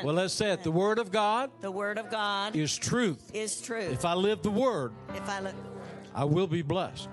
Amen. 0.00 0.06
Well, 0.06 0.14
let's 0.14 0.34
say 0.34 0.50
it. 0.52 0.62
The 0.62 0.70
Word 0.70 0.98
of 0.98 1.10
God 1.12 1.50
the 1.60 1.70
Word 1.70 1.98
of 1.98 2.10
God 2.10 2.56
is 2.56 2.76
truth. 2.76 3.30
is 3.34 3.60
truth. 3.60 3.92
If 3.92 4.04
I 4.04 4.14
live 4.14 4.42
the 4.42 4.50
Word, 4.50 4.92
if 5.14 5.28
I 5.28 5.40
look, 5.40 5.54
I 6.14 6.24
will 6.24 6.46
be 6.46 6.62
blessed. 6.62 7.08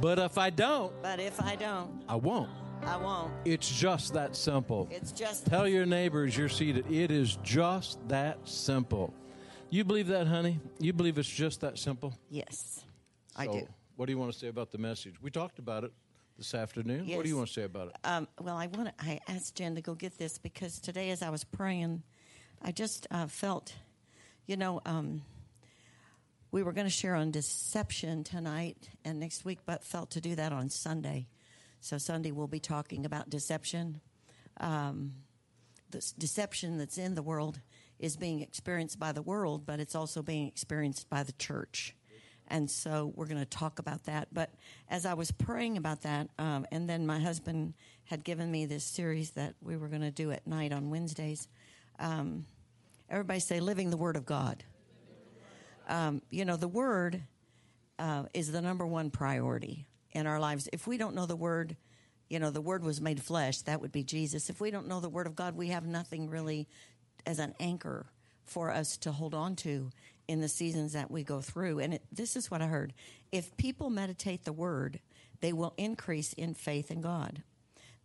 But 0.00 0.18
if 0.18 0.38
I 0.38 0.50
don't, 0.50 0.92
but 1.02 1.20
if 1.20 1.40
I 1.40 1.56
don't, 1.56 2.02
I 2.08 2.16
won't. 2.16 2.50
I 2.84 2.96
won't. 2.96 3.32
It's 3.44 3.70
just 3.70 4.12
that 4.14 4.36
simple. 4.36 4.88
It's 4.90 5.10
just 5.12 5.46
Tell 5.46 5.66
your 5.66 5.86
neighbors 5.86 6.36
you're 6.36 6.50
seated. 6.50 6.90
It 6.90 7.10
is 7.10 7.38
just 7.42 8.06
that 8.08 8.38
simple. 8.46 9.14
You 9.70 9.84
believe 9.84 10.08
that, 10.08 10.26
honey? 10.26 10.60
You 10.78 10.92
believe 10.92 11.16
it's 11.18 11.28
just 11.28 11.62
that 11.62 11.78
simple? 11.78 12.14
yes, 12.28 12.84
I 13.34 13.46
So, 13.46 13.52
do. 13.52 13.68
What 13.96 14.06
do 14.06 14.12
you 14.12 14.18
want 14.18 14.32
to 14.32 14.38
say 14.38 14.48
about 14.48 14.70
the 14.70 14.78
message? 14.78 15.14
We 15.22 15.30
talked 15.30 15.58
about 15.58 15.84
it 15.84 15.92
this 16.36 16.54
afternoon. 16.54 17.08
What 17.08 17.22
do 17.22 17.28
you 17.28 17.36
want 17.36 17.48
to 17.48 17.54
say 17.54 17.64
about 17.64 17.88
it? 17.88 17.96
Um, 18.04 18.28
well, 18.40 18.56
I 18.56 18.66
want 18.66 18.96
to. 18.96 19.04
I 19.04 19.20
asked 19.28 19.56
Jen 19.56 19.74
to 19.76 19.82
go 19.82 19.94
get 19.94 20.18
this 20.18 20.38
because 20.38 20.78
today, 20.80 21.10
as 21.10 21.22
I 21.22 21.30
was 21.30 21.44
praying, 21.44 22.02
I 22.62 22.72
just 22.72 23.06
uh, 23.10 23.26
felt, 23.26 23.74
you 24.46 24.56
know, 24.56 24.80
um, 24.84 25.22
we 26.50 26.62
were 26.62 26.72
going 26.72 26.86
to 26.86 26.92
share 26.92 27.14
on 27.14 27.30
deception 27.30 28.24
tonight 28.24 28.88
and 29.04 29.20
next 29.20 29.44
week, 29.44 29.60
but 29.66 29.84
felt 29.84 30.12
to 30.12 30.20
do 30.20 30.34
that 30.36 30.52
on 30.52 30.70
Sunday. 30.70 31.28
So 31.80 31.98
Sunday 31.98 32.30
we'll 32.32 32.46
be 32.46 32.60
talking 32.60 33.04
about 33.04 33.28
deception. 33.28 34.00
Um, 34.60 35.12
the 35.90 36.12
deception 36.18 36.78
that's 36.78 36.96
in 36.98 37.14
the 37.14 37.22
world 37.22 37.60
is 37.98 38.16
being 38.16 38.40
experienced 38.40 38.98
by 38.98 39.12
the 39.12 39.22
world, 39.22 39.66
but 39.66 39.80
it's 39.80 39.94
also 39.94 40.22
being 40.22 40.46
experienced 40.46 41.08
by 41.08 41.22
the 41.22 41.32
church. 41.32 41.94
And 42.48 42.70
so 42.70 43.12
we're 43.14 43.26
going 43.26 43.40
to 43.40 43.46
talk 43.46 43.78
about 43.78 44.04
that. 44.04 44.28
But 44.32 44.50
as 44.88 45.06
I 45.06 45.14
was 45.14 45.30
praying 45.30 45.76
about 45.76 46.02
that, 46.02 46.28
um, 46.38 46.66
and 46.70 46.88
then 46.88 47.06
my 47.06 47.18
husband 47.18 47.74
had 48.04 48.22
given 48.22 48.50
me 48.50 48.66
this 48.66 48.84
series 48.84 49.30
that 49.32 49.54
we 49.62 49.76
were 49.76 49.88
going 49.88 50.02
to 50.02 50.10
do 50.10 50.30
at 50.30 50.46
night 50.46 50.72
on 50.72 50.90
Wednesdays. 50.90 51.48
Um, 51.98 52.44
everybody 53.08 53.40
say, 53.40 53.60
Living 53.60 53.90
the 53.90 53.96
Word 53.96 54.16
of 54.16 54.26
God. 54.26 54.62
Um, 55.88 56.22
you 56.30 56.44
know, 56.44 56.56
the 56.56 56.68
Word 56.68 57.22
uh, 57.98 58.24
is 58.34 58.52
the 58.52 58.62
number 58.62 58.86
one 58.86 59.10
priority 59.10 59.86
in 60.12 60.26
our 60.26 60.40
lives. 60.40 60.68
If 60.72 60.86
we 60.86 60.96
don't 60.96 61.14
know 61.14 61.26
the 61.26 61.36
Word, 61.36 61.76
you 62.28 62.38
know, 62.38 62.50
the 62.50 62.60
Word 62.60 62.82
was 62.82 63.00
made 63.00 63.22
flesh, 63.22 63.62
that 63.62 63.80
would 63.80 63.92
be 63.92 64.02
Jesus. 64.02 64.50
If 64.50 64.60
we 64.60 64.70
don't 64.70 64.88
know 64.88 65.00
the 65.00 65.08
Word 65.08 65.26
of 65.26 65.36
God, 65.36 65.56
we 65.56 65.68
have 65.68 65.86
nothing 65.86 66.30
really 66.30 66.68
as 67.26 67.38
an 67.38 67.54
anchor 67.60 68.06
for 68.44 68.70
us 68.70 68.96
to 68.98 69.12
hold 69.12 69.34
on 69.34 69.56
to 69.56 69.90
in 70.28 70.40
the 70.40 70.48
seasons 70.48 70.92
that 70.92 71.10
we 71.10 71.22
go 71.22 71.40
through. 71.40 71.78
And 71.78 71.94
it, 71.94 72.02
this 72.12 72.36
is 72.36 72.50
what 72.50 72.62
I 72.62 72.66
heard 72.66 72.92
if 73.32 73.56
people 73.56 73.90
meditate 73.90 74.44
the 74.44 74.52
Word, 74.52 75.00
they 75.40 75.52
will 75.52 75.74
increase 75.76 76.32
in 76.32 76.54
faith 76.54 76.90
in 76.90 77.00
God. 77.00 77.42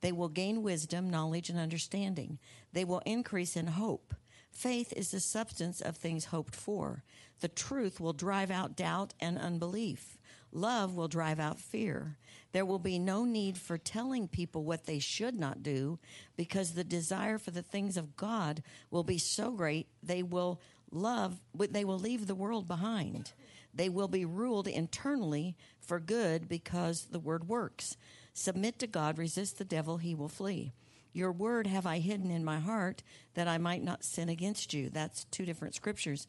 They 0.01 0.11
will 0.11 0.29
gain 0.29 0.63
wisdom, 0.63 1.09
knowledge, 1.09 1.49
and 1.49 1.59
understanding. 1.59 2.39
They 2.73 2.85
will 2.85 3.01
increase 3.05 3.55
in 3.55 3.67
hope. 3.67 4.13
Faith 4.51 4.93
is 4.95 5.11
the 5.11 5.19
substance 5.19 5.81
of 5.81 5.97
things 5.97 6.25
hoped 6.25 6.55
for. 6.55 7.03
The 7.41 7.47
truth 7.47 7.99
will 7.99 8.13
drive 8.13 8.51
out 8.51 8.75
doubt 8.75 9.13
and 9.19 9.37
unbelief. 9.37 10.17
Love 10.51 10.95
will 10.95 11.07
drive 11.07 11.39
out 11.39 11.59
fear. 11.59 12.17
There 12.51 12.65
will 12.65 12.79
be 12.79 12.97
no 12.97 13.23
need 13.23 13.57
for 13.57 13.77
telling 13.77 14.27
people 14.27 14.63
what 14.63 14.85
they 14.85 14.99
should 14.99 15.37
not 15.37 15.61
do 15.61 15.99
because 16.35 16.71
the 16.71 16.83
desire 16.83 17.37
for 17.37 17.51
the 17.51 17.61
things 17.61 17.95
of 17.97 18.15
God 18.15 18.63
will 18.89 19.03
be 19.03 19.19
so 19.19 19.51
great 19.51 19.87
they 20.01 20.23
will 20.23 20.59
love 20.91 21.39
they 21.53 21.85
will 21.85 21.99
leave 21.99 22.27
the 22.27 22.35
world 22.35 22.67
behind. 22.67 23.33
They 23.73 23.89
will 23.89 24.07
be 24.07 24.25
ruled 24.25 24.67
internally 24.67 25.55
for 25.79 25.99
good 25.99 26.49
because 26.49 27.07
the 27.11 27.19
word 27.19 27.47
works. 27.47 27.95
Submit 28.33 28.79
to 28.79 28.87
God, 28.87 29.17
resist 29.17 29.57
the 29.57 29.65
devil, 29.65 29.97
he 29.97 30.15
will 30.15 30.29
flee. 30.29 30.73
Your 31.13 31.31
word 31.31 31.67
have 31.67 31.85
I 31.85 31.99
hidden 31.99 32.31
in 32.31 32.43
my 32.43 32.59
heart 32.59 33.03
that 33.33 33.47
I 33.47 33.57
might 33.57 33.83
not 33.83 34.03
sin 34.03 34.29
against 34.29 34.73
you. 34.73 34.89
That's 34.89 35.25
two 35.25 35.45
different 35.45 35.75
scriptures. 35.75 36.27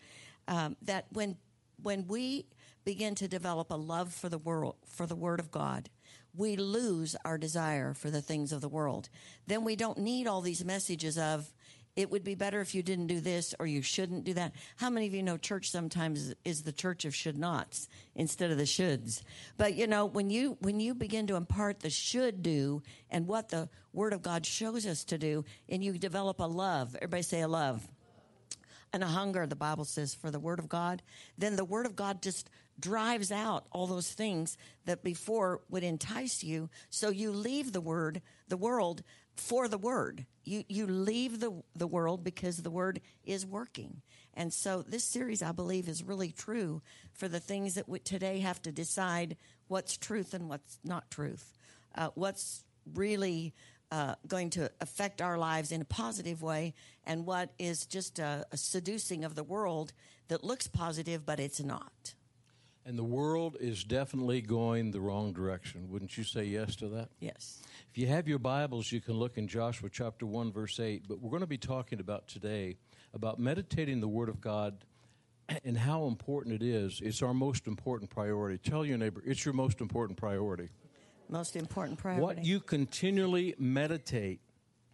Um, 0.49 0.77
that 0.83 1.07
when 1.11 1.37
when 1.83 2.07
we 2.07 2.47
begin 2.85 3.15
to 3.15 3.29
develop 3.29 3.71
a 3.71 3.77
love 3.77 4.13
for 4.13 4.29
the 4.29 4.39
world 4.39 4.77
for 4.87 5.07
the 5.07 5.17
word 5.17 5.41
of 5.41 5.51
God, 5.51 5.89
we 6.35 6.57
lose 6.57 7.17
our 7.25 7.39
desire 7.39 7.95
for 7.95 8.11
the 8.11 8.23
things 8.23 8.53
of 8.53 8.61
the 8.61 8.69
world. 8.69 9.09
Then 9.47 9.65
we 9.65 9.77
don't 9.77 9.99
need 9.99 10.27
all 10.27 10.41
these 10.41 10.65
messages 10.65 11.19
of 11.19 11.53
it 11.97 12.11
would 12.11 12.25
be 12.25 12.35
better 12.35 12.61
if 12.61 12.75
you 12.75 12.83
didn't 12.83 13.09
do 13.09 13.21
this 13.21 13.55
or 13.59 13.67
you 13.67 13.83
shouldn't 13.83 14.25
do 14.25 14.35
that. 14.35 14.53
How 14.77 14.91
many 14.91 15.07
of 15.07 15.15
you 15.15 15.23
know 15.23 15.37
church 15.37 15.71
sometimes 15.71 16.35
is 16.45 16.63
the 16.63 16.73
church 16.73 17.05
of 17.05 17.15
should 17.15 17.37
nots 17.37 17.89
instead 18.15 18.51
of 18.51 18.59
the 18.59 18.65
shoulds? 18.65 19.23
But 19.57 19.75
you 19.75 19.87
know, 19.87 20.07
when 20.07 20.31
you 20.31 20.57
when 20.61 20.81
you 20.81 20.95
begin 20.95 21.27
to 21.29 21.37
impart 21.37 21.81
the 21.81 21.91
should 21.91 22.43
do 22.43 22.83
and 23.11 23.27
what 23.27 23.49
the 23.49 23.69
word 23.93 24.13
of 24.13 24.23
God 24.23 24.47
shows 24.47 24.87
us 24.87 25.05
to 25.05 25.19
do 25.19 25.45
and 25.69 25.83
you 25.85 25.99
develop 25.99 26.41
a 26.41 26.45
love, 26.45 26.95
everybody 26.97 27.23
say 27.23 27.41
a 27.41 27.49
love 27.49 27.87
and 28.93 29.05
a 29.05 29.09
hunger, 29.09 29.47
the 29.47 29.57
Bible 29.57 29.85
says, 29.85 30.15
for 30.15 30.31
the 30.31 30.41
Word 30.41 30.59
of 30.59 30.69
God, 30.69 31.03
then 31.39 31.57
the 31.57 31.65
Word 31.65 31.87
of 31.87 31.95
God 31.95 32.23
just 32.23 32.51
drives 32.79 33.31
out 33.31 33.67
all 33.71 33.87
those 33.87 34.11
things 34.11 34.57
that 34.87 35.05
before 35.05 35.61
would 35.69 35.85
entice 35.85 36.43
you. 36.43 36.71
So 36.89 37.11
you 37.11 37.31
leave 37.31 37.73
the 37.73 37.81
Word, 37.81 38.23
the 38.49 38.57
world, 38.57 39.03
for 39.41 39.69
the 39.69 39.79
Word. 39.79 40.27
You 40.45 40.65
you 40.69 40.87
leave 40.87 41.41
the 41.41 41.53
the 41.75 41.87
world 41.87 42.23
because 42.23 42.59
the 42.59 42.71
Word 42.71 43.01
is 43.25 43.47
working. 43.47 44.03
And 44.35 44.53
so 44.53 44.83
this 44.83 45.05
series, 45.05 45.43
I 45.43 45.53
believe, 45.53 45.89
is 45.89 46.05
really 46.05 46.31
true 46.31 46.83
for 47.13 47.29
the 47.29 47.41
things 47.41 47.75
that 47.75 47.89
we 47.89 47.99
today 47.99 48.41
have 48.41 48.63
to 48.63 48.73
decide 48.73 49.37
what's 49.69 49.97
truth 49.97 50.35
and 50.35 50.49
what's 50.49 50.79
not 50.85 51.11
truth, 51.11 51.59
uh, 51.95 52.11
what's 52.15 52.65
really 52.95 53.53
uh, 53.91 54.15
going 54.29 54.51
to 54.51 54.71
affect 54.81 55.21
our 55.21 55.37
lives 55.37 55.73
in 55.73 55.81
a 55.81 55.85
positive 55.85 56.43
way, 56.43 56.75
and 57.05 57.27
what 57.27 57.51
is 57.59 57.87
just 57.87 58.19
a, 58.19 58.47
a 58.53 58.57
seducing 58.57 59.25
of 59.25 59.35
the 59.35 59.45
world 59.45 59.93
that 60.29 60.45
looks 60.45 60.69
positive, 60.69 61.27
but 61.27 61.41
it's 61.41 61.61
not. 61.61 62.15
And 62.87 62.99
the 62.99 63.05
world 63.05 63.57
is 63.61 63.85
definitely 63.85 64.41
going 64.41 64.91
the 64.91 65.01
wrong 65.01 65.33
direction. 65.33 65.91
Wouldn't 65.91 66.17
you 66.17 66.25
say 66.25 66.45
yes 66.45 66.77
to 66.77 66.89
that? 66.89 67.11
Yes. 67.21 67.61
If 67.91 67.99
you 67.99 68.07
have 68.07 68.27
your 68.27 68.39
Bibles, 68.39 68.91
you 68.91 69.01
can 69.01 69.15
look 69.15 69.37
in 69.37 69.49
Joshua 69.49 69.91
chapter 69.91 70.27
1, 70.27 70.51
verse 70.51 70.81
8. 70.81 71.05
But 71.07 71.21
we're 71.21 71.31
going 71.31 71.41
to 71.41 71.47
be 71.47 71.59
talking 71.59 72.01
about 72.01 72.27
today 72.27 72.79
about 73.13 73.39
meditating 73.39 74.01
the 74.01 74.09
Word 74.09 74.29
of 74.29 74.41
God 74.41 74.85
and 75.65 75.77
how 75.77 76.07
important 76.07 76.55
it 76.55 76.65
is. 76.65 77.01
It's 77.03 77.23
our 77.23 77.35
most 77.35 77.67
important 77.67 78.11
priority. 78.11 78.59
Tell 78.59 78.85
your 78.85 78.99
neighbor, 78.99 79.23
it's 79.27 79.45
your 79.45 79.55
most 79.55 79.81
important 79.81 80.19
priority. 80.19 80.69
Most 81.29 81.57
important 81.57 81.99
priority. 81.99 82.23
What 82.23 82.45
you 82.45 82.61
continually 82.61 83.55
meditate, 83.59 84.41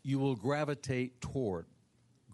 you 0.02 0.18
will 0.18 0.34
gravitate 0.34 1.20
toward 1.20 1.66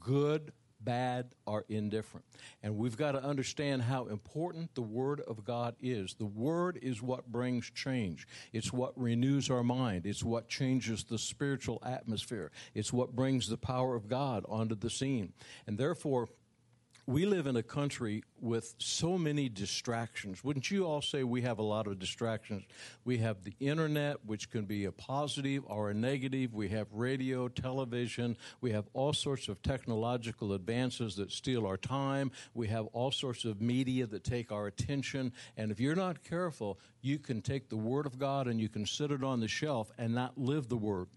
good, 0.00 0.52
bad, 0.84 1.34
or 1.46 1.64
indifferent. 1.68 2.24
And 2.62 2.76
we've 2.76 2.96
got 2.96 3.12
to 3.12 3.22
understand 3.22 3.82
how 3.82 4.06
important 4.06 4.74
the 4.74 4.82
Word 4.82 5.20
of 5.20 5.44
God 5.44 5.74
is. 5.80 6.14
The 6.14 6.26
Word 6.26 6.78
is 6.82 7.02
what 7.02 7.30
brings 7.30 7.70
change, 7.70 8.26
it's 8.52 8.72
what 8.72 8.92
renews 9.00 9.50
our 9.50 9.62
mind, 9.62 10.06
it's 10.06 10.24
what 10.24 10.48
changes 10.48 11.04
the 11.04 11.18
spiritual 11.18 11.82
atmosphere, 11.84 12.50
it's 12.74 12.92
what 12.92 13.14
brings 13.14 13.48
the 13.48 13.56
power 13.56 13.94
of 13.94 14.08
God 14.08 14.44
onto 14.48 14.74
the 14.74 14.90
scene. 14.90 15.32
And 15.66 15.78
therefore, 15.78 16.28
we 17.06 17.26
live 17.26 17.48
in 17.48 17.56
a 17.56 17.62
country 17.62 18.22
with 18.40 18.74
so 18.78 19.18
many 19.18 19.48
distractions. 19.48 20.44
Wouldn't 20.44 20.70
you 20.70 20.86
all 20.86 21.02
say 21.02 21.24
we 21.24 21.42
have 21.42 21.58
a 21.58 21.62
lot 21.62 21.88
of 21.88 21.98
distractions? 21.98 22.62
We 23.04 23.18
have 23.18 23.42
the 23.42 23.54
internet, 23.58 24.24
which 24.24 24.50
can 24.50 24.66
be 24.66 24.84
a 24.84 24.92
positive 24.92 25.64
or 25.66 25.90
a 25.90 25.94
negative. 25.94 26.54
We 26.54 26.68
have 26.68 26.86
radio, 26.92 27.48
television. 27.48 28.36
We 28.60 28.70
have 28.70 28.84
all 28.92 29.12
sorts 29.12 29.48
of 29.48 29.60
technological 29.62 30.52
advances 30.52 31.16
that 31.16 31.32
steal 31.32 31.66
our 31.66 31.76
time. 31.76 32.30
We 32.54 32.68
have 32.68 32.86
all 32.92 33.10
sorts 33.10 33.44
of 33.44 33.60
media 33.60 34.06
that 34.06 34.22
take 34.22 34.52
our 34.52 34.68
attention. 34.68 35.32
And 35.56 35.72
if 35.72 35.80
you're 35.80 35.96
not 35.96 36.22
careful, 36.22 36.78
you 37.00 37.18
can 37.18 37.42
take 37.42 37.68
the 37.68 37.76
Word 37.76 38.06
of 38.06 38.16
God 38.16 38.46
and 38.46 38.60
you 38.60 38.68
can 38.68 38.86
sit 38.86 39.10
it 39.10 39.24
on 39.24 39.40
the 39.40 39.48
shelf 39.48 39.90
and 39.98 40.14
not 40.14 40.38
live 40.38 40.68
the 40.68 40.76
Word. 40.76 41.08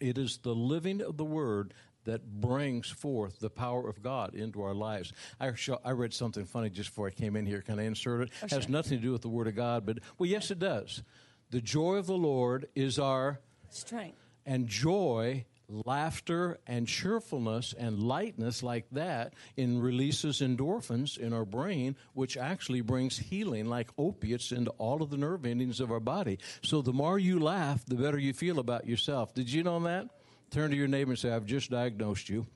It 0.00 0.16
is 0.16 0.38
the 0.38 0.54
living 0.54 1.02
of 1.02 1.18
the 1.18 1.24
Word 1.24 1.74
that 2.04 2.24
brings 2.40 2.88
forth 2.88 3.38
the 3.40 3.50
power 3.50 3.88
of 3.88 4.02
God 4.02 4.34
into 4.34 4.62
our 4.62 4.74
lives. 4.74 5.12
I, 5.38 5.54
show, 5.54 5.78
I 5.84 5.90
read 5.92 6.12
something 6.14 6.44
funny 6.44 6.70
just 6.70 6.90
before 6.90 7.06
I 7.08 7.10
came 7.10 7.36
in 7.36 7.46
here. 7.46 7.60
Can 7.62 7.78
I 7.78 7.84
insert 7.84 8.22
it? 8.22 8.30
Oh, 8.42 8.46
Has 8.50 8.68
nothing 8.68 8.98
to 8.98 9.02
do 9.04 9.12
with 9.12 9.22
the 9.22 9.28
Word 9.28 9.48
of 9.48 9.56
God, 9.56 9.84
but 9.86 9.98
well, 10.18 10.28
yes, 10.28 10.50
it 10.50 10.58
does. 10.58 11.02
The 11.50 11.60
joy 11.60 11.96
of 11.96 12.06
the 12.06 12.16
Lord 12.16 12.66
is 12.74 12.98
our 12.98 13.40
Strength. 13.68 14.16
and 14.46 14.66
joy. 14.68 15.44
Laughter 15.84 16.58
and 16.66 16.88
cheerfulness 16.88 17.72
and 17.78 18.02
lightness, 18.02 18.60
like 18.60 18.86
that, 18.90 19.34
in 19.56 19.80
releases 19.80 20.40
endorphins 20.40 21.16
in 21.16 21.32
our 21.32 21.44
brain, 21.44 21.94
which 22.12 22.36
actually 22.36 22.80
brings 22.80 23.16
healing, 23.16 23.66
like 23.66 23.88
opiates, 23.96 24.50
into 24.50 24.72
all 24.78 25.00
of 25.00 25.10
the 25.10 25.16
nerve 25.16 25.46
endings 25.46 25.78
of 25.78 25.92
our 25.92 26.00
body. 26.00 26.40
So, 26.64 26.82
the 26.82 26.92
more 26.92 27.20
you 27.20 27.38
laugh, 27.38 27.86
the 27.86 27.94
better 27.94 28.18
you 28.18 28.32
feel 28.32 28.58
about 28.58 28.84
yourself. 28.84 29.32
Did 29.32 29.48
you 29.52 29.62
know 29.62 29.78
that? 29.84 30.08
Turn 30.50 30.70
to 30.70 30.76
your 30.76 30.88
neighbor 30.88 31.12
and 31.12 31.18
say, 31.18 31.30
I've 31.30 31.46
just 31.46 31.70
diagnosed 31.70 32.28
you. 32.28 32.46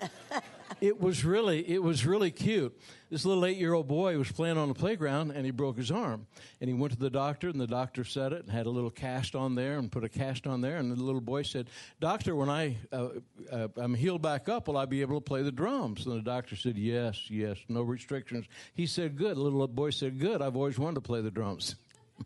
it 0.80 1.00
was 1.00 1.24
really 1.24 1.68
it 1.68 1.82
was 1.82 2.06
really 2.06 2.30
cute. 2.30 2.78
This 3.10 3.24
little 3.24 3.44
eight 3.46 3.56
year 3.56 3.72
old 3.72 3.88
boy 3.88 4.18
was 4.18 4.30
playing 4.30 4.58
on 4.58 4.68
the 4.68 4.74
playground 4.74 5.30
and 5.30 5.44
he 5.44 5.50
broke 5.50 5.76
his 5.76 5.90
arm. 5.90 6.26
And 6.60 6.68
he 6.68 6.74
went 6.74 6.92
to 6.92 6.98
the 6.98 7.10
doctor 7.10 7.48
and 7.48 7.60
the 7.60 7.66
doctor 7.66 8.04
said 8.04 8.32
it 8.32 8.42
and 8.42 8.50
had 8.50 8.66
a 8.66 8.70
little 8.70 8.90
cast 8.90 9.34
on 9.34 9.54
there 9.54 9.78
and 9.78 9.90
put 9.90 10.04
a 10.04 10.08
cast 10.08 10.46
on 10.46 10.60
there. 10.60 10.76
And 10.76 10.90
the 10.90 11.02
little 11.02 11.20
boy 11.20 11.42
said, 11.42 11.70
"Doctor, 12.00 12.34
when 12.34 12.48
I 12.48 12.76
uh, 12.92 13.08
uh, 13.50 13.68
I'm 13.76 13.94
healed 13.94 14.22
back 14.22 14.48
up, 14.48 14.68
will 14.68 14.76
I 14.76 14.84
be 14.84 15.00
able 15.00 15.16
to 15.16 15.24
play 15.24 15.42
the 15.42 15.52
drums?" 15.52 16.06
And 16.06 16.16
the 16.16 16.22
doctor 16.22 16.56
said, 16.56 16.76
"Yes, 16.76 17.30
yes, 17.30 17.56
no 17.68 17.82
restrictions." 17.82 18.46
He 18.74 18.86
said, 18.86 19.16
"Good." 19.16 19.36
The 19.36 19.40
little 19.40 19.66
boy 19.68 19.90
said, 19.90 20.18
"Good. 20.18 20.42
I've 20.42 20.56
always 20.56 20.78
wanted 20.78 20.96
to 20.96 21.00
play 21.02 21.20
the 21.20 21.30
drums." 21.30 21.76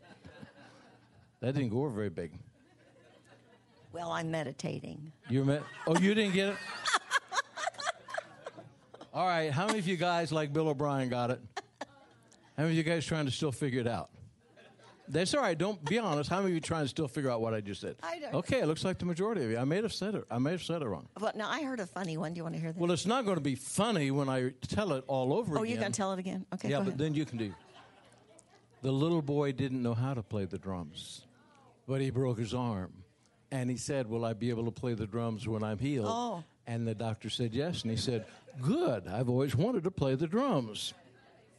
that 1.40 1.54
didn't 1.54 1.70
go 1.70 1.80
over 1.80 1.90
very 1.90 2.10
big. 2.10 2.32
Well, 3.92 4.10
I'm 4.10 4.30
meditating. 4.30 5.12
You're 5.28 5.44
met? 5.44 5.62
Oh, 5.86 5.98
you 5.98 6.14
didn't 6.14 6.34
get 6.34 6.50
it. 6.50 6.56
All 9.14 9.26
right. 9.26 9.50
How 9.50 9.66
many 9.66 9.78
of 9.78 9.86
you 9.86 9.96
guys, 9.96 10.32
like 10.32 10.52
Bill 10.52 10.68
O'Brien, 10.68 11.08
got 11.08 11.30
it? 11.30 11.40
How 12.56 12.64
many 12.64 12.70
of 12.70 12.76
you 12.76 12.82
guys 12.82 13.04
trying 13.04 13.26
to 13.26 13.30
still 13.30 13.52
figure 13.52 13.80
it 13.80 13.86
out? 13.86 14.10
That's 15.08 15.34
all 15.34 15.42
right. 15.42 15.58
Don't 15.58 15.84
be 15.84 15.98
honest. 15.98 16.30
How 16.30 16.36
many 16.36 16.50
of 16.50 16.54
you 16.54 16.60
trying 16.60 16.84
to 16.84 16.88
still 16.88 17.08
figure 17.08 17.30
out 17.30 17.40
what 17.40 17.52
I 17.52 17.60
just 17.60 17.80
said? 17.80 17.96
I 18.02 18.18
don't. 18.18 18.34
Okay, 18.34 18.60
it 18.60 18.66
looks 18.66 18.84
like 18.84 18.98
the 18.98 19.04
majority 19.04 19.44
of 19.44 19.50
you. 19.50 19.58
I 19.58 19.64
may 19.64 19.82
have 19.82 19.92
said 19.92 20.14
it. 20.14 20.24
I 20.30 20.38
may 20.38 20.52
have 20.52 20.62
said 20.62 20.80
it 20.80 20.86
wrong. 20.86 21.06
But 21.18 21.36
now 21.36 21.50
I 21.50 21.62
heard 21.62 21.80
a 21.80 21.86
funny 21.86 22.16
one. 22.16 22.32
Do 22.32 22.38
you 22.38 22.44
want 22.44 22.54
to 22.54 22.60
hear 22.60 22.72
that? 22.72 22.78
Well, 22.80 22.90
it's 22.92 23.04
not 23.04 23.24
going 23.24 23.36
to 23.36 23.42
be 23.42 23.54
funny 23.54 24.10
when 24.10 24.28
I 24.28 24.52
tell 24.68 24.92
it 24.92 25.04
all 25.08 25.34
over 25.34 25.58
oh, 25.58 25.58
again. 25.58 25.58
oh, 25.58 25.62
again. 25.62 25.70
you're 25.70 25.80
going 25.80 25.92
to 25.92 25.96
tell 25.96 26.12
it 26.12 26.18
again? 26.18 26.46
Okay. 26.54 26.68
Yeah, 26.70 26.78
go 26.78 26.84
but 26.84 26.88
ahead. 26.88 26.98
then 26.98 27.14
you 27.14 27.24
can 27.24 27.36
do. 27.36 27.52
The 28.82 28.90
little 28.90 29.22
boy 29.22 29.52
didn't 29.52 29.82
know 29.82 29.94
how 29.94 30.14
to 30.14 30.22
play 30.22 30.44
the 30.44 30.58
drums, 30.58 31.26
but 31.86 32.00
he 32.00 32.10
broke 32.10 32.38
his 32.38 32.54
arm. 32.54 32.92
And 33.52 33.70
he 33.70 33.76
said, 33.76 34.08
Will 34.08 34.24
I 34.24 34.32
be 34.32 34.48
able 34.50 34.64
to 34.64 34.70
play 34.72 34.94
the 34.94 35.06
drums 35.06 35.46
when 35.46 35.62
I'm 35.62 35.78
healed? 35.78 36.06
Oh. 36.08 36.42
And 36.66 36.88
the 36.88 36.94
doctor 36.94 37.28
said 37.30 37.54
yes. 37.54 37.82
And 37.82 37.90
he 37.90 37.96
said, 37.98 38.24
Good. 38.60 39.06
I've 39.06 39.28
always 39.28 39.54
wanted 39.54 39.84
to 39.84 39.90
play 39.90 40.14
the 40.16 40.26
drums. 40.26 40.94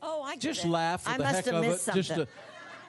oh, 0.01 0.21
I 0.23 0.35
Just 0.35 0.65
it. 0.65 0.69
laugh 0.69 1.07
I 1.07 1.17
the 1.17 1.23
must 1.23 1.35
heck 1.35 1.45
have 1.45 1.55
of 1.55 1.61
missed 1.61 1.87
it. 1.87 1.93
Just 1.93 2.09
something. 2.09 2.27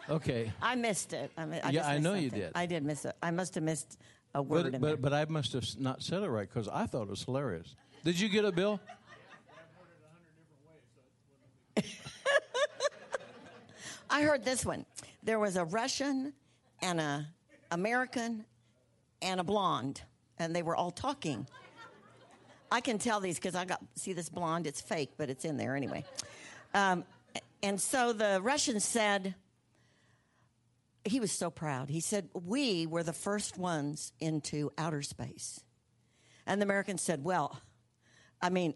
to, 0.08 0.14
okay. 0.14 0.52
I 0.60 0.74
missed 0.74 1.12
it. 1.12 1.30
I, 1.36 1.44
mi- 1.44 1.60
I 1.62 1.70
Yeah, 1.70 1.86
I 1.86 1.98
know 1.98 2.14
you 2.14 2.30
did. 2.30 2.52
I 2.54 2.66
did 2.66 2.82
miss 2.82 3.04
it. 3.04 3.14
I 3.22 3.30
must 3.30 3.54
have 3.56 3.62
missed 3.64 3.98
a 4.34 4.42
word 4.42 4.64
But, 4.64 4.74
in 4.74 4.80
but, 4.80 5.00
but 5.02 5.12
I 5.12 5.26
must 5.26 5.52
have 5.52 5.64
not 5.78 6.02
said 6.02 6.22
it 6.22 6.28
right 6.28 6.48
because 6.48 6.66
I 6.68 6.86
thought 6.86 7.02
it 7.02 7.10
was 7.10 7.22
hilarious. 7.22 7.76
Did 8.04 8.18
you 8.18 8.28
get 8.30 8.44
it, 8.46 8.54
Bill? 8.54 8.80
I 14.10 14.22
heard 14.22 14.44
this 14.44 14.64
one. 14.64 14.86
There 15.22 15.38
was 15.38 15.56
a 15.56 15.64
Russian 15.64 16.32
and 16.82 17.00
a 17.00 17.26
American 17.70 18.44
and 19.24 19.40
a 19.40 19.44
blonde, 19.44 20.02
and 20.38 20.54
they 20.54 20.62
were 20.62 20.76
all 20.76 20.90
talking. 20.90 21.48
I 22.70 22.80
can 22.80 22.98
tell 22.98 23.20
these 23.20 23.36
because 23.36 23.54
I 23.54 23.64
got 23.64 23.80
see 23.96 24.12
this 24.12 24.28
blonde. 24.28 24.66
It's 24.66 24.80
fake, 24.80 25.12
but 25.16 25.30
it's 25.30 25.44
in 25.44 25.56
there 25.56 25.74
anyway. 25.74 26.04
Um, 26.74 27.04
and 27.62 27.80
so 27.80 28.12
the 28.12 28.40
Russian 28.42 28.80
said, 28.80 29.34
he 31.04 31.20
was 31.20 31.32
so 31.32 31.50
proud. 31.50 31.88
He 31.88 32.00
said, 32.00 32.28
"We 32.32 32.86
were 32.86 33.02
the 33.02 33.12
first 33.12 33.58
ones 33.58 34.12
into 34.20 34.70
outer 34.78 35.02
space," 35.02 35.60
and 36.46 36.60
the 36.60 36.64
American 36.64 36.98
said, 36.98 37.24
"Well, 37.24 37.60
I 38.40 38.50
mean, 38.50 38.74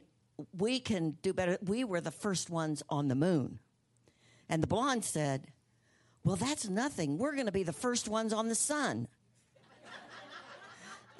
we 0.57 0.81
can 0.81 1.13
do 1.23 1.33
better. 1.33 1.59
We 1.63 1.85
were 1.85 2.01
the 2.01 2.11
first 2.11 2.51
ones 2.51 2.83
on 2.89 3.09
the 3.09 3.15
moon." 3.15 3.61
And 4.49 4.63
the 4.63 4.67
blonde 4.67 5.05
said, 5.05 5.49
Well, 6.25 6.37
that's 6.37 6.69
nothing. 6.69 7.19
We're 7.19 7.35
going 7.35 7.47
to 7.47 7.53
be 7.53 7.63
the 7.63 7.73
first 7.73 8.09
ones 8.09 8.33
on 8.33 8.49
the 8.49 8.55
sun. 8.55 9.09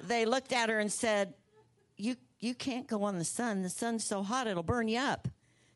They 0.01 0.25
looked 0.25 0.53
at 0.53 0.69
her 0.69 0.79
and 0.79 0.91
said, 0.91 1.33
you, 1.97 2.15
you 2.39 2.55
can't 2.55 2.87
go 2.87 3.03
on 3.03 3.17
the 3.17 3.25
sun. 3.25 3.61
The 3.61 3.69
sun's 3.69 4.05
so 4.05 4.23
hot, 4.23 4.47
it'll 4.47 4.63
burn 4.63 4.87
you 4.87 4.99
up. 4.99 5.27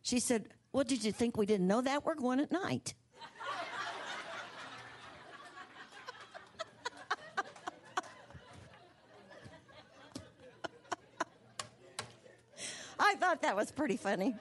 She 0.01 0.19
said, 0.19 0.47
Well, 0.71 0.83
did 0.83 1.03
you 1.03 1.11
think 1.11 1.37
we 1.37 1.45
didn't 1.45 1.67
know 1.67 1.81
that? 1.81 2.05
We're 2.05 2.15
going 2.15 2.39
at 2.39 2.51
night. 2.51 2.93
I 12.99 13.15
thought 13.15 13.41
that 13.41 13.55
was 13.55 13.71
pretty 13.71 13.97
funny. 13.97 14.35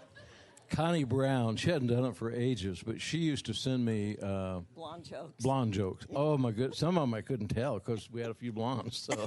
Connie 0.72 1.04
Brown, 1.04 1.56
she 1.56 1.70
hadn't 1.70 1.88
done 1.88 2.06
it 2.06 2.16
for 2.16 2.32
ages, 2.32 2.82
but 2.84 2.98
she 2.98 3.18
used 3.18 3.44
to 3.46 3.52
send 3.52 3.84
me 3.84 4.16
uh, 4.22 4.60
Blonde 4.74 5.04
jokes. 5.04 5.42
blonde 5.42 5.74
jokes. 5.74 6.06
Oh 6.14 6.38
my 6.38 6.50
good, 6.50 6.74
some 6.74 6.96
of 6.96 7.02
them 7.02 7.12
I 7.12 7.20
couldn't 7.20 7.48
tell 7.48 7.74
because 7.74 8.10
we 8.10 8.22
had 8.22 8.30
a 8.30 8.34
few 8.34 8.52
blondes. 8.52 8.96
So, 8.96 9.26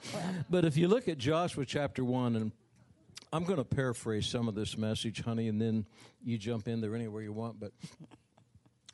but 0.50 0.64
if 0.64 0.76
you 0.76 0.86
look 0.86 1.08
at 1.08 1.18
Joshua 1.18 1.66
chapter 1.66 2.04
one, 2.04 2.36
and 2.36 2.52
I'm 3.32 3.42
going 3.42 3.58
to 3.58 3.64
paraphrase 3.64 4.26
some 4.26 4.46
of 4.46 4.54
this 4.54 4.78
message, 4.78 5.22
honey, 5.22 5.48
and 5.48 5.60
then 5.60 5.86
you 6.22 6.38
jump 6.38 6.68
in 6.68 6.80
there 6.80 6.94
anywhere 6.94 7.22
you 7.22 7.32
want. 7.32 7.58
But 7.58 7.72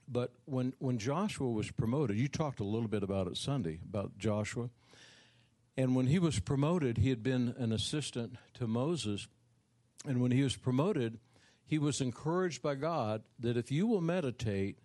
but 0.08 0.32
when 0.46 0.72
when 0.78 0.96
Joshua 0.96 1.50
was 1.50 1.70
promoted, 1.70 2.16
you 2.16 2.28
talked 2.28 2.58
a 2.60 2.64
little 2.64 2.88
bit 2.88 3.02
about 3.02 3.26
it 3.26 3.36
Sunday 3.36 3.80
about 3.86 4.16
Joshua, 4.16 4.70
and 5.76 5.94
when 5.94 6.06
he 6.06 6.18
was 6.18 6.40
promoted, 6.40 6.96
he 6.96 7.10
had 7.10 7.22
been 7.22 7.54
an 7.58 7.70
assistant 7.70 8.36
to 8.54 8.66
Moses. 8.66 9.28
And 10.06 10.20
when 10.20 10.30
he 10.30 10.42
was 10.42 10.56
promoted, 10.56 11.18
he 11.64 11.78
was 11.78 12.00
encouraged 12.00 12.62
by 12.62 12.74
God 12.76 13.22
that 13.40 13.56
if 13.56 13.70
you 13.70 13.86
will 13.86 14.00
meditate 14.00 14.78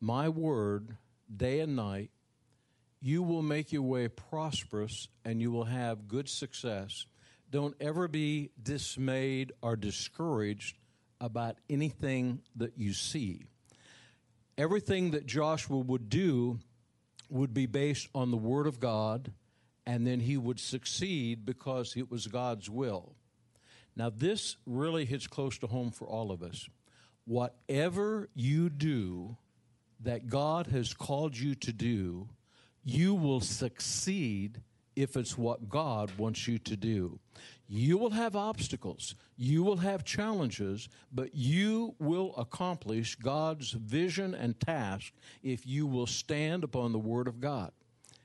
my 0.00 0.28
word 0.28 0.96
day 1.34 1.60
and 1.60 1.76
night, 1.76 2.10
you 3.00 3.22
will 3.22 3.42
make 3.42 3.72
your 3.72 3.82
way 3.82 4.08
prosperous 4.08 5.08
and 5.24 5.40
you 5.40 5.50
will 5.50 5.64
have 5.64 6.08
good 6.08 6.28
success. 6.28 7.06
Don't 7.50 7.74
ever 7.80 8.06
be 8.06 8.50
dismayed 8.62 9.52
or 9.62 9.76
discouraged 9.76 10.76
about 11.20 11.56
anything 11.68 12.42
that 12.56 12.78
you 12.78 12.92
see. 12.92 13.46
Everything 14.58 15.12
that 15.12 15.26
Joshua 15.26 15.78
would 15.78 16.08
do 16.08 16.58
would 17.30 17.54
be 17.54 17.66
based 17.66 18.08
on 18.14 18.30
the 18.30 18.36
Word 18.36 18.66
of 18.66 18.80
God, 18.80 19.32
and 19.86 20.06
then 20.06 20.20
he 20.20 20.36
would 20.36 20.60
succeed 20.60 21.46
because 21.46 21.96
it 21.96 22.10
was 22.10 22.26
God's 22.26 22.68
will. 22.68 23.14
Now, 24.00 24.08
this 24.08 24.56
really 24.64 25.04
hits 25.04 25.26
close 25.26 25.58
to 25.58 25.66
home 25.66 25.90
for 25.90 26.06
all 26.06 26.32
of 26.32 26.42
us. 26.42 26.70
Whatever 27.26 28.30
you 28.34 28.70
do 28.70 29.36
that 30.02 30.26
God 30.26 30.68
has 30.68 30.94
called 30.94 31.36
you 31.36 31.54
to 31.56 31.70
do, 31.70 32.26
you 32.82 33.12
will 33.12 33.42
succeed 33.42 34.62
if 34.96 35.18
it's 35.18 35.36
what 35.36 35.68
God 35.68 36.10
wants 36.16 36.48
you 36.48 36.58
to 36.60 36.78
do. 36.78 37.18
You 37.68 37.98
will 37.98 38.12
have 38.12 38.36
obstacles, 38.36 39.16
you 39.36 39.62
will 39.62 39.76
have 39.76 40.02
challenges, 40.02 40.88
but 41.12 41.34
you 41.34 41.94
will 41.98 42.34
accomplish 42.38 43.16
God's 43.16 43.72
vision 43.72 44.34
and 44.34 44.58
task 44.58 45.12
if 45.42 45.66
you 45.66 45.86
will 45.86 46.06
stand 46.06 46.64
upon 46.64 46.92
the 46.92 46.98
Word 46.98 47.28
of 47.28 47.38
God. 47.38 47.70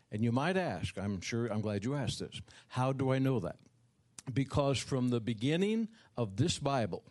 And 0.10 0.24
you 0.24 0.31
might 0.31 0.56
ask, 0.56 0.98
I'm 0.98 1.19
sure, 1.19 1.48
I'm 1.48 1.60
glad 1.60 1.83
you 1.83 1.95
asked 1.95 2.21
this, 2.21 2.39
how 2.69 2.94
do 2.94 3.12
I 3.12 3.19
know 3.19 3.42
that? 3.42 3.57
Because 4.33 4.80
from 4.80 5.10
the 5.10 5.19
beginning 5.19 5.88
of 6.18 6.36
this 6.38 6.57
Bible 6.57 7.04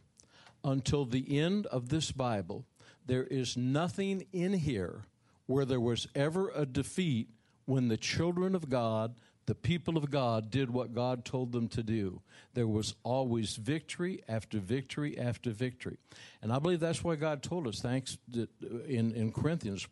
until 0.65 1.05
the 1.05 1.39
end 1.39 1.67
of 1.67 1.89
this 1.91 2.11
Bible, 2.11 2.65
there 3.07 3.25
is 3.25 3.57
nothing 3.57 4.27
in 4.33 4.55
here 4.55 5.03
where 5.47 5.65
there 5.65 5.81
was 5.81 6.09
ever 6.15 6.51
a 6.55 6.65
defeat 6.65 7.29
when 7.67 7.89
the 7.89 7.97
children 7.97 8.55
of 8.55 8.71
God, 8.71 9.15
the 9.47 9.55
people 9.55 9.97
of 9.99 10.11
God, 10.11 10.51
did 10.51 10.71
what 10.71 10.95
God 10.95 11.25
told 11.25 11.53
them 11.53 11.69
to 11.69 11.83
do. 11.83 12.23
There 12.55 12.67
was 12.67 12.95
always 13.03 13.57
victory 13.57 14.23
after 14.27 14.59
victory 14.59 15.19
after 15.19 15.51
victory. 15.51 15.99
And 16.43 16.53
I 16.53 16.59
believe 16.59 16.81
that's 16.81 17.05
why 17.05 17.17
God 17.17 17.43
told 17.43 17.67
us, 17.67 17.81
thanks 17.81 18.17
to, 18.33 18.49
uh, 18.63 18.85
in, 18.85 19.13
in 19.13 19.33
Corinthians, 19.33 19.87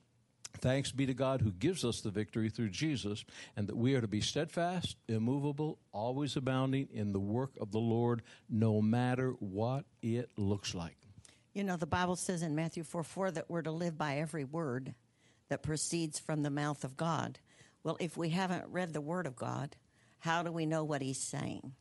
Thanks 0.58 0.92
be 0.92 1.06
to 1.06 1.14
God 1.14 1.40
who 1.40 1.50
gives 1.50 1.84
us 1.84 2.00
the 2.00 2.10
victory 2.10 2.48
through 2.48 2.70
Jesus, 2.70 3.24
and 3.56 3.66
that 3.66 3.76
we 3.76 3.94
are 3.94 4.00
to 4.00 4.08
be 4.08 4.20
steadfast, 4.20 4.96
immovable, 5.08 5.78
always 5.92 6.36
abounding 6.36 6.88
in 6.92 7.12
the 7.12 7.20
work 7.20 7.52
of 7.60 7.72
the 7.72 7.78
Lord, 7.78 8.22
no 8.48 8.80
matter 8.80 9.30
what 9.40 9.84
it 10.02 10.30
looks 10.36 10.74
like. 10.74 10.96
You 11.52 11.64
know, 11.64 11.76
the 11.76 11.86
Bible 11.86 12.16
says 12.16 12.42
in 12.42 12.54
Matthew 12.54 12.82
4 12.82 13.02
4 13.02 13.30
that 13.32 13.50
we're 13.50 13.62
to 13.62 13.70
live 13.70 13.98
by 13.98 14.16
every 14.16 14.44
word 14.44 14.94
that 15.48 15.62
proceeds 15.62 16.18
from 16.18 16.42
the 16.42 16.50
mouth 16.50 16.82
of 16.82 16.96
God. 16.96 17.38
Well, 17.84 17.98
if 18.00 18.16
we 18.16 18.30
haven't 18.30 18.64
read 18.68 18.92
the 18.92 19.00
Word 19.00 19.26
of 19.26 19.36
God, 19.36 19.76
how 20.20 20.42
do 20.42 20.50
we 20.52 20.64
know 20.64 20.84
what 20.84 21.02
He's 21.02 21.20
saying? 21.20 21.74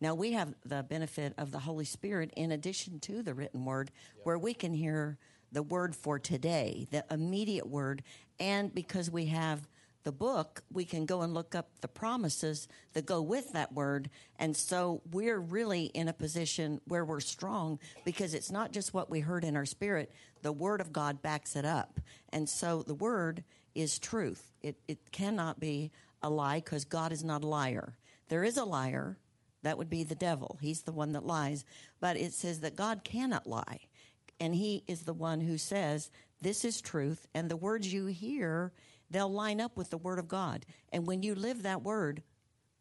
Now, 0.00 0.14
we 0.14 0.32
have 0.32 0.54
the 0.64 0.82
benefit 0.82 1.34
of 1.36 1.50
the 1.50 1.58
Holy 1.58 1.84
Spirit 1.84 2.32
in 2.36 2.52
addition 2.52 3.00
to 3.00 3.22
the 3.22 3.34
written 3.34 3.64
Word, 3.64 3.90
where 4.22 4.38
we 4.38 4.54
can 4.54 4.72
hear 4.72 5.18
the 5.52 5.62
Word 5.62 5.96
for 5.96 6.18
today, 6.18 6.86
the 6.90 7.04
immediate 7.10 7.68
Word, 7.68 8.02
and 8.38 8.74
because 8.74 9.10
we 9.10 9.26
have 9.26 9.66
the 10.04 10.12
book, 10.12 10.62
we 10.72 10.84
can 10.84 11.04
go 11.04 11.20
and 11.22 11.34
look 11.34 11.54
up 11.54 11.68
the 11.80 11.88
promises 11.88 12.68
that 12.94 13.04
go 13.04 13.20
with 13.20 13.52
that 13.52 13.74
word. 13.74 14.08
And 14.38 14.56
so 14.56 15.02
we're 15.10 15.38
really 15.38 15.86
in 15.86 16.08
a 16.08 16.12
position 16.14 16.80
where 16.86 17.04
we're 17.04 17.20
strong 17.20 17.78
because 18.04 18.32
it's 18.32 18.50
not 18.50 18.72
just 18.72 18.94
what 18.94 19.10
we 19.10 19.20
heard 19.20 19.44
in 19.44 19.56
our 19.56 19.66
spirit, 19.66 20.10
the 20.40 20.52
word 20.52 20.80
of 20.80 20.92
God 20.92 21.20
backs 21.20 21.56
it 21.56 21.66
up. 21.66 22.00
And 22.32 22.48
so 22.48 22.82
the 22.82 22.94
word 22.94 23.44
is 23.74 23.98
truth. 23.98 24.52
It, 24.62 24.76
it 24.86 25.12
cannot 25.12 25.60
be 25.60 25.90
a 26.22 26.30
lie 26.30 26.60
because 26.60 26.84
God 26.84 27.12
is 27.12 27.24
not 27.24 27.44
a 27.44 27.48
liar. 27.48 27.98
There 28.28 28.44
is 28.44 28.56
a 28.56 28.64
liar 28.64 29.18
That 29.62 29.76
would 29.78 29.90
be 29.90 30.04
the 30.04 30.14
devil. 30.14 30.58
He's 30.60 30.82
the 30.82 30.92
one 30.92 31.12
that 31.12 31.26
lies. 31.26 31.64
But 32.00 32.16
it 32.16 32.32
says 32.32 32.60
that 32.60 32.76
God 32.76 33.02
cannot 33.04 33.46
lie. 33.46 33.87
And 34.40 34.54
he 34.54 34.84
is 34.86 35.02
the 35.02 35.12
one 35.12 35.40
who 35.40 35.58
says, 35.58 36.10
This 36.40 36.64
is 36.64 36.80
truth. 36.80 37.26
And 37.34 37.50
the 37.50 37.56
words 37.56 37.92
you 37.92 38.06
hear, 38.06 38.72
they'll 39.10 39.32
line 39.32 39.60
up 39.60 39.76
with 39.76 39.90
the 39.90 39.98
word 39.98 40.18
of 40.18 40.28
God. 40.28 40.64
And 40.92 41.06
when 41.06 41.22
you 41.22 41.34
live 41.34 41.62
that 41.62 41.82
word, 41.82 42.22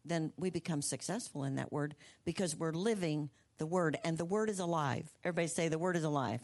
then 0.06 0.32
we 0.38 0.50
become 0.50 0.82
successful 0.82 1.44
in 1.44 1.56
that 1.56 1.72
word 1.72 1.96
because 2.26 2.56
we're 2.56 2.72
living 2.72 3.30
the 3.58 3.66
word. 3.66 3.98
And 4.04 4.18
the 4.18 4.26
word 4.26 4.50
is 4.50 4.60
alive. 4.60 5.10
Everybody 5.24 5.48
say, 5.48 5.68
The 5.68 5.80
word 5.80 5.96
is 5.96 6.04
alive. 6.04 6.42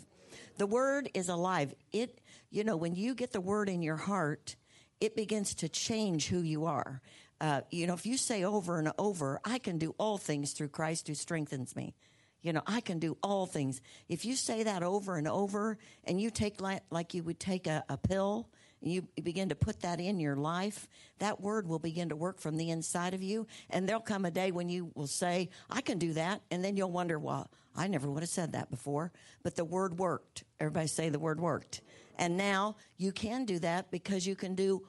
The 0.57 0.67
word 0.67 1.09
is 1.13 1.29
alive. 1.29 1.73
It, 1.91 2.21
you 2.49 2.63
know, 2.63 2.75
when 2.75 2.95
you 2.95 3.13
get 3.13 3.31
the 3.31 3.41
word 3.41 3.69
in 3.69 3.81
your 3.81 3.97
heart, 3.97 4.55
it 4.99 5.15
begins 5.15 5.53
to 5.55 5.69
change 5.69 6.27
who 6.27 6.39
you 6.39 6.65
are. 6.65 7.01
Uh, 7.41 7.61
you 7.69 7.87
know, 7.87 7.93
if 7.93 8.05
you 8.05 8.17
say 8.17 8.43
over 8.43 8.79
and 8.79 8.91
over, 8.97 9.39
I 9.43 9.59
can 9.59 9.77
do 9.77 9.93
all 9.97 10.17
things 10.17 10.53
through 10.53 10.69
Christ 10.69 11.07
who 11.07 11.13
strengthens 11.13 11.75
me. 11.75 11.93
You 12.43 12.53
know, 12.53 12.61
I 12.67 12.81
can 12.81 12.99
do 12.99 13.17
all 13.23 13.47
things. 13.47 13.81
If 14.09 14.25
you 14.25 14.35
say 14.35 14.63
that 14.63 14.83
over 14.83 15.15
and 15.15 15.27
over 15.27 15.79
and 16.03 16.21
you 16.21 16.29
take 16.29 16.61
like, 16.61 16.83
like 16.91 17.13
you 17.13 17.23
would 17.23 17.39
take 17.39 17.65
a, 17.65 17.83
a 17.89 17.97
pill, 17.97 18.49
and 18.83 18.91
you 18.91 19.07
begin 19.23 19.47
to 19.47 19.55
put 19.55 19.79
that 19.79 20.01
in 20.01 20.19
your 20.19 20.35
life, 20.35 20.89
that 21.19 21.39
word 21.39 21.67
will 21.67 21.79
begin 21.79 22.09
to 22.09 22.17
work 22.17 22.39
from 22.39 22.57
the 22.57 22.69
inside 22.69 23.13
of 23.13 23.23
you. 23.23 23.47
And 23.69 23.87
there'll 23.87 24.01
come 24.01 24.25
a 24.25 24.31
day 24.31 24.51
when 24.51 24.67
you 24.67 24.91
will 24.93 25.07
say, 25.07 25.49
I 25.69 25.79
can 25.79 25.97
do 25.97 26.11
that. 26.13 26.41
And 26.51 26.63
then 26.63 26.75
you'll 26.75 26.91
wonder, 26.91 27.17
well, 27.17 27.49
I 27.77 27.87
never 27.87 28.09
would 28.11 28.23
have 28.23 28.29
said 28.29 28.51
that 28.51 28.69
before. 28.69 29.13
But 29.41 29.55
the 29.55 29.63
word 29.63 29.97
worked. 29.97 30.43
Everybody 30.59 30.87
say 30.87 31.07
the 31.07 31.17
word 31.17 31.39
worked. 31.39 31.79
And 32.17 32.35
now 32.35 32.75
you 32.97 33.13
can 33.13 33.45
do 33.45 33.57
that 33.59 33.89
because 33.89 34.27
you 34.27 34.35
can 34.35 34.53
do 34.53 34.85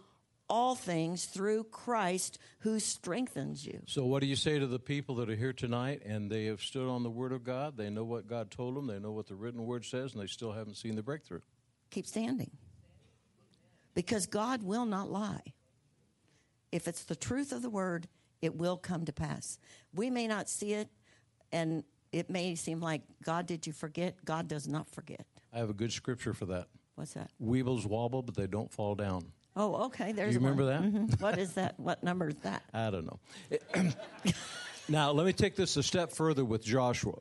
all 0.48 0.74
things 0.74 1.24
through 1.24 1.64
Christ 1.64 2.38
who 2.60 2.78
strengthens 2.78 3.66
you. 3.66 3.80
So, 3.86 4.04
what 4.04 4.20
do 4.20 4.26
you 4.26 4.36
say 4.36 4.58
to 4.58 4.66
the 4.66 4.78
people 4.78 5.16
that 5.16 5.30
are 5.30 5.36
here 5.36 5.52
tonight 5.52 6.02
and 6.04 6.30
they 6.30 6.46
have 6.46 6.60
stood 6.60 6.88
on 6.88 7.02
the 7.02 7.10
Word 7.10 7.32
of 7.32 7.44
God? 7.44 7.76
They 7.76 7.90
know 7.90 8.04
what 8.04 8.26
God 8.26 8.50
told 8.50 8.76
them, 8.76 8.86
they 8.86 8.98
know 8.98 9.12
what 9.12 9.26
the 9.26 9.34
written 9.34 9.64
Word 9.64 9.84
says, 9.84 10.12
and 10.12 10.22
they 10.22 10.26
still 10.26 10.52
haven't 10.52 10.76
seen 10.76 10.96
the 10.96 11.02
breakthrough. 11.02 11.40
Keep 11.90 12.06
standing. 12.06 12.50
Because 13.94 14.26
God 14.26 14.62
will 14.62 14.86
not 14.86 15.10
lie. 15.10 15.54
If 16.72 16.88
it's 16.88 17.04
the 17.04 17.16
truth 17.16 17.52
of 17.52 17.62
the 17.62 17.70
Word, 17.70 18.08
it 18.42 18.56
will 18.56 18.76
come 18.76 19.04
to 19.04 19.12
pass. 19.12 19.58
We 19.94 20.10
may 20.10 20.26
not 20.26 20.48
see 20.48 20.72
it, 20.72 20.88
and 21.52 21.84
it 22.12 22.28
may 22.28 22.54
seem 22.56 22.80
like, 22.80 23.02
God, 23.24 23.46
did 23.46 23.66
you 23.66 23.72
forget? 23.72 24.24
God 24.24 24.48
does 24.48 24.68
not 24.68 24.90
forget. 24.90 25.24
I 25.52 25.58
have 25.58 25.70
a 25.70 25.74
good 25.74 25.92
scripture 25.92 26.34
for 26.34 26.46
that. 26.46 26.66
What's 26.96 27.14
that? 27.14 27.30
Weebles 27.42 27.86
wobble, 27.86 28.22
but 28.22 28.34
they 28.34 28.46
don't 28.46 28.72
fall 28.72 28.94
down. 28.94 29.32
Oh, 29.56 29.84
okay. 29.86 30.12
There's 30.12 30.34
you 30.34 30.40
remember 30.40 30.64
one. 30.64 30.92
that? 30.92 31.16
Mhm. 31.16 31.20
What 31.20 31.38
is 31.38 31.52
that? 31.54 31.78
What 31.78 32.02
number 32.02 32.28
is 32.28 32.36
that? 32.42 32.62
I 32.72 32.90
don't 32.90 33.06
know. 33.06 33.20
now, 34.88 35.12
let 35.12 35.26
me 35.26 35.32
take 35.32 35.54
this 35.56 35.76
a 35.76 35.82
step 35.82 36.12
further 36.12 36.44
with 36.44 36.62
Joshua. 36.64 37.18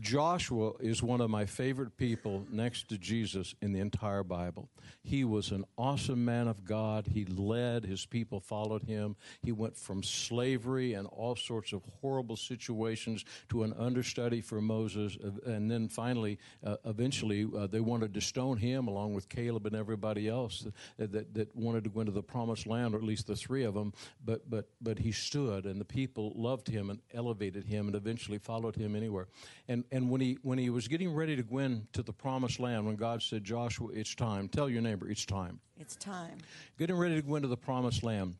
Joshua 0.00 0.72
is 0.80 1.02
one 1.02 1.20
of 1.20 1.30
my 1.30 1.46
favorite 1.46 1.96
people 1.96 2.46
next 2.50 2.88
to 2.88 2.98
Jesus 2.98 3.54
in 3.62 3.72
the 3.72 3.80
entire 3.80 4.22
Bible. 4.22 4.68
He 5.02 5.24
was 5.24 5.50
an 5.50 5.64
awesome 5.76 6.24
man 6.24 6.48
of 6.48 6.64
God. 6.64 7.06
He 7.06 7.24
led, 7.24 7.84
his 7.84 8.04
people 8.06 8.40
followed 8.40 8.82
him. 8.82 9.16
He 9.42 9.52
went 9.52 9.76
from 9.76 10.02
slavery 10.02 10.94
and 10.94 11.06
all 11.08 11.36
sorts 11.36 11.72
of 11.72 11.82
horrible 12.00 12.36
situations 12.36 13.24
to 13.48 13.62
an 13.62 13.72
understudy 13.78 14.40
for 14.40 14.60
Moses. 14.60 15.16
uh, 15.24 15.50
And 15.50 15.70
then 15.70 15.88
finally, 15.88 16.38
uh, 16.64 16.76
eventually, 16.84 17.46
uh, 17.56 17.66
they 17.66 17.80
wanted 17.80 18.14
to 18.14 18.20
stone 18.20 18.56
him 18.56 18.88
along 18.88 19.14
with 19.14 19.28
Caleb 19.28 19.66
and 19.66 19.74
everybody 19.76 20.28
else 20.28 20.66
that, 20.98 21.12
that, 21.12 21.34
that 21.34 21.56
wanted 21.56 21.84
to 21.84 21.90
go 21.90 22.00
into 22.00 22.12
the 22.12 22.22
promised 22.22 22.66
land, 22.66 22.94
or 22.94 22.98
at 22.98 23.04
least 23.04 23.26
the 23.26 23.36
three 23.36 23.64
of 23.64 23.74
them. 23.74 23.92
But, 24.24 24.48
but, 24.50 24.68
but 24.80 24.98
he 24.98 25.12
stood, 25.12 25.64
and 25.64 25.80
the 25.80 25.84
people 25.84 26.32
loved 26.36 26.68
him 26.68 26.90
and 26.90 27.00
elevated 27.12 27.64
him 27.64 27.86
and 27.86 27.96
eventually 27.96 28.38
followed 28.38 28.76
him 28.76 28.94
anywhere. 28.94 29.28
And, 29.66 29.84
and 29.90 30.10
when, 30.10 30.20
he, 30.20 30.38
when 30.42 30.58
he 30.58 30.70
was 30.70 30.88
getting 30.88 31.14
ready 31.14 31.36
to 31.36 31.42
go 31.42 31.58
into 31.58 32.02
the 32.02 32.12
promised 32.12 32.60
land, 32.60 32.86
when 32.86 32.96
God 32.96 33.22
said, 33.22 33.44
Joshua, 33.44 33.88
it's 33.92 34.14
time, 34.14 34.48
tell 34.48 34.68
your 34.68 34.82
neighbor, 34.82 35.08
it's 35.08 35.24
time. 35.24 35.60
It's 35.78 35.96
time. 35.96 36.38
Getting 36.78 36.96
ready 36.96 37.14
to 37.16 37.22
go 37.22 37.36
into 37.36 37.48
the 37.48 37.56
promised 37.56 38.02
land, 38.02 38.36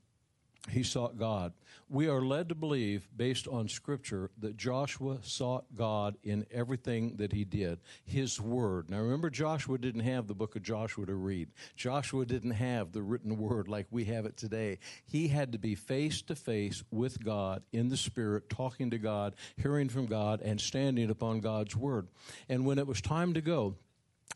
he 0.71 0.83
sought 0.83 1.19
God. 1.19 1.53
We 1.91 2.07
are 2.09 2.21
led 2.21 2.51
to 2.51 2.55
believe, 2.55 3.09
based 3.17 3.49
on 3.49 3.69
Scripture, 3.69 4.31
that 4.39 4.57
Joshua 4.57 5.19
sought 5.23 5.65
God 5.75 6.17
in 6.23 6.45
everything 6.51 7.17
that 7.17 7.33
he 7.33 7.45
did. 7.45 7.79
His 8.05 8.41
Word. 8.41 8.91
Now 8.91 8.99
remember, 8.99 9.31
Joshua 9.31 9.79
didn't 9.79 10.03
have 10.03 10.27
the 10.27 10.35
book 10.35 10.55
of 10.55 10.63
Joshua 10.63 11.07
to 11.07 11.15
read. 11.15 11.49
Joshua 11.77 12.27
didn't 12.27 12.53
have 12.53 12.93
the 12.93 13.03
written 13.03 13.39
Word 13.39 13.69
like 13.69 13.87
we 13.91 14.05
have 14.05 14.27
it 14.27 14.37
today. 14.37 14.79
He 15.07 15.29
had 15.29 15.53
to 15.53 15.59
be 15.59 15.75
face 15.75 16.21
to 16.23 16.35
face 16.35 16.85
with 16.91 17.25
God 17.25 17.63
in 17.73 17.89
the 17.89 17.97
Spirit, 17.97 18.51
talking 18.51 18.91
to 18.91 18.99
God, 18.99 19.35
hearing 19.57 19.89
from 19.89 20.07
God, 20.07 20.43
and 20.43 20.61
standing 20.61 21.09
upon 21.09 21.41
God's 21.41 21.75
Word. 21.75 22.09
And 22.49 22.67
when 22.67 22.79
it 22.79 22.87
was 22.87 23.01
time 23.01 23.33
to 23.35 23.41
go, 23.41 23.77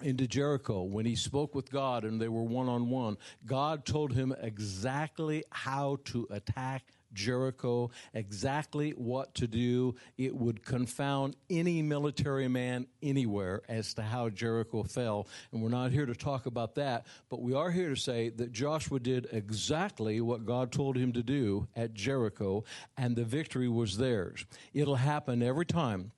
into 0.00 0.26
Jericho 0.26 0.82
when 0.82 1.06
he 1.06 1.14
spoke 1.14 1.54
with 1.54 1.70
God 1.70 2.04
and 2.04 2.20
they 2.20 2.28
were 2.28 2.42
one 2.42 2.68
on 2.68 2.88
one. 2.88 3.16
God 3.46 3.84
told 3.84 4.12
him 4.12 4.34
exactly 4.40 5.44
how 5.50 5.98
to 6.06 6.26
attack 6.30 6.82
Jericho, 7.12 7.90
exactly 8.14 8.92
what 8.92 9.34
to 9.34 9.46
do. 9.46 9.94
It 10.16 10.34
would 10.34 10.64
confound 10.64 11.36
any 11.50 11.82
military 11.82 12.48
man 12.48 12.86
anywhere 13.02 13.62
as 13.68 13.94
to 13.94 14.02
how 14.02 14.30
Jericho 14.30 14.82
fell. 14.82 15.28
And 15.52 15.62
we're 15.62 15.68
not 15.68 15.92
here 15.92 16.06
to 16.06 16.14
talk 16.14 16.46
about 16.46 16.74
that, 16.76 17.06
but 17.28 17.42
we 17.42 17.54
are 17.54 17.70
here 17.70 17.90
to 17.90 17.96
say 17.96 18.30
that 18.30 18.52
Joshua 18.52 18.98
did 18.98 19.28
exactly 19.32 20.20
what 20.20 20.46
God 20.46 20.72
told 20.72 20.96
him 20.96 21.12
to 21.12 21.22
do 21.22 21.68
at 21.76 21.94
Jericho, 21.94 22.64
and 22.96 23.14
the 23.14 23.24
victory 23.24 23.68
was 23.68 23.98
theirs. 23.98 24.44
It'll 24.72 24.96
happen 24.96 25.42
every 25.42 25.66
time 25.66 26.12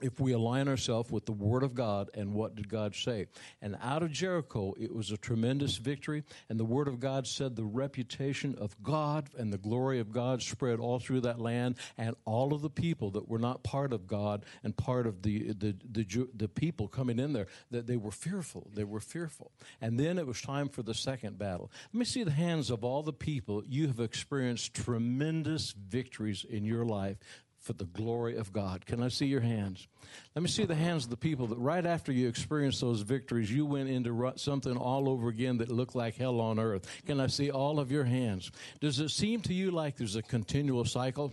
if 0.00 0.20
we 0.20 0.32
align 0.32 0.68
ourselves 0.68 1.10
with 1.10 1.26
the 1.26 1.32
Word 1.32 1.62
of 1.62 1.74
God 1.74 2.10
and 2.14 2.34
what 2.34 2.54
did 2.54 2.68
God 2.68 2.94
say. 2.94 3.26
And 3.60 3.76
out 3.82 4.02
of 4.02 4.12
Jericho, 4.12 4.74
it 4.78 4.94
was 4.94 5.10
a 5.10 5.16
tremendous 5.16 5.76
victory. 5.76 6.24
And 6.48 6.58
the 6.58 6.64
Word 6.64 6.88
of 6.88 7.00
God 7.00 7.26
said 7.26 7.56
the 7.56 7.64
reputation 7.64 8.54
of 8.58 8.80
God 8.82 9.30
and 9.36 9.52
the 9.52 9.58
glory 9.58 10.00
of 10.00 10.12
God 10.12 10.42
spread 10.42 10.78
all 10.78 10.98
through 10.98 11.22
that 11.22 11.40
land. 11.40 11.76
And 11.96 12.14
all 12.24 12.54
of 12.54 12.62
the 12.62 12.70
people 12.70 13.10
that 13.12 13.28
were 13.28 13.38
not 13.38 13.62
part 13.62 13.92
of 13.92 14.06
God 14.06 14.44
and 14.62 14.76
part 14.76 15.06
of 15.06 15.22
the, 15.22 15.52
the, 15.52 15.76
the, 15.90 16.28
the 16.34 16.48
people 16.48 16.88
coming 16.88 17.18
in 17.18 17.32
there, 17.32 17.46
that 17.70 17.86
they 17.86 17.96
were 17.96 18.10
fearful. 18.10 18.70
They 18.74 18.84
were 18.84 19.00
fearful. 19.00 19.52
And 19.80 19.98
then 19.98 20.18
it 20.18 20.26
was 20.26 20.40
time 20.40 20.68
for 20.68 20.82
the 20.82 20.94
second 20.94 21.38
battle. 21.38 21.70
Let 21.92 21.98
me 21.98 22.04
see 22.04 22.24
the 22.24 22.30
hands 22.30 22.70
of 22.70 22.84
all 22.84 23.02
the 23.02 23.12
people. 23.12 23.62
You 23.66 23.86
have 23.88 24.00
experienced 24.00 24.74
tremendous 24.74 25.72
victories 25.72 26.44
in 26.48 26.64
your 26.64 26.84
life 26.84 27.18
for 27.58 27.72
the 27.72 27.84
glory 27.84 28.36
of 28.36 28.52
God. 28.52 28.86
Can 28.86 29.02
I 29.02 29.08
see 29.08 29.26
your 29.26 29.40
hands? 29.40 29.88
Let 30.34 30.42
me 30.42 30.48
see 30.48 30.64
the 30.64 30.74
hands 30.74 31.04
of 31.04 31.10
the 31.10 31.16
people 31.16 31.46
that 31.48 31.58
right 31.58 31.84
after 31.84 32.12
you 32.12 32.28
experienced 32.28 32.80
those 32.80 33.00
victories, 33.02 33.52
you 33.52 33.66
went 33.66 33.88
into 33.88 34.32
something 34.36 34.76
all 34.76 35.08
over 35.08 35.28
again 35.28 35.58
that 35.58 35.70
looked 35.70 35.94
like 35.94 36.16
hell 36.16 36.40
on 36.40 36.58
earth. 36.58 37.02
Can 37.06 37.20
I 37.20 37.26
see 37.26 37.50
all 37.50 37.78
of 37.78 37.90
your 37.90 38.04
hands? 38.04 38.50
Does 38.80 39.00
it 39.00 39.10
seem 39.10 39.40
to 39.42 39.54
you 39.54 39.70
like 39.70 39.96
there's 39.96 40.16
a 40.16 40.22
continual 40.22 40.84
cycle? 40.84 41.32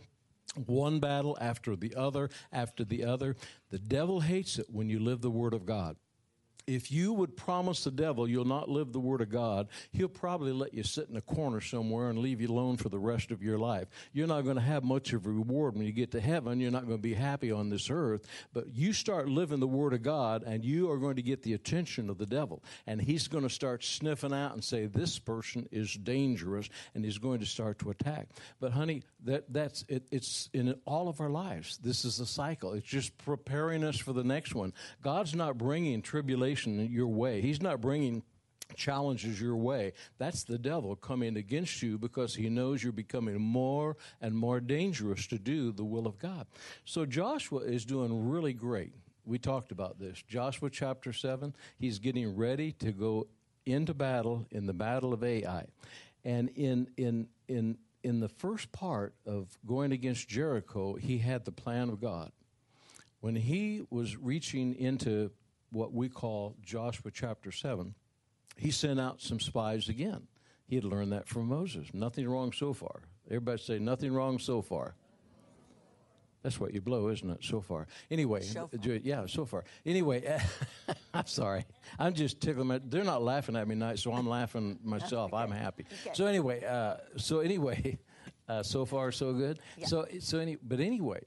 One 0.66 1.00
battle 1.00 1.38
after 1.40 1.76
the 1.76 1.96
other, 1.96 2.30
after 2.52 2.84
the 2.86 3.04
other. 3.04 3.36
The 3.72 3.80
devil 3.80 4.22
hates 4.22 4.58
it 4.58 4.68
when 4.70 4.90
you 4.90 5.00
live 5.00 5.22
the 5.22 5.30
Word 5.30 5.54
of 5.54 5.66
God 5.66 5.98
if 6.68 6.92
you 6.92 7.14
would 7.14 7.38
promise 7.38 7.84
the 7.84 7.92
devil 7.92 8.28
you'll 8.28 8.46
not 8.46 8.70
live 8.70 8.92
the 8.92 9.00
word 9.00 9.22
of 9.22 9.30
God, 9.30 9.68
he'll 9.92 10.08
probably 10.08 10.52
let 10.52 10.74
you 10.74 10.84
sit 10.84 11.10
in 11.10 11.16
a 11.16 11.22
corner 11.22 11.62
somewhere 11.62 12.10
and 12.10 12.20
leave 12.20 12.42
you 12.42 12.50
alone 12.50 12.78
for 12.78 12.90
the 12.90 13.00
rest 13.00 13.32
of 13.32 13.44
your 13.44 13.58
life. 13.58 13.88
You're 14.14 14.28
not 14.28 14.42
going 14.42 14.56
to 14.56 14.62
have 14.62 14.84
much 14.84 15.14
of 15.14 15.26
a 15.26 15.30
reward 15.30 15.76
when 15.76 15.86
you 15.86 15.92
get 15.92 16.12
to 16.12 16.20
heaven. 16.20 16.60
You're 16.60 16.72
not 16.72 16.86
going 16.86 16.98
to 16.98 17.02
be 17.02 17.14
happy 17.14 17.52
on 17.52 17.70
this 17.70 17.90
earth, 17.90 18.28
but 18.54 18.74
you 18.74 18.94
start 18.94 19.30
living 19.30 19.60
the 19.60 19.68
word 19.68 19.94
of 19.94 20.02
God 20.02 20.44
and 20.44 20.64
you 20.66 20.92
are 20.92 20.98
going 20.98 21.18
to 21.18 21.22
get 21.22 21.44
the 21.44 21.54
attention 21.54 22.10
of 22.10 22.18
the 22.18 22.26
devil. 22.26 22.64
And 22.88 23.00
he's 23.02 23.28
going 23.28 23.44
to 23.44 23.50
start 23.50 23.84
sniffing 23.84 24.34
out 24.34 24.54
and 24.54 24.64
say, 24.64 24.88
this 24.88 25.20
person 25.20 25.68
is 25.72 25.94
dangerous 25.94 26.70
and 26.96 27.06
he's 27.06 27.20
going 27.20 27.40
to 27.40 27.46
start 27.46 27.80
to 27.80 27.92
attack. 27.92 28.30
But 28.60 28.72
honey, 28.72 29.04
that, 29.26 29.52
that's, 29.52 29.86
it, 29.88 30.08
it's 30.12 30.50
in 30.54 30.76
all 30.86 31.10
of 31.10 31.22
our 31.22 31.30
lives. 31.30 31.78
This 31.78 32.06
is 32.06 32.20
a 32.20 32.26
cycle. 32.26 32.74
It's 32.74 32.88
just 32.88 33.16
preparing 33.20 33.84
us 33.84 33.98
for 33.98 34.14
the 34.14 34.24
next 34.24 34.56
one. 34.56 34.74
God's 35.04 35.36
not 35.36 35.58
bringing 35.58 36.02
tribulation 36.02 36.55
your 36.64 37.08
way. 37.08 37.42
He's 37.42 37.62
not 37.62 37.82
bringing 37.82 38.24
challenges 38.76 39.40
your 39.40 39.56
way. 39.56 39.94
That's 40.18 40.44
the 40.44 40.58
devil 40.58 40.96
coming 40.96 41.38
against 41.38 41.82
you 41.82 41.98
because 41.98 42.36
he 42.36 42.50
knows 42.50 42.84
you're 42.84 42.92
becoming 42.92 43.40
more 43.40 43.96
and 44.22 44.36
more 44.36 44.60
dangerous 44.60 45.28
to 45.28 45.38
do 45.38 45.72
the 45.72 45.84
will 45.84 46.08
of 46.08 46.18
God. 46.18 46.48
So 46.84 47.06
Joshua 47.06 47.60
is 47.60 47.86
doing 47.86 48.30
really 48.30 48.54
great. 48.54 48.94
We 49.26 49.40
talked 49.40 49.72
about 49.72 50.00
this. 50.00 50.22
Joshua 50.28 50.70
chapter 50.70 51.14
7, 51.14 51.56
he's 51.78 52.00
getting 52.00 52.36
ready 52.36 52.72
to 52.74 52.92
go 52.92 53.28
into 53.66 53.94
battle 53.94 54.46
in 54.52 54.66
the 54.66 54.74
battle 54.74 55.14
of 55.14 55.24
Ai. 55.24 55.66
And 56.24 56.50
in 56.50 56.88
in 56.98 57.28
in 57.48 57.78
in 58.04 58.20
the 58.20 58.30
first 58.30 58.72
part 58.72 59.16
of 59.26 59.58
going 59.66 59.92
against 59.92 60.28
Jericho, 60.28 60.96
he 60.96 61.18
had 61.18 61.46
the 61.46 61.52
plan 61.52 61.90
of 61.90 62.00
God. 62.00 62.32
When 63.20 63.36
he 63.36 63.82
was 63.90 64.16
reaching 64.16 64.76
into 64.76 65.32
what 65.76 65.94
we 65.94 66.08
call 66.10 66.56
Joshua 66.64 67.12
chapter 67.12 67.52
7, 67.52 67.94
he 68.58 68.72
sent 68.72 69.00
out 69.00 69.22
some 69.22 69.40
spies 69.40 69.90
again. 69.90 70.28
He 70.68 70.76
had 70.76 70.86
learned 70.86 71.12
that 71.12 71.28
from 71.28 71.48
Moses. 71.48 71.88
Nothing 71.94 72.28
wrong 72.28 72.54
so 72.54 72.74
far. 72.74 73.02
Everybody 73.28 73.62
say, 73.62 73.80
nothing 73.80 74.14
wrong 74.14 74.40
so 74.40 74.62
far. 74.62 74.96
That's 76.44 76.60
what 76.60 76.74
you 76.74 76.80
blow, 76.80 77.10
isn't 77.10 77.30
it? 77.30 77.44
So 77.44 77.60
far. 77.60 77.88
Anyway, 78.10 78.44
Shofar. 78.44 78.70
uh, 78.80 79.00
yeah, 79.04 79.26
so 79.26 79.46
far. 79.46 79.64
Anyway, 79.86 80.40
I'm 81.14 81.26
sorry. 81.26 81.66
I'm 81.98 82.14
just 82.14 82.40
tickling. 82.40 82.68
My, 82.68 82.80
they're 82.86 83.04
not 83.04 83.24
laughing 83.24 83.56
at 83.56 83.68
me 83.68 83.74
nice, 83.74 84.04
so 84.04 84.14
I'm 84.14 84.30
laughing 84.30 84.78
myself. 84.84 85.34
I'm 85.34 85.50
happy. 85.50 85.86
Okay. 86.04 86.12
So 86.14 86.28
anyway, 86.28 86.64
uh, 86.64 86.98
so 87.18 87.40
anyway, 87.40 87.98
uh, 88.48 88.62
so 88.62 88.86
far 88.86 89.12
so 89.12 89.34
good. 89.34 89.60
Yeah. 89.76 89.88
So 89.88 90.06
so 90.20 90.38
any, 90.38 90.56
but 90.62 90.80
anyway, 90.80 91.22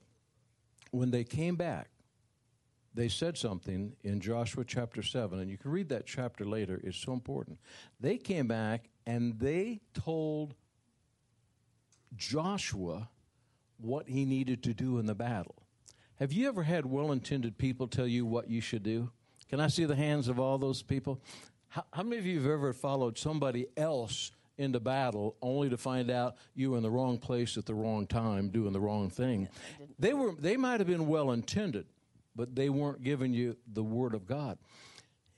when 0.93 1.11
they 1.11 1.25
came 1.25 1.57
back, 1.57 1.89
they 2.95 3.09
said 3.09 3.37
something 3.37 3.95
in 4.03 4.21
Joshua 4.21 4.65
chapter 4.65 5.03
7, 5.03 5.39
and 5.39 5.51
you 5.51 5.57
can 5.57 5.71
read 5.71 5.89
that 5.91 6.07
chapter 6.07 6.45
later. 6.45 6.81
It's 6.83 6.99
so 6.99 7.13
important. 7.13 7.59
They 8.01 8.17
came 8.19 8.49
back 8.49 8.89
and 9.07 9.39
they 9.39 9.81
told 9.95 10.55
Joshua 12.17 13.09
what 13.79 14.09
he 14.09 14.25
needed 14.25 14.63
to 14.65 14.75
do 14.75 14.99
in 14.99 15.07
the 15.07 15.15
battle. 15.15 15.55
Have 16.17 16.33
you 16.33 16.49
ever 16.49 16.65
had 16.65 16.85
well 16.85 17.13
intended 17.13 17.59
people 17.59 17.87
tell 17.87 18.07
you 18.07 18.27
what 18.27 18.51
you 18.51 18.61
should 18.61 18.83
do? 18.83 19.11
Can 19.49 19.61
I 19.61 19.69
see 19.69 19.85
the 19.85 19.97
hands 19.97 20.29
of 20.29 20.41
all 20.41 20.59
those 20.59 20.83
people? 20.83 21.21
How, 21.69 21.85
how 21.93 22.03
many 22.03 22.19
of 22.19 22.27
you 22.27 22.41
have 22.41 22.51
ever 22.51 22.73
followed 22.73 23.17
somebody 23.17 23.67
else 23.77 24.33
into 24.57 24.81
battle 24.81 25.37
only 25.41 25.71
to 25.71 25.77
find 25.77 26.11
out 26.11 26.37
you 26.55 26.73
were 26.73 26.77
in 26.77 26.83
the 26.83 26.91
wrong 26.91 27.19
place 27.19 27.57
at 27.57 27.67
the 27.67 27.75
wrong 27.75 28.07
time 28.07 28.49
doing 28.49 28.73
the 28.73 28.81
wrong 28.81 29.09
thing? 29.09 29.49
They 29.99 30.13
were 30.13 30.33
they 30.33 30.57
might 30.57 30.81
have 30.81 30.89
been 30.89 31.07
well 31.07 31.31
intended, 31.31 31.87
but 32.35 32.55
they 32.55 32.69
weren't 32.69 33.03
giving 33.03 33.33
you 33.33 33.57
the 33.73 33.83
word 33.83 34.15
of 34.15 34.27
God. 34.27 34.59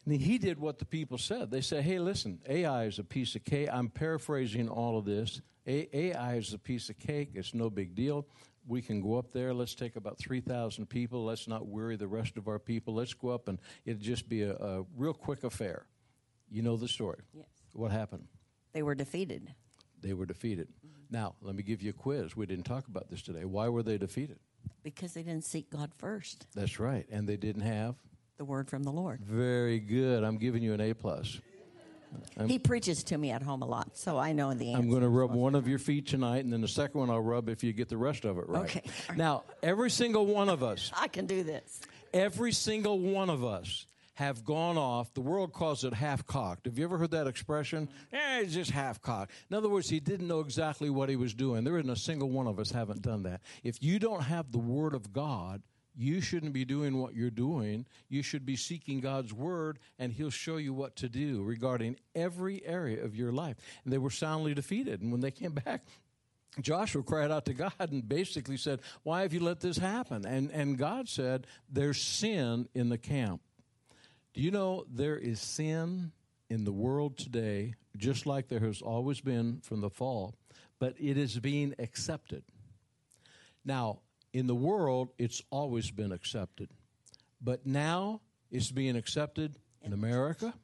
And 0.07 0.21
he 0.21 0.39
did 0.39 0.59
what 0.59 0.79
the 0.79 0.87
people 0.87 1.19
said. 1.19 1.51
They 1.51 1.61
said, 1.61 1.85
hey, 1.85 1.99
listen, 1.99 2.41
Ai 2.49 2.85
is 2.85 2.99
a 2.99 3.05
piece 3.05 3.35
of 3.37 3.45
cake. 3.45 3.69
I'm 3.73 3.89
paraphrasing 3.89 4.69
all 4.69 4.99
of 4.99 5.05
this. 5.05 5.41
A- 5.67 5.89
Ai 5.97 6.37
is 6.37 6.55
a 6.55 6.59
piece 6.59 6.89
of 6.89 6.99
cake. 6.99 7.31
It's 7.35 7.55
no 7.55 7.69
big 7.71 7.95
deal. 7.95 8.27
We 8.67 8.83
can 8.83 9.01
go 9.03 9.19
up 9.19 9.33
there. 9.33 9.53
Let's 9.53 9.75
take 9.75 9.97
about 9.97 10.19
3,000 10.19 10.87
people. 10.87 11.25
Let's 11.25 11.47
not 11.49 11.67
worry 11.67 11.97
the 11.97 12.09
rest 12.09 12.37
of 12.37 12.49
our 12.49 12.59
people. 12.59 12.95
Let's 12.95 13.15
go 13.15 13.29
up 13.29 13.49
and 13.49 13.59
it'll 13.85 14.01
just 14.03 14.29
be 14.29 14.43
a, 14.43 14.55
a 14.55 14.85
real 14.97 15.15
quick 15.15 15.45
affair. 15.45 15.85
You 16.51 16.63
know 16.63 16.77
the 16.77 16.89
story. 16.89 17.19
Yes. 17.35 17.47
What 17.73 17.91
happened? 17.93 18.25
They 18.73 18.83
were 18.83 18.95
defeated 18.95 19.55
They 20.01 20.13
were 20.15 20.27
defeated. 20.27 20.69
Mm-hmm. 20.69 21.03
Now, 21.11 21.35
let 21.43 21.55
me 21.55 21.63
give 21.63 21.83
you 21.83 21.91
a 21.91 21.93
quiz. 21.95 22.35
We 22.37 22.47
didn't 22.47 22.65
talk 22.65 22.87
about 22.89 23.09
this 23.11 23.23
today. 23.23 23.45
Why 23.45 23.69
were 23.69 23.83
they 23.83 23.99
defeated? 23.99 24.39
Because 24.83 25.15
they 25.15 25.23
didn't 25.23 25.45
seek 25.45 25.71
God 25.71 25.91
first. 25.99 26.47
That's 26.55 26.79
right. 26.81 27.07
And 27.11 27.29
they 27.29 27.37
didn't 27.37 27.63
have? 27.63 27.97
The 28.39 28.45
word 28.45 28.71
from 28.71 28.83
the 28.83 28.93
Lord. 28.93 29.21
Very 29.23 29.79
good. 29.79 30.25
I'm 30.25 30.39
giving 30.39 30.63
you 30.63 30.73
an 30.73 30.81
A 30.81 30.95
plus. 30.95 31.39
he 32.47 32.59
preaches 32.59 33.05
to 33.05 33.19
me 33.19 33.31
at 33.31 33.43
home 33.43 33.63
a 33.63 33.67
lot, 33.67 33.97
so 33.99 34.17
I 34.19 34.33
know 34.33 34.53
the 34.55 34.73
answer. 34.73 34.83
I'm 34.83 34.89
going 34.89 35.03
to 35.03 35.09
rub 35.09 35.33
one 35.33 35.55
of 35.55 35.69
your 35.69 35.79
feet 35.79 36.07
tonight, 36.07 36.43
and 36.45 36.53
then 36.53 36.61
the 36.63 36.69
second 36.69 36.99
one 37.01 37.11
I'll 37.11 37.21
rub 37.21 37.49
if 37.49 37.63
you 37.63 37.73
get 37.73 37.89
the 37.89 37.99
rest 37.99 38.25
of 38.25 38.39
it 38.39 38.49
right. 38.49 38.65
Okay. 38.65 38.83
Now, 39.15 39.45
every 39.63 39.91
single 39.91 40.27
one 40.27 40.49
of 40.49 40.63
us, 40.63 40.91
I 40.97 41.09
can 41.09 41.27
do 41.27 41.43
this. 41.43 41.81
every 42.15 42.53
single 42.53 42.99
one 42.99 43.29
of 43.31 43.45
us 43.45 43.87
have 44.15 44.45
gone 44.45 44.77
off. 44.77 45.13
The 45.15 45.21
world 45.21 45.53
calls 45.53 45.85
it 45.85 45.95
half 45.95 46.27
cocked. 46.27 46.67
Have 46.67 46.79
you 46.79 46.85
ever 46.85 46.99
heard 46.99 47.13
that 47.13 47.27
expression? 47.27 47.89
Eh, 48.13 48.41
it's 48.41 48.55
just 48.55 48.71
half 48.71 49.01
cocked. 49.01 49.33
In 49.51 49.57
other 49.57 49.69
words, 49.69 49.89
he 49.89 50.01
didn't 50.01 50.29
know 50.29 50.41
exactly 50.41 50.91
what 50.91 51.09
he 51.09 51.17
was 51.17 51.35
doing. 51.35 51.65
There 51.65 51.79
isn't 51.79 51.91
a 51.91 51.97
single 51.97 52.31
one 52.31 52.47
of 52.47 52.59
us 52.59 52.71
haven't 52.71 53.03
done 53.03 53.23
that. 53.23 53.41
If 53.63 53.83
you 53.83 53.99
don't 53.99 54.23
have 54.23 54.53
the 54.53 54.59
Word 54.59 54.95
of 54.95 55.13
God, 55.13 55.63
you 55.97 56.21
shouldn't 56.21 56.53
be 56.53 56.65
doing 56.65 56.99
what 56.99 57.15
you're 57.15 57.31
doing. 57.31 57.87
You 58.09 58.23
should 58.23 58.47
be 58.47 58.57
seeking 58.57 59.01
God's 59.01 59.33
word, 59.33 59.79
and 59.99 60.13
He'll 60.13 60.31
show 60.31 60.57
you 60.57 60.73
what 60.73 60.97
to 60.97 61.09
do 61.09 61.43
regarding 61.43 61.97
every 62.15 62.65
area 62.65 63.05
of 63.05 63.17
your 63.17 63.33
life. 63.33 63.57
And 63.85 63.93
they 63.93 63.99
were 63.99 64.11
soundly 64.11 64.55
defeated. 64.55 65.03
And 65.03 65.13
when 65.13 65.21
they 65.21 65.31
came 65.31 65.53
back, 65.53 65.85
Joshua 66.61 67.03
cried 67.03 67.31
out 67.31 67.45
to 67.47 67.55
God 67.55 67.73
and 67.79 68.09
basically 68.09 68.57
said, 68.57 68.81
Why 69.03 69.23
have 69.23 69.33
you 69.33 69.41
let 69.41 69.61
this 69.61 69.79
happen? 69.79 70.27
And, 70.27 70.51
and 70.51 70.77
God 70.77 71.09
said, 71.09 71.47
There's 71.69 72.01
sin 72.01 72.69
in 72.75 72.89
the 72.89 72.99
camp. 72.99 73.43
Do 74.33 74.41
you 74.41 74.51
know 74.51 74.85
there 74.89 75.19
is 75.19 75.41
sin 75.41 76.13
in 76.49 76.65
the 76.65 76.73
world 76.73 77.19
today, 77.19 77.75
just 77.97 78.27
like 78.27 78.49
there 78.49 78.61
has 78.61 78.83
always 78.83 79.21
been 79.21 79.61
from 79.63 79.81
the 79.81 79.91
fall, 79.91 80.35
but 80.79 80.95
it 80.99 81.17
is 81.17 81.39
being 81.39 81.75
accepted. 81.79 82.43
Now, 83.65 84.01
in 84.33 84.47
the 84.47 84.55
world, 84.55 85.13
it's 85.19 85.43
always 85.51 85.91
been 85.91 86.13
accepted. 86.13 86.71
But 87.41 87.67
now 87.67 88.21
it's 88.51 88.71
being 88.71 88.97
accepted 88.97 89.57
in 89.83 89.93
America, 89.93 90.55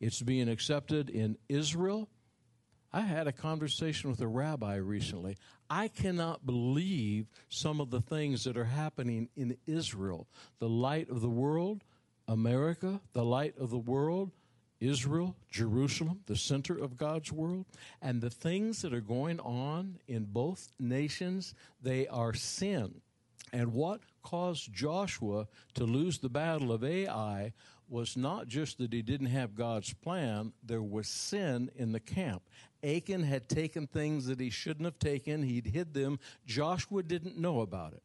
it's 0.00 0.22
being 0.22 0.48
accepted 0.48 1.10
in 1.10 1.36
Israel. 1.48 2.08
I 2.92 3.00
had 3.00 3.26
a 3.26 3.32
conversation 3.32 4.08
with 4.10 4.20
a 4.20 4.26
rabbi 4.26 4.76
recently. 4.76 5.36
I 5.68 5.88
cannot 5.88 6.46
believe 6.46 7.26
some 7.48 7.80
of 7.80 7.90
the 7.90 8.00
things 8.00 8.44
that 8.44 8.56
are 8.56 8.64
happening 8.64 9.28
in 9.36 9.58
Israel. 9.66 10.28
The 10.60 10.68
light 10.68 11.10
of 11.10 11.20
the 11.20 11.28
world, 11.28 11.84
America, 12.28 13.00
the 13.12 13.24
light 13.24 13.56
of 13.58 13.70
the 13.70 13.78
world, 13.78 14.30
Israel, 14.80 15.36
Jerusalem, 15.50 16.20
the 16.26 16.36
center 16.36 16.76
of 16.76 16.96
God's 16.96 17.32
world, 17.32 17.66
and 18.02 18.20
the 18.20 18.30
things 18.30 18.82
that 18.82 18.92
are 18.92 19.00
going 19.00 19.40
on 19.40 19.98
in 20.06 20.24
both 20.24 20.72
nations, 20.78 21.54
they 21.80 22.06
are 22.08 22.34
sin. 22.34 23.00
And 23.52 23.72
what 23.72 24.00
caused 24.22 24.72
Joshua 24.72 25.46
to 25.74 25.84
lose 25.84 26.18
the 26.18 26.28
battle 26.28 26.72
of 26.72 26.84
Ai 26.84 27.52
was 27.88 28.16
not 28.16 28.48
just 28.48 28.78
that 28.78 28.92
he 28.92 29.00
didn't 29.00 29.28
have 29.28 29.54
God's 29.54 29.94
plan, 29.94 30.52
there 30.62 30.82
was 30.82 31.08
sin 31.08 31.70
in 31.76 31.92
the 31.92 32.00
camp. 32.00 32.42
Achan 32.82 33.22
had 33.22 33.48
taken 33.48 33.86
things 33.86 34.26
that 34.26 34.40
he 34.40 34.50
shouldn't 34.50 34.84
have 34.84 34.98
taken, 34.98 35.42
he'd 35.42 35.68
hid 35.68 35.94
them. 35.94 36.18
Joshua 36.44 37.02
didn't 37.02 37.38
know 37.38 37.60
about 37.60 37.92
it. 37.92 38.02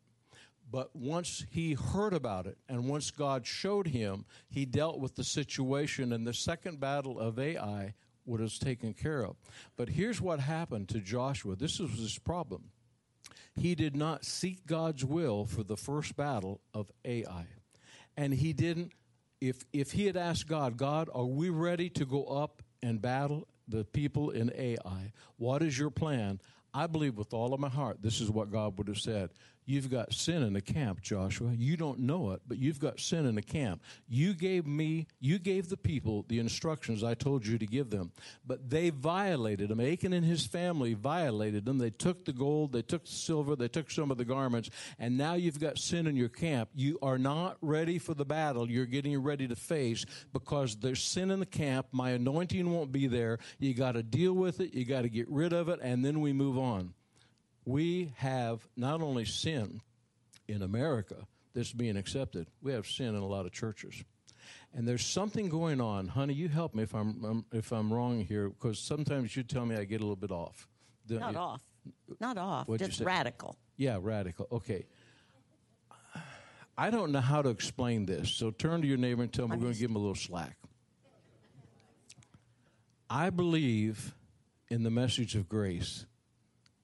But 0.72 0.96
once 0.96 1.46
he 1.50 1.74
heard 1.74 2.14
about 2.14 2.48
it 2.48 2.58
and 2.70 2.88
once 2.88 3.12
God 3.12 3.46
showed 3.46 3.88
him, 3.88 4.26
he 4.50 4.66
dealt 4.66 5.00
with 5.00 5.16
the 5.16 5.24
situation, 5.24 6.14
and 6.14 6.26
the 6.26 6.34
second 6.34 6.80
battle 6.80 7.20
of 7.20 7.38
Ai 7.38 7.94
was 8.26 8.58
taken 8.58 8.94
care 8.94 9.26
of. 9.26 9.36
But 9.76 9.90
here's 9.90 10.22
what 10.22 10.40
happened 10.40 10.88
to 10.90 11.00
Joshua 11.00 11.56
this 11.56 11.80
was 11.80 11.92
his 11.92 12.18
problem. 12.18 12.72
He 13.54 13.76
did 13.76 13.98
not 13.98 14.24
seek 14.24 14.66
God's 14.66 15.04
will 15.04 15.46
for 15.46 15.64
the 15.64 15.76
first 15.76 16.16
battle 16.16 16.62
of 16.74 16.90
Ai. 17.04 17.48
And 18.16 18.34
he 18.34 18.54
didn't, 18.54 18.94
if, 19.42 19.66
if 19.74 19.92
he 19.92 20.06
had 20.06 20.16
asked 20.16 20.48
God, 20.48 20.78
God, 20.78 21.10
are 21.14 21.26
we 21.26 21.50
ready 21.50 21.90
to 21.90 22.06
go 22.06 22.24
up 22.26 22.62
and 22.82 23.02
battle 23.02 23.48
the 23.68 23.84
people 23.84 24.30
in 24.30 24.54
Ai? 24.56 25.12
What 25.38 25.64
is 25.64 25.78
your 25.78 25.90
plan? 25.90 26.40
I 26.74 26.88
believe 26.88 27.18
with 27.18 27.34
all 27.34 27.54
of 27.54 27.60
my 27.60 27.68
heart, 27.68 27.98
this 28.02 28.22
is 28.22 28.30
what 28.30 28.52
God 28.52 28.78
would 28.78 28.88
have 28.88 29.00
said. 29.00 29.32
You've 29.72 29.90
got 29.90 30.14
sin 30.14 30.44
in 30.44 30.52
the 30.52 30.62
camp, 30.62 31.00
Joshua. 31.02 31.54
You 31.58 31.78
don't 31.78 32.00
know 32.00 32.32
it, 32.32 32.42
but 32.46 32.58
you've 32.58 32.82
got 32.82 33.00
sin 33.00 33.26
in 33.26 33.36
the 33.36 33.42
camp. 33.42 33.82
You 34.06 34.34
gave 34.34 34.68
me, 34.68 35.08
you 35.22 35.40
gave 35.40 35.70
the 35.70 35.78
people 35.78 36.26
the 36.28 36.40
instructions 36.40 37.06
I 37.06 37.14
told 37.14 37.48
you 37.48 37.58
to 37.58 37.66
give 37.66 37.90
them, 37.90 38.12
but 38.46 38.70
they 38.70 38.90
violated 38.90 39.70
them. 39.70 39.80
Achan 39.80 40.12
and 40.12 40.26
his 40.26 40.46
family 40.46 40.94
violated 40.94 41.64
them. 41.64 41.78
They 41.78 41.90
took 41.90 42.26
the 42.26 42.34
gold, 42.34 42.74
they 42.74 42.82
took 42.82 43.06
the 43.06 43.12
silver, 43.14 43.56
they 43.56 43.70
took 43.70 43.90
some 43.90 44.12
of 44.12 44.18
the 44.18 44.26
garments, 44.26 44.70
and 45.00 45.18
now 45.18 45.36
you've 45.36 45.62
got 45.62 45.78
sin 45.78 46.06
in 46.06 46.18
your 46.18 46.28
camp. 46.28 46.70
You 46.76 47.00
are 47.02 47.18
not 47.18 47.56
ready 47.62 47.98
for 47.98 48.14
the 48.14 48.26
battle 48.26 48.70
you're 48.70 48.86
getting 48.86 49.24
ready 49.24 49.48
to 49.48 49.56
face 49.56 50.06
because 50.34 50.76
there's 50.76 51.02
sin 51.02 51.32
in 51.32 51.40
the 51.40 51.46
camp. 51.46 51.88
My 51.94 52.10
anointing 52.10 52.70
won't 52.70 52.92
be 52.92 53.08
there. 53.08 53.40
You 53.58 53.74
got 53.74 53.94
to 53.94 54.04
deal 54.04 54.34
with 54.34 54.60
it, 54.60 54.74
you 54.74 54.84
got 54.84 55.04
to 55.04 55.10
get 55.10 55.30
rid 55.30 55.54
of 55.54 55.70
it, 55.70 55.80
and 55.82 56.04
then 56.04 56.20
we 56.20 56.34
move 56.34 56.58
on 56.58 56.94
we 57.65 58.13
have 58.17 58.67
not 58.76 59.02
only 59.02 59.26
sin 59.26 59.82
in 60.47 60.62
America 60.62 61.28
that's 61.54 61.71
being 61.71 61.97
accepted, 61.97 62.47
we 62.62 62.74
have 62.74 62.88
sin 62.88 63.08
in 63.08 63.15
a 63.15 63.28
lot 63.28 63.45
of 63.45 63.52
churches. 63.52 64.04
And 64.74 64.88
there's 64.88 65.06
something 65.06 65.50
going 65.50 65.82
on, 65.82 66.08
honey. 66.08 66.34
You 66.34 66.47
help 66.47 66.74
me 66.74 66.84
if 66.84 66.95
I'm, 66.95 67.26
um, 67.26 67.45
if 67.52 67.71
I'm 67.71 67.91
wrong 67.91 68.21
here, 68.21 68.50
because 68.50 68.80
sometimes 68.80 69.36
you 69.36 69.43
tell 69.43 69.65
me 69.65 69.76
I 69.76 69.84
get 69.84 70.00
a 70.00 70.04
little 70.04 70.15
bit 70.15 70.32
off. 70.32 70.67
Don't 71.08 71.19
Not 71.19 71.34
you? 71.34 71.39
off. 71.39 71.62
Not 72.19 72.38
off. 72.38 72.67
What'd 72.67 72.88
just 72.88 73.02
radical. 73.02 73.56
Yeah, 73.76 73.97
radical. 74.02 74.47
Okay. 74.52 74.86
I 76.78 76.89
don't 76.89 77.12
know 77.12 77.21
how 77.21 77.41
to 77.41 77.50
explain 77.50 78.06
this, 78.06 78.32
so 78.32 78.50
turn 78.50 78.82
to 78.82 78.88
your 78.88 78.97
neighbor 78.97 79.24
and 79.24 79.32
tell 79.32 79.45
him 79.45 79.52
we're 79.52 79.58
going 79.58 79.74
to 79.74 79.80
give 79.80 79.89
him 79.89 79.97
a 79.97 80.00
little 80.00 80.15
slack. 80.15 80.58
I 83.10 83.30
believe 83.30 84.15
in 84.69 84.84
the 84.84 84.89
message 84.89 85.36
of 85.36 85.50
grace, 85.50 86.06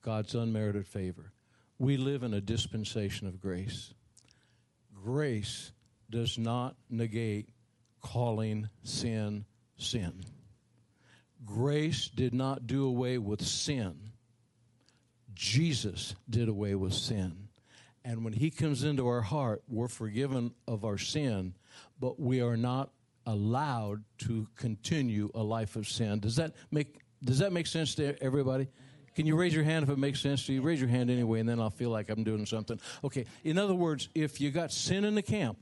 God's 0.08 0.36
unmerited 0.36 0.88
favor. 0.88 1.34
We 1.80 1.98
live 1.98 2.24
in 2.24 2.34
a 2.34 2.40
dispensation 2.40 3.28
of 3.28 3.42
grace. 3.42 3.94
Grace 5.04 5.74
does 6.10 6.38
not 6.38 6.78
negate 6.90 7.50
calling 8.02 8.70
sin 8.84 9.44
sin. 9.76 10.24
Grace 11.44 12.08
did 12.08 12.34
not 12.34 12.68
do 12.68 12.86
away 12.86 13.18
with 13.18 13.42
sin. 13.42 13.98
Jesus 15.34 16.16
did 16.30 16.48
away 16.48 16.74
with 16.74 16.94
sin. 16.94 17.50
And 18.06 18.24
when 18.24 18.32
he 18.32 18.50
comes 18.50 18.86
into 18.86 19.06
our 19.10 19.22
heart, 19.22 19.62
we're 19.68 19.90
forgiven 19.90 20.54
of 20.70 20.86
our 20.86 20.98
sin, 20.98 21.54
but 22.00 22.18
we 22.18 22.40
are 22.40 22.56
not 22.56 22.92
allowed 23.26 24.06
to 24.20 24.48
continue 24.56 25.30
a 25.36 25.44
life 25.44 25.76
of 25.76 25.86
sin. 25.86 26.22
Does 26.22 26.38
that 26.38 26.56
make 26.72 27.02
does 27.22 27.40
that 27.40 27.52
make 27.52 27.68
sense 27.68 27.96
to 27.96 28.16
everybody? 28.24 28.70
Can 29.18 29.26
you 29.26 29.36
raise 29.36 29.52
your 29.52 29.64
hand 29.64 29.82
if 29.82 29.90
it 29.90 29.98
makes 29.98 30.20
sense 30.20 30.46
to 30.46 30.54
you? 30.54 30.62
Raise 30.62 30.80
your 30.80 30.90
hand 30.90 31.10
anyway, 31.10 31.40
and 31.40 31.50
then 31.50 31.60
I'll 31.60 31.72
feel 31.72 31.90
like 31.90 32.12
I'm 32.12 32.24
doing 32.24 32.46
something. 32.46 32.80
Okay. 33.04 33.26
In 33.44 33.58
other 33.58 33.74
words, 33.74 34.10
if 34.14 34.40
you 34.40 34.52
got 34.52 34.72
sin 34.72 35.04
in 35.04 35.16
the 35.16 35.24
camp, 35.24 35.58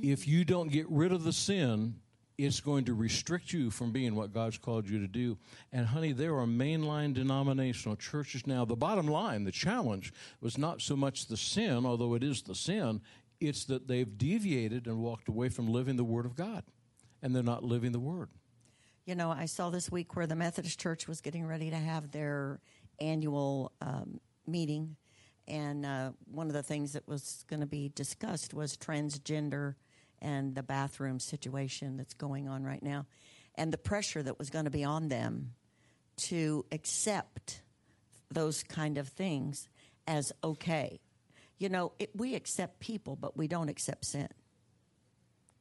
if 0.00 0.28
you 0.28 0.44
don't 0.44 0.70
get 0.70 0.88
rid 0.88 1.10
of 1.10 1.24
the 1.24 1.32
sin, 1.32 1.96
it's 2.38 2.60
going 2.60 2.84
to 2.84 2.94
restrict 2.94 3.52
you 3.52 3.68
from 3.72 3.90
being 3.90 4.14
what 4.14 4.32
God's 4.32 4.58
called 4.58 4.88
you 4.88 5.00
to 5.00 5.08
do. 5.08 5.36
And 5.72 5.86
honey, 5.86 6.12
there 6.12 6.36
are 6.36 6.46
mainline 6.46 7.14
denominational 7.14 7.96
churches 7.96 8.46
now. 8.46 8.64
The 8.64 8.76
bottom 8.76 9.08
line, 9.08 9.42
the 9.42 9.50
challenge 9.50 10.12
was 10.40 10.56
not 10.56 10.80
so 10.80 10.94
much 10.94 11.26
the 11.26 11.36
sin, 11.36 11.84
although 11.84 12.14
it 12.14 12.22
is 12.22 12.42
the 12.42 12.54
sin, 12.54 13.00
it's 13.40 13.64
that 13.64 13.88
they've 13.88 14.16
deviated 14.16 14.86
and 14.86 15.00
walked 15.00 15.26
away 15.26 15.48
from 15.48 15.66
living 15.66 15.96
the 15.96 16.04
Word 16.04 16.24
of 16.24 16.36
God. 16.36 16.62
And 17.24 17.34
they're 17.34 17.42
not 17.42 17.64
living 17.64 17.90
the 17.90 17.98
Word. 17.98 18.28
You 19.06 19.14
know, 19.14 19.30
I 19.30 19.46
saw 19.46 19.70
this 19.70 19.88
week 19.88 20.16
where 20.16 20.26
the 20.26 20.34
Methodist 20.34 20.80
Church 20.80 21.06
was 21.06 21.20
getting 21.20 21.46
ready 21.46 21.70
to 21.70 21.76
have 21.76 22.10
their 22.10 22.58
annual 23.00 23.70
um, 23.80 24.20
meeting. 24.48 24.96
And 25.46 25.86
uh, 25.86 26.10
one 26.28 26.48
of 26.48 26.54
the 26.54 26.64
things 26.64 26.94
that 26.94 27.06
was 27.06 27.44
going 27.48 27.60
to 27.60 27.66
be 27.66 27.88
discussed 27.88 28.52
was 28.52 28.76
transgender 28.76 29.76
and 30.20 30.56
the 30.56 30.64
bathroom 30.64 31.20
situation 31.20 31.96
that's 31.96 32.14
going 32.14 32.48
on 32.48 32.64
right 32.64 32.82
now, 32.82 33.06
and 33.54 33.72
the 33.72 33.78
pressure 33.78 34.24
that 34.24 34.40
was 34.40 34.50
going 34.50 34.64
to 34.64 34.72
be 34.72 34.82
on 34.82 35.08
them 35.08 35.52
to 36.16 36.64
accept 36.72 37.62
those 38.28 38.64
kind 38.64 38.98
of 38.98 39.06
things 39.06 39.68
as 40.08 40.32
okay. 40.42 40.98
You 41.58 41.68
know, 41.68 41.92
it, 42.00 42.10
we 42.16 42.34
accept 42.34 42.80
people, 42.80 43.14
but 43.14 43.36
we 43.36 43.46
don't 43.46 43.68
accept 43.68 44.06
sin. 44.06 44.28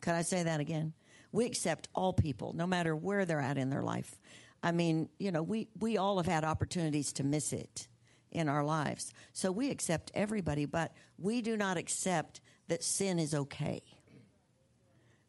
Can 0.02 0.16
I 0.16 0.24
say 0.24 0.42
that 0.42 0.60
again? 0.60 0.94
We 1.36 1.46
accept 1.46 1.90
all 1.94 2.14
people, 2.14 2.54
no 2.54 2.66
matter 2.66 2.96
where 2.96 3.26
they're 3.26 3.42
at 3.42 3.58
in 3.58 3.70
their 3.70 3.84
life. 3.84 4.20
I 4.64 4.72
mean, 4.72 5.10
you 5.20 5.34
know, 5.34 5.44
we, 5.44 5.68
we 5.82 5.98
all 5.98 6.16
have 6.16 6.26
had 6.26 6.46
opportunities 6.46 7.12
to 7.14 7.26
miss 7.26 7.52
it 7.52 7.90
in 8.32 8.48
our 8.48 8.64
lives. 8.64 9.14
So 9.34 9.52
we 9.52 9.70
accept 9.70 10.12
everybody, 10.16 10.64
but 10.64 10.94
we 11.18 11.42
do 11.42 11.58
not 11.58 11.76
accept 11.76 12.40
that 12.70 12.84
sin 12.86 13.20
is 13.20 13.36
okay. 13.36 13.82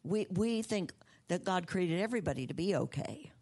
We, 0.03 0.27
we 0.31 0.61
think 0.61 0.93
that 1.27 1.43
God 1.43 1.67
created 1.67 1.99
everybody 1.99 2.47
to 2.47 2.53
be 2.53 2.73
okay 2.73 3.33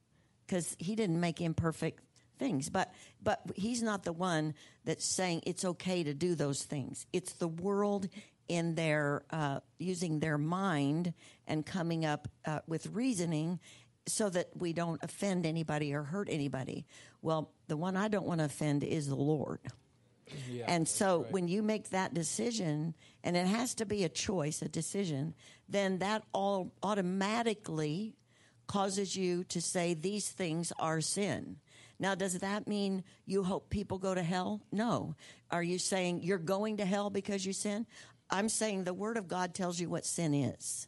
because 0.47 0.75
he 0.79 0.95
didn't 0.95 1.19
make 1.19 1.41
imperfect 1.41 2.01
things. 2.39 2.71
But, 2.71 2.91
but 3.21 3.41
he's 3.55 3.83
not 3.83 4.03
the 4.03 4.11
one 4.11 4.55
that's 4.85 5.05
saying 5.05 5.43
it's 5.45 5.65
okay 5.65 6.03
to 6.03 6.15
do 6.15 6.33
those 6.33 6.63
things. 6.63 7.05
It's 7.13 7.33
the 7.33 7.47
world 7.47 8.07
in 8.47 8.75
their 8.75 9.23
uh, 9.31 9.59
using 9.77 10.19
their 10.19 10.37
mind 10.37 11.13
and 11.47 11.65
coming 11.65 12.05
up 12.05 12.27
uh, 12.45 12.59
with 12.67 12.87
reasoning 12.87 13.59
so 14.07 14.29
that 14.29 14.49
we 14.55 14.73
don't 14.73 15.03
offend 15.03 15.45
anybody 15.45 15.93
or 15.93 16.03
hurt 16.03 16.27
anybody. 16.29 16.85
Well, 17.21 17.51
the 17.67 17.77
one 17.77 17.97
I 17.97 18.07
don't 18.07 18.25
want 18.25 18.39
to 18.39 18.45
offend 18.45 18.83
is 18.83 19.07
the 19.07 19.15
Lord. 19.15 19.59
Yeah, 20.49 20.65
and 20.67 20.87
so 20.87 21.21
right. 21.21 21.31
when 21.31 21.47
you 21.47 21.61
make 21.61 21.89
that 21.89 22.13
decision, 22.13 22.95
and 23.23 23.37
it 23.37 23.45
has 23.45 23.75
to 23.75 23.85
be 23.85 24.03
a 24.03 24.09
choice, 24.09 24.61
a 24.61 24.67
decision, 24.67 25.35
then 25.69 25.99
that 25.99 26.23
all 26.33 26.71
automatically 26.81 28.15
causes 28.67 29.15
you 29.15 29.43
to 29.45 29.61
say 29.61 29.93
these 29.93 30.29
things 30.29 30.73
are 30.79 31.01
sin. 31.01 31.57
Now, 31.99 32.15
does 32.15 32.39
that 32.39 32.67
mean 32.67 33.03
you 33.25 33.43
hope 33.43 33.69
people 33.69 33.97
go 33.97 34.13
to 34.13 34.23
hell? 34.23 34.61
No. 34.71 35.15
Are 35.49 35.63
you 35.63 35.77
saying 35.77 36.23
you're 36.23 36.37
going 36.37 36.77
to 36.77 36.85
hell 36.85 37.09
because 37.09 37.45
you 37.45 37.53
sin? 37.53 37.85
I'm 38.29 38.49
saying 38.49 38.83
the 38.83 38.93
Word 38.93 39.17
of 39.17 39.27
God 39.27 39.53
tells 39.53 39.79
you 39.79 39.89
what 39.89 40.05
sin 40.05 40.33
is. 40.33 40.87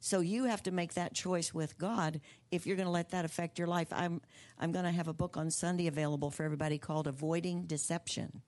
So 0.00 0.20
you 0.20 0.44
have 0.44 0.62
to 0.64 0.70
make 0.70 0.94
that 0.94 1.14
choice 1.14 1.52
with 1.54 1.78
God 1.78 2.20
if 2.50 2.66
you're 2.66 2.76
going 2.76 2.86
to 2.86 2.92
let 2.92 3.10
that 3.10 3.24
affect 3.24 3.58
your 3.58 3.68
life. 3.68 3.88
I'm 3.92 4.20
I'm 4.58 4.72
going 4.72 4.84
to 4.84 4.90
have 4.90 5.08
a 5.08 5.14
book 5.14 5.36
on 5.36 5.50
Sunday 5.50 5.86
available 5.86 6.30
for 6.30 6.44
everybody 6.44 6.78
called 6.78 7.06
Avoiding 7.06 7.62
Deception 7.62 8.42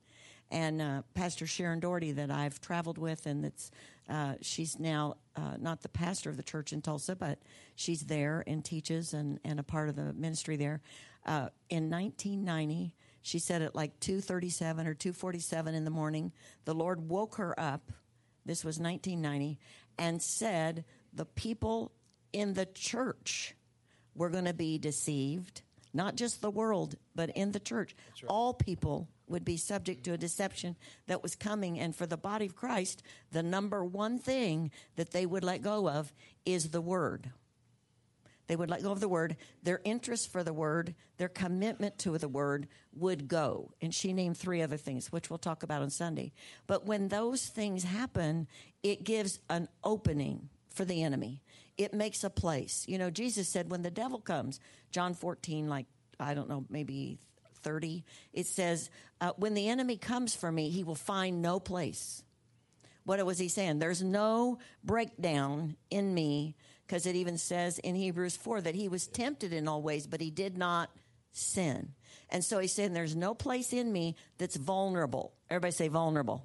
and 0.50 0.80
uh, 0.80 1.02
Pastor 1.14 1.46
Sharon 1.46 1.80
Daugherty 1.80 2.12
that 2.12 2.30
I've 2.30 2.60
traveled 2.60 2.98
with, 2.98 3.26
and 3.26 3.44
that's 3.44 3.70
uh, 4.08 4.34
she's 4.40 4.78
now 4.78 5.16
uh, 5.36 5.56
not 5.58 5.82
the 5.82 5.88
pastor 5.88 6.30
of 6.30 6.36
the 6.36 6.42
church 6.42 6.72
in 6.72 6.80
Tulsa, 6.80 7.14
but 7.14 7.38
she's 7.76 8.02
there 8.02 8.42
and 8.46 8.64
teaches 8.64 9.12
and, 9.12 9.38
and 9.44 9.60
a 9.60 9.62
part 9.62 9.90
of 9.90 9.96
the 9.96 10.14
ministry 10.14 10.56
there. 10.56 10.80
Uh, 11.26 11.48
in 11.68 11.90
1990, 11.90 12.94
she 13.20 13.38
said 13.38 13.60
at 13.60 13.74
like 13.74 13.98
2:37 14.00 14.86
or 14.86 14.94
2:47 14.94 15.74
in 15.74 15.84
the 15.84 15.90
morning, 15.90 16.32
the 16.64 16.74
Lord 16.74 17.08
woke 17.08 17.36
her 17.36 17.58
up. 17.60 17.92
This 18.44 18.64
was 18.64 18.78
1990, 18.78 19.58
and 19.98 20.22
said 20.22 20.84
the 21.12 21.26
people 21.26 21.92
in 22.32 22.54
the 22.54 22.66
church 22.66 23.54
were 24.14 24.30
going 24.30 24.46
to 24.46 24.54
be 24.54 24.78
deceived 24.78 25.62
not 25.92 26.16
just 26.16 26.40
the 26.40 26.50
world, 26.50 26.96
but 27.14 27.30
in 27.30 27.52
the 27.52 27.60
church. 27.60 27.94
Right. 28.22 28.28
All 28.28 28.54
people 28.54 29.08
would 29.26 29.44
be 29.44 29.56
subject 29.56 30.04
to 30.04 30.12
a 30.12 30.18
deception 30.18 30.76
that 31.06 31.22
was 31.22 31.34
coming. 31.34 31.78
And 31.78 31.94
for 31.94 32.06
the 32.06 32.16
body 32.16 32.46
of 32.46 32.56
Christ, 32.56 33.02
the 33.32 33.42
number 33.42 33.84
one 33.84 34.18
thing 34.18 34.70
that 34.96 35.10
they 35.10 35.26
would 35.26 35.44
let 35.44 35.62
go 35.62 35.88
of 35.88 36.12
is 36.44 36.70
the 36.70 36.80
word. 36.80 37.30
They 38.48 38.56
would 38.56 38.70
let 38.70 38.82
go 38.82 38.90
of 38.90 39.00
the 39.00 39.08
word. 39.08 39.36
Their 39.62 39.80
interest 39.84 40.32
for 40.32 40.42
the 40.42 40.52
word, 40.52 40.94
their 41.18 41.28
commitment 41.28 41.98
to 42.00 42.16
the 42.18 42.28
word 42.28 42.66
would 42.94 43.28
go. 43.28 43.72
And 43.80 43.94
she 43.94 44.12
named 44.12 44.36
three 44.36 44.62
other 44.62 44.78
things, 44.78 45.12
which 45.12 45.30
we'll 45.30 45.38
talk 45.38 45.62
about 45.62 45.82
on 45.82 45.90
Sunday. 45.90 46.32
But 46.66 46.86
when 46.86 47.08
those 47.08 47.46
things 47.46 47.84
happen, 47.84 48.48
it 48.82 49.04
gives 49.04 49.38
an 49.50 49.68
opening 49.84 50.48
for 50.70 50.84
the 50.84 51.02
enemy. 51.02 51.42
It 51.76 51.92
makes 51.92 52.24
a 52.24 52.30
place. 52.30 52.84
You 52.88 52.98
know, 52.98 53.10
Jesus 53.10 53.48
said, 53.48 53.70
when 53.70 53.82
the 53.82 53.90
devil 53.90 54.18
comes, 54.18 54.60
John 54.90 55.14
14, 55.14 55.68
like, 55.68 55.86
I 56.18 56.34
don't 56.34 56.48
know, 56.48 56.64
maybe 56.70 57.18
30, 57.62 58.04
it 58.32 58.46
says, 58.46 58.88
uh, 59.20 59.32
When 59.36 59.54
the 59.54 59.68
enemy 59.68 59.98
comes 59.98 60.34
for 60.34 60.50
me, 60.50 60.70
he 60.70 60.84
will 60.84 60.94
find 60.94 61.42
no 61.42 61.60
place. 61.60 62.22
What 63.04 63.24
was 63.24 63.38
he 63.38 63.48
saying? 63.48 63.78
There's 63.78 64.02
no 64.02 64.58
breakdown 64.84 65.76
in 65.90 66.12
me, 66.12 66.56
because 66.88 67.06
it 67.06 67.14
even 67.14 67.36
says 67.36 67.78
in 67.78 67.94
Hebrews 67.94 68.36
4 68.36 68.62
that 68.62 68.74
he 68.74 68.88
was 68.88 69.06
tempted 69.06 69.52
in 69.52 69.68
all 69.68 69.82
ways, 69.82 70.06
but 70.06 70.22
he 70.22 70.30
did 70.30 70.56
not 70.56 70.90
sin. 71.32 71.90
And 72.30 72.42
so 72.42 72.58
he's 72.58 72.72
saying, 72.72 72.94
There's 72.94 73.14
no 73.14 73.34
place 73.34 73.72
in 73.72 73.92
me 73.92 74.16
that's 74.38 74.56
vulnerable. 74.56 75.34
Everybody 75.50 75.72
say 75.72 75.88
vulnerable. 75.88 76.44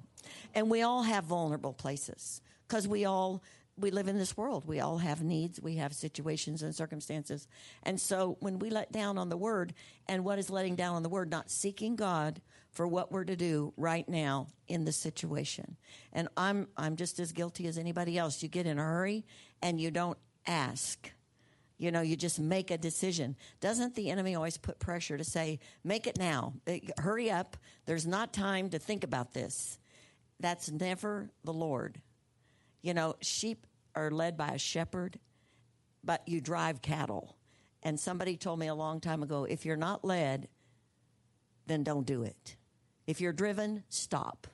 And 0.54 0.70
we 0.70 0.82
all 0.82 1.02
have 1.02 1.24
vulnerable 1.24 1.72
places 1.72 2.40
because 2.68 2.86
we 2.86 3.04
all 3.04 3.42
we 3.76 3.90
live 3.90 4.06
in 4.06 4.18
this 4.18 4.36
world. 4.36 4.66
We 4.66 4.78
all 4.78 4.98
have 4.98 5.22
needs. 5.22 5.60
We 5.60 5.76
have 5.76 5.94
situations 5.94 6.62
and 6.62 6.72
circumstances. 6.72 7.48
And 7.82 8.00
so 8.00 8.36
when 8.38 8.60
we 8.60 8.70
let 8.70 8.92
down 8.92 9.18
on 9.18 9.30
the 9.30 9.36
word, 9.36 9.74
and 10.06 10.24
what 10.24 10.38
is 10.38 10.48
letting 10.48 10.76
down 10.76 10.94
on 10.94 11.02
the 11.02 11.08
word? 11.08 11.28
Not 11.28 11.50
seeking 11.50 11.96
God 11.96 12.40
for 12.70 12.86
what 12.86 13.10
we're 13.10 13.24
to 13.24 13.34
do 13.34 13.72
right 13.76 14.08
now 14.08 14.46
in 14.68 14.84
the 14.84 14.92
situation. 14.92 15.76
And 16.12 16.28
I'm, 16.36 16.68
I'm 16.76 16.94
just 16.94 17.18
as 17.18 17.32
guilty 17.32 17.66
as 17.66 17.76
anybody 17.76 18.16
else. 18.16 18.42
You 18.44 18.48
get 18.48 18.66
in 18.66 18.78
a 18.78 18.82
hurry 18.82 19.24
and 19.60 19.80
you 19.80 19.90
don't 19.90 20.18
ask. 20.46 21.10
You 21.76 21.90
know, 21.90 22.02
you 22.02 22.16
just 22.16 22.38
make 22.38 22.70
a 22.70 22.78
decision. 22.78 23.36
Doesn't 23.60 23.94
the 23.94 24.10
enemy 24.10 24.34
always 24.34 24.56
put 24.56 24.78
pressure 24.78 25.18
to 25.18 25.24
say, 25.24 25.58
make 25.82 26.06
it 26.06 26.18
now? 26.18 26.54
Hurry 26.98 27.30
up. 27.30 27.56
There's 27.86 28.06
not 28.06 28.32
time 28.32 28.70
to 28.70 28.78
think 28.78 29.04
about 29.04 29.34
this. 29.34 29.78
That's 30.40 30.70
never 30.70 31.30
the 31.42 31.52
Lord. 31.52 32.00
You 32.82 32.94
know, 32.94 33.16
sheep 33.20 33.66
are 33.94 34.10
led 34.10 34.36
by 34.36 34.50
a 34.50 34.58
shepherd, 34.58 35.18
but 36.02 36.22
you 36.26 36.40
drive 36.40 36.82
cattle. 36.82 37.36
And 37.82 37.98
somebody 37.98 38.36
told 38.36 38.58
me 38.58 38.68
a 38.68 38.74
long 38.74 39.00
time 39.00 39.22
ago 39.22 39.44
if 39.44 39.66
you're 39.66 39.76
not 39.76 40.04
led, 40.04 40.48
then 41.66 41.82
don't 41.82 42.06
do 42.06 42.22
it. 42.22 42.56
If 43.06 43.20
you're 43.20 43.32
driven, 43.32 43.84
stop, 43.88 44.46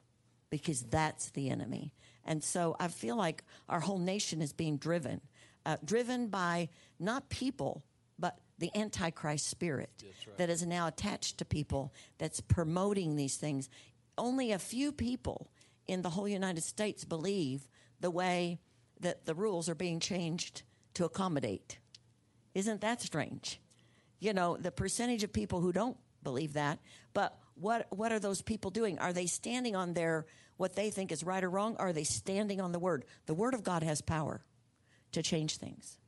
because 0.48 0.82
that's 0.82 1.30
the 1.30 1.50
enemy. 1.50 1.92
And 2.24 2.42
so 2.42 2.76
I 2.78 2.88
feel 2.88 3.16
like 3.16 3.44
our 3.68 3.80
whole 3.80 3.98
nation 3.98 4.42
is 4.42 4.52
being 4.52 4.76
driven, 4.76 5.20
uh, 5.66 5.76
driven 5.84 6.28
by 6.28 6.68
not 6.98 7.28
people, 7.28 7.84
but 8.18 8.38
the 8.58 8.70
Antichrist 8.74 9.48
spirit 9.48 9.90
right. 10.02 10.36
that 10.38 10.50
is 10.50 10.64
now 10.64 10.86
attached 10.86 11.38
to 11.38 11.44
people 11.44 11.92
that's 12.18 12.40
promoting 12.40 13.16
these 13.16 13.36
things. 13.36 13.68
Only 14.18 14.52
a 14.52 14.58
few 14.58 14.92
people 14.92 15.50
in 15.86 16.02
the 16.02 16.10
whole 16.10 16.28
United 16.28 16.62
States 16.62 17.04
believe 17.04 17.66
the 18.00 18.10
way 18.10 18.60
that 19.00 19.24
the 19.24 19.34
rules 19.34 19.68
are 19.68 19.74
being 19.74 19.98
changed 19.98 20.62
to 20.94 21.04
accommodate. 21.04 21.78
Isn't 22.54 22.82
that 22.82 23.00
strange? 23.00 23.60
You 24.18 24.34
know, 24.34 24.56
the 24.56 24.70
percentage 24.70 25.24
of 25.24 25.32
people 25.32 25.60
who 25.60 25.72
don't 25.72 25.96
believe 26.22 26.52
that, 26.54 26.78
but 27.14 27.38
what 27.54 27.86
what 27.90 28.12
are 28.12 28.18
those 28.18 28.42
people 28.42 28.70
doing? 28.70 28.98
Are 28.98 29.12
they 29.12 29.26
standing 29.26 29.74
on 29.76 29.94
their 29.94 30.26
what 30.56 30.76
they 30.76 30.90
think 30.90 31.12
is 31.12 31.24
right 31.24 31.42
or 31.42 31.48
wrong? 31.48 31.76
Are 31.78 31.92
they 31.92 32.04
standing 32.04 32.60
on 32.60 32.72
the 32.72 32.78
word? 32.78 33.04
The 33.26 33.34
word 33.34 33.54
of 33.54 33.62
God 33.62 33.82
has 33.82 34.02
power 34.02 34.44
to 35.12 35.22
change 35.22 35.56
things. 35.56 35.98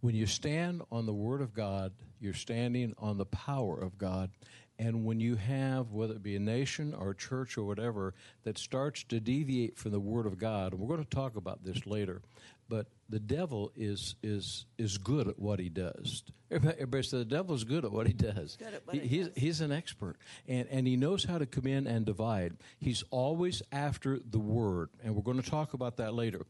When 0.00 0.14
you 0.14 0.26
stand 0.26 0.82
on 0.90 1.06
the 1.06 1.12
word 1.12 1.40
of 1.40 1.54
God, 1.54 1.92
you're 2.20 2.34
standing 2.34 2.94
on 2.98 3.18
the 3.18 3.26
power 3.26 3.76
of 3.76 3.98
God. 3.98 4.30
And 4.78 5.04
when 5.04 5.20
you 5.20 5.36
have, 5.36 5.92
whether 5.92 6.14
it 6.14 6.22
be 6.22 6.34
a 6.34 6.40
nation 6.40 6.94
or 6.94 7.10
a 7.10 7.16
church 7.16 7.56
or 7.58 7.64
whatever, 7.64 8.14
that 8.44 8.58
starts 8.58 9.04
to 9.04 9.20
deviate 9.20 9.78
from 9.78 9.92
the 9.92 10.00
Word 10.00 10.26
of 10.26 10.38
God, 10.38 10.72
and 10.72 10.80
we're 10.80 10.88
going 10.88 11.04
to 11.04 11.16
talk 11.16 11.36
about 11.36 11.62
this 11.62 11.86
later, 11.86 12.22
but 12.68 12.86
the 13.08 13.20
devil 13.20 13.70
is 13.76 14.16
is 14.22 14.64
is 14.78 14.98
good 14.98 15.28
at 15.28 15.38
what 15.38 15.60
he 15.60 15.68
does. 15.68 16.24
Everybody, 16.50 16.76
everybody 16.80 17.02
says 17.02 17.20
the 17.20 17.24
devil 17.26 17.54
is 17.54 17.64
good 17.64 17.84
at 17.84 17.92
what 17.92 18.06
he 18.06 18.12
does. 18.12 18.56
What 18.84 18.96
he 18.96 19.06
he's 19.06 19.28
does. 19.28 19.36
he's 19.36 19.60
an 19.60 19.72
expert, 19.72 20.16
and 20.48 20.66
and 20.68 20.86
he 20.86 20.96
knows 20.96 21.22
how 21.22 21.38
to 21.38 21.46
come 21.46 21.66
in 21.66 21.86
and 21.86 22.06
divide. 22.06 22.56
He's 22.78 23.04
always 23.10 23.62
after 23.70 24.18
the 24.18 24.38
Word, 24.38 24.88
and 25.04 25.14
we're 25.14 25.22
going 25.22 25.40
to 25.40 25.48
talk 25.48 25.74
about 25.74 25.98
that 25.98 26.14
later 26.14 26.46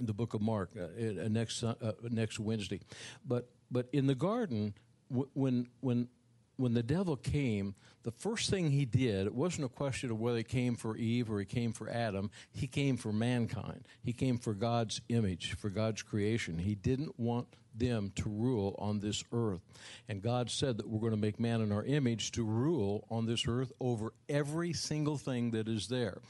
the 0.00 0.14
book 0.14 0.34
of 0.34 0.40
Mark 0.40 0.70
uh, 0.76 0.84
uh, 0.84 1.28
next 1.28 1.62
uh, 1.62 1.74
next 2.10 2.38
Wednesday. 2.38 2.80
But 3.26 3.48
but 3.70 3.88
in 3.92 4.06
the 4.06 4.14
garden, 4.14 4.74
when 5.08 5.68
when 5.80 6.08
when 6.56 6.74
the 6.74 6.82
devil 6.82 7.16
came, 7.16 7.74
the 8.02 8.10
first 8.10 8.50
thing 8.50 8.70
he 8.70 8.84
did 8.84 9.26
it 9.26 9.34
wasn't 9.34 9.64
a 9.64 9.68
question 9.68 10.10
of 10.10 10.20
whether 10.20 10.38
he 10.38 10.44
came 10.44 10.76
for 10.76 10.96
Eve 10.96 11.30
or 11.30 11.38
he 11.38 11.44
came 11.44 11.72
for 11.72 11.88
Adam. 11.88 12.30
He 12.52 12.66
came 12.66 12.96
for 12.96 13.12
mankind. 13.12 13.86
He 14.02 14.12
came 14.12 14.38
for 14.38 14.54
God's 14.54 15.00
image, 15.08 15.54
for 15.54 15.70
God's 15.70 16.02
creation. 16.02 16.58
He 16.58 16.74
didn't 16.74 17.18
want 17.18 17.48
them 17.74 18.12
to 18.16 18.28
rule 18.28 18.74
on 18.78 19.00
this 19.00 19.24
earth. 19.32 19.62
And 20.08 20.20
God 20.20 20.50
said 20.50 20.76
that 20.76 20.88
we're 20.88 21.00
going 21.00 21.12
to 21.12 21.16
make 21.16 21.40
man 21.40 21.62
in 21.62 21.72
our 21.72 21.84
image 21.84 22.32
to 22.32 22.44
rule 22.44 23.06
on 23.10 23.24
this 23.24 23.48
earth 23.48 23.72
over 23.80 24.12
every 24.28 24.74
single 24.74 25.16
thing 25.16 25.52
that 25.52 25.68
is 25.68 25.88
there. 25.88 26.20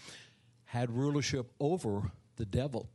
Had 0.66 0.90
rulership 0.90 1.50
over 1.58 2.12
the 2.36 2.46
devil 2.46 2.88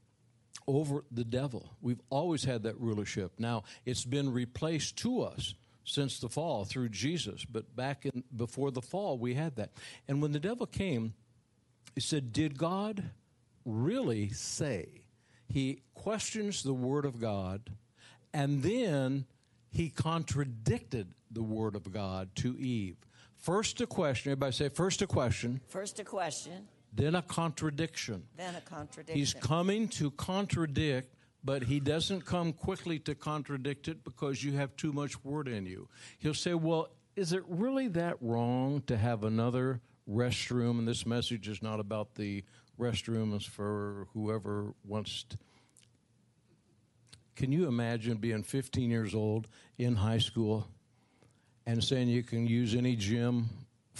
over 0.68 1.04
the 1.12 1.24
devil. 1.24 1.72
We've 1.82 2.02
always 2.10 2.44
had 2.44 2.64
that 2.64 2.80
rulership. 2.80 3.34
Now, 3.40 3.64
it's 3.86 4.06
been 4.06 4.32
replaced 4.32 4.98
to 4.98 5.22
us 5.22 5.54
since 5.84 6.20
the 6.20 6.28
fall 6.28 6.66
through 6.66 6.90
Jesus, 6.90 7.46
but 7.46 7.76
back 7.76 8.06
in 8.06 8.24
before 8.36 8.72
the 8.72 8.82
fall 8.82 9.18
we 9.18 9.36
had 9.36 9.56
that. 9.56 9.72
And 10.08 10.22
when 10.22 10.34
the 10.34 10.40
devil 10.40 10.66
came, 10.66 11.14
he 11.96 12.02
said, 12.02 12.34
"Did 12.34 12.58
God 12.58 13.12
really 13.64 14.30
say?" 14.30 15.06
He 15.48 15.84
questions 15.94 16.64
the 16.64 16.74
word 16.74 17.06
of 17.06 17.22
God, 17.22 17.72
and 18.34 18.62
then 18.64 19.26
he 19.72 19.90
contradicted 19.90 21.14
the 21.32 21.44
word 21.44 21.76
of 21.76 21.92
God 21.92 22.36
to 22.36 22.58
Eve. 22.60 22.98
First 23.38 23.80
a 23.80 23.88
question, 23.88 24.32
everybody 24.32 24.52
say 24.52 24.68
first 24.68 25.02
a 25.02 25.08
question, 25.08 25.62
First 25.70 26.00
a 26.00 26.04
question, 26.04 26.68
then 26.98 27.16
a 27.16 27.22
contradiction. 27.22 28.24
then 28.36 28.56
a 28.56 28.62
contradiction. 28.62 29.18
He's 29.18 29.34
coming 29.34 29.88
to 29.90 30.12
contradict, 30.12 31.16
but 31.44 31.64
he 31.64 31.80
doesn't 31.80 32.26
come 32.26 32.54
quickly 32.54 33.00
to 33.00 33.16
contradict 33.16 33.88
it 33.88 34.04
because 34.04 34.44
you 34.44 34.54
have 34.54 34.76
too 34.76 34.92
much 34.92 35.24
word 35.24 35.48
in 35.48 35.66
you. 35.66 35.88
He'll 36.20 36.34
say, 36.34 36.54
Well, 36.54 36.90
is 37.16 37.34
it 37.34 37.44
really 37.48 37.88
that 37.90 38.18
wrong 38.22 38.82
to 38.88 38.98
have 38.98 39.24
another 39.24 39.82
restroom? 40.10 40.80
And 40.80 40.88
this 40.88 41.06
message 41.06 41.48
is 41.48 41.62
not 41.62 41.80
about 41.80 42.16
the 42.16 42.44
restroom, 42.80 43.36
it's 43.36 43.46
for 43.46 44.08
whoever 44.14 44.74
wants 44.84 45.24
to. 45.30 45.38
Can 47.36 47.52
you 47.52 47.68
imagine 47.68 48.18
being 48.18 48.42
15 48.42 48.90
years 48.90 49.14
old 49.14 49.48
in 49.78 49.96
high 49.96 50.18
school 50.18 50.68
and 51.68 51.84
saying 51.84 52.08
you 52.08 52.24
can 52.24 52.48
use 52.48 52.74
any 52.74 52.96
gym 52.96 53.50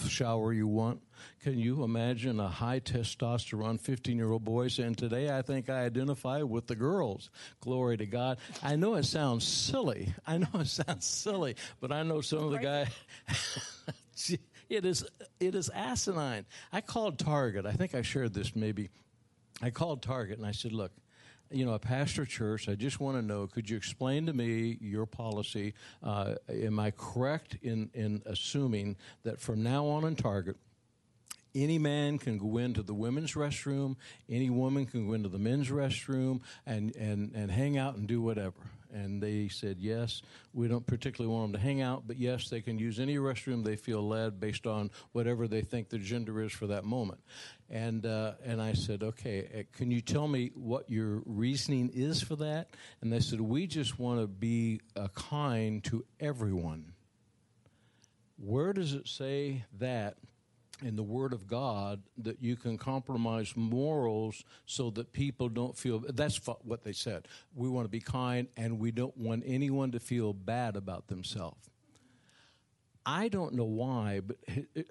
shower 0.06 0.52
you 0.52 0.66
want. 0.66 1.00
Can 1.42 1.58
you 1.58 1.82
imagine 1.82 2.38
a 2.40 2.48
high 2.48 2.80
testosterone 2.80 3.80
15 3.80 4.16
year 4.16 4.30
old 4.30 4.44
boy 4.44 4.68
saying, 4.68 4.96
Today 4.96 5.36
I 5.36 5.42
think 5.42 5.68
I 5.68 5.84
identify 5.84 6.42
with 6.42 6.66
the 6.66 6.76
girls? 6.76 7.30
Glory 7.60 7.96
to 7.96 8.06
God. 8.06 8.38
I 8.62 8.76
know 8.76 8.94
it 8.94 9.04
sounds 9.04 9.46
silly. 9.46 10.14
I 10.26 10.38
know 10.38 10.48
it 10.54 10.68
sounds 10.68 11.06
silly, 11.06 11.56
but 11.80 11.90
I 11.92 12.02
know 12.02 12.20
some 12.20 12.44
of 12.44 12.52
the 12.52 12.58
guys. 12.58 12.88
it 14.68 14.84
is 14.84 15.06
it 15.40 15.54
is 15.54 15.70
asinine. 15.70 16.44
I 16.72 16.80
called 16.80 17.18
Target. 17.18 17.66
I 17.66 17.72
think 17.72 17.94
I 17.94 18.02
shared 18.02 18.34
this 18.34 18.54
maybe. 18.54 18.90
I 19.62 19.70
called 19.70 20.02
Target 20.02 20.38
and 20.38 20.46
I 20.46 20.52
said, 20.52 20.72
"Look, 20.72 20.92
you 21.50 21.64
know, 21.64 21.74
a 21.74 21.78
pastor 21.78 22.24
church. 22.24 22.68
I 22.68 22.74
just 22.74 23.00
want 23.00 23.16
to 23.16 23.22
know. 23.22 23.46
Could 23.46 23.68
you 23.68 23.76
explain 23.76 24.26
to 24.26 24.32
me 24.32 24.78
your 24.80 25.06
policy? 25.06 25.74
Uh, 26.02 26.34
am 26.48 26.78
I 26.78 26.90
correct 26.92 27.56
in 27.62 27.90
in 27.94 28.22
assuming 28.26 28.96
that 29.24 29.40
from 29.40 29.62
now 29.62 29.86
on 29.86 30.04
in 30.04 30.16
Target?" 30.16 30.56
Any 31.58 31.76
man 31.76 32.18
can 32.18 32.38
go 32.38 32.58
into 32.58 32.84
the 32.84 32.94
women's 32.94 33.34
restroom. 33.34 33.96
Any 34.30 34.48
woman 34.48 34.86
can 34.86 35.08
go 35.08 35.14
into 35.14 35.28
the 35.28 35.40
men's 35.40 35.70
restroom 35.70 36.40
and, 36.64 36.94
and, 36.94 37.32
and 37.34 37.50
hang 37.50 37.76
out 37.76 37.96
and 37.96 38.06
do 38.06 38.22
whatever. 38.22 38.54
And 38.94 39.20
they 39.20 39.48
said, 39.48 39.78
yes, 39.80 40.22
we 40.54 40.68
don't 40.68 40.86
particularly 40.86 41.34
want 41.34 41.50
them 41.50 41.60
to 41.60 41.66
hang 41.66 41.82
out, 41.82 42.04
but 42.06 42.16
yes, 42.16 42.48
they 42.48 42.60
can 42.60 42.78
use 42.78 43.00
any 43.00 43.16
restroom 43.16 43.64
they 43.64 43.74
feel 43.74 44.06
led 44.06 44.38
based 44.38 44.68
on 44.68 44.92
whatever 45.10 45.48
they 45.48 45.62
think 45.62 45.88
their 45.88 45.98
gender 45.98 46.40
is 46.42 46.52
for 46.52 46.68
that 46.68 46.84
moment. 46.84 47.20
And, 47.68 48.06
uh, 48.06 48.34
and 48.44 48.62
I 48.62 48.74
said, 48.74 49.02
okay, 49.02 49.48
uh, 49.52 49.76
can 49.76 49.90
you 49.90 50.00
tell 50.00 50.28
me 50.28 50.52
what 50.54 50.88
your 50.88 51.22
reasoning 51.26 51.90
is 51.92 52.22
for 52.22 52.36
that? 52.36 52.68
And 53.00 53.12
they 53.12 53.20
said, 53.20 53.40
we 53.40 53.66
just 53.66 53.98
want 53.98 54.20
to 54.20 54.28
be 54.28 54.80
uh, 54.94 55.08
kind 55.08 55.82
to 55.84 56.04
everyone. 56.20 56.92
Where 58.36 58.72
does 58.72 58.94
it 58.94 59.08
say 59.08 59.64
that 59.80 60.18
in 60.82 60.96
the 60.96 61.02
Word 61.02 61.32
of 61.32 61.46
God 61.46 62.02
that 62.18 62.42
you 62.42 62.56
can 62.56 62.78
compromise 62.78 63.54
morals 63.56 64.44
so 64.66 64.90
that 64.90 65.12
people 65.12 65.48
don't 65.48 65.76
feel 65.76 66.04
that's 66.08 66.40
what 66.62 66.84
they 66.84 66.92
said. 66.92 67.26
We 67.54 67.68
want 67.68 67.84
to 67.84 67.90
be 67.90 68.00
kind 68.00 68.48
and 68.56 68.78
we 68.78 68.90
don't 68.90 69.16
want 69.16 69.44
anyone 69.46 69.92
to 69.92 70.00
feel 70.00 70.32
bad 70.32 70.76
about 70.76 71.08
themselves. 71.08 71.68
I 73.04 73.28
don't 73.28 73.54
know 73.54 73.64
why, 73.64 74.20
but 74.20 74.36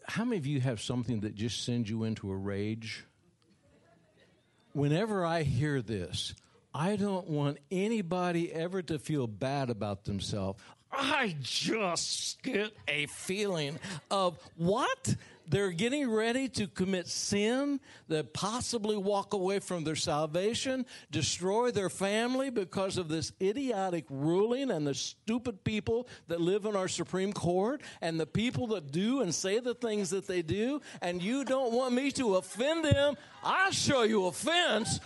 how 0.08 0.26
many 0.26 0.38
of 0.38 0.48
you 0.48 0.60
have 0.60 0.82
something 0.82 1.20
that 1.20 1.36
just 1.36 1.64
sends 1.64 1.90
you 1.90 2.04
into 2.04 2.32
a 2.32 2.36
rage? 2.36 3.06
Whenever 4.74 5.24
I 5.24 5.44
hear 5.44 5.82
this, 5.82 6.34
I 6.74 6.96
don't 6.96 7.28
want 7.30 7.58
anybody 7.72 8.52
ever 8.52 8.82
to 8.84 9.00
feel 9.00 9.28
bad 9.28 9.70
about 9.70 10.06
themselves. 10.06 10.60
I 10.92 11.36
just 11.42 12.42
get 12.44 12.72
a 12.88 13.06
feeling 13.08 13.80
of 14.10 14.38
what? 14.56 15.16
They're 15.50 15.72
getting 15.72 16.12
ready 16.12 16.50
to 16.50 16.68
commit 16.68 17.08
sin, 17.08 17.80
that 18.10 18.34
possibly 18.34 18.98
walk 18.98 19.34
away 19.34 19.60
from 19.60 19.84
their 19.84 19.96
salvation, 19.96 20.86
destroy 21.10 21.72
their 21.72 21.90
family 21.90 22.50
because 22.50 22.98
of 22.98 23.08
this 23.08 23.32
idiotic 23.42 24.06
ruling 24.10 24.72
and 24.72 24.86
the 24.86 24.94
stupid 24.94 25.64
people 25.64 26.08
that 26.28 26.42
live 26.42 26.66
in 26.66 26.76
our 26.76 26.90
Supreme 26.90 27.32
Court 27.32 27.82
and 28.02 28.20
the 28.20 28.26
people 28.26 28.68
that 28.68 28.92
do 28.92 29.22
and 29.22 29.34
say 29.34 29.60
the 29.60 29.76
things 29.76 30.10
that 30.10 30.28
they 30.28 30.42
do, 30.42 30.82
and 31.02 31.22
you 31.22 31.46
don't 31.46 31.74
want 31.74 31.94
me 31.94 32.12
to 32.12 32.36
offend 32.36 32.84
them. 32.84 33.16
I'll 33.44 33.72
show 33.72 34.04
you 34.04 34.26
offense. 34.26 35.00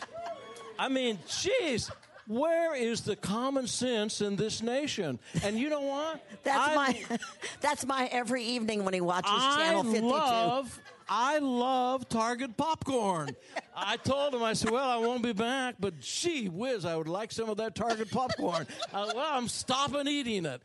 I 0.80 0.90
mean, 0.90 1.20
jeez, 1.28 1.92
where 2.32 2.76
is 2.76 3.02
the 3.02 3.16
common 3.16 3.68
sense 3.68 4.22
in 4.22 4.36
this 4.36 4.62
nation? 4.62 5.20
And 5.44 5.58
you 5.60 5.70
know 5.70 5.82
what? 5.82 6.26
That's 6.44 6.70
I, 6.70 6.76
my 6.76 7.18
that's 7.62 7.86
my 7.86 8.10
every 8.12 8.44
evening 8.44 8.84
when 8.84 8.94
he 8.96 9.02
watches 9.02 9.32
I 9.32 9.58
Channel 9.58 9.84
52. 9.84 10.08
love 10.08 10.80
I 11.08 11.40
love 11.40 12.10
Target 12.10 12.58
popcorn. 12.58 13.36
I 13.76 13.98
told 13.98 14.34
him, 14.34 14.42
I 14.42 14.54
said, 14.54 14.72
well, 14.72 14.90
I 14.90 14.98
won't 14.98 15.22
be 15.22 15.34
back, 15.34 15.76
but 15.80 16.00
gee 16.00 16.48
whiz, 16.48 16.86
I 16.86 16.96
would 16.96 17.08
like 17.08 17.32
some 17.32 17.50
of 17.50 17.58
that 17.58 17.76
Target 17.76 18.10
popcorn. 18.10 18.66
uh, 18.94 19.12
well, 19.14 19.30
I'm 19.32 19.48
stopping 19.48 20.08
eating 20.08 20.46
it. 20.46 20.62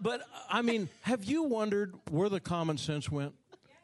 But 0.00 0.22
I 0.50 0.62
mean, 0.62 0.88
have 1.02 1.24
you 1.24 1.44
wondered 1.44 1.94
where 2.10 2.28
the 2.28 2.40
common 2.40 2.78
sense 2.78 3.10
went? 3.10 3.34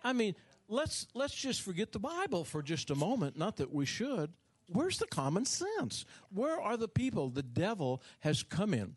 I 0.02 0.12
mean, 0.14 0.34
let's 0.68 1.06
let's 1.14 1.34
just 1.34 1.62
forget 1.62 1.92
the 1.92 2.00
Bible 2.00 2.44
for 2.44 2.62
just 2.62 2.90
a 2.90 2.94
moment. 2.94 3.38
Not 3.38 3.58
that 3.58 3.72
we 3.72 3.86
should. 3.86 4.32
Where's 4.72 4.98
the 4.98 5.06
common 5.06 5.44
sense? 5.44 6.04
Where 6.32 6.60
are 6.60 6.76
the 6.76 6.88
people? 6.88 7.30
The 7.30 7.42
devil 7.42 8.02
has 8.20 8.42
come 8.42 8.74
in 8.74 8.96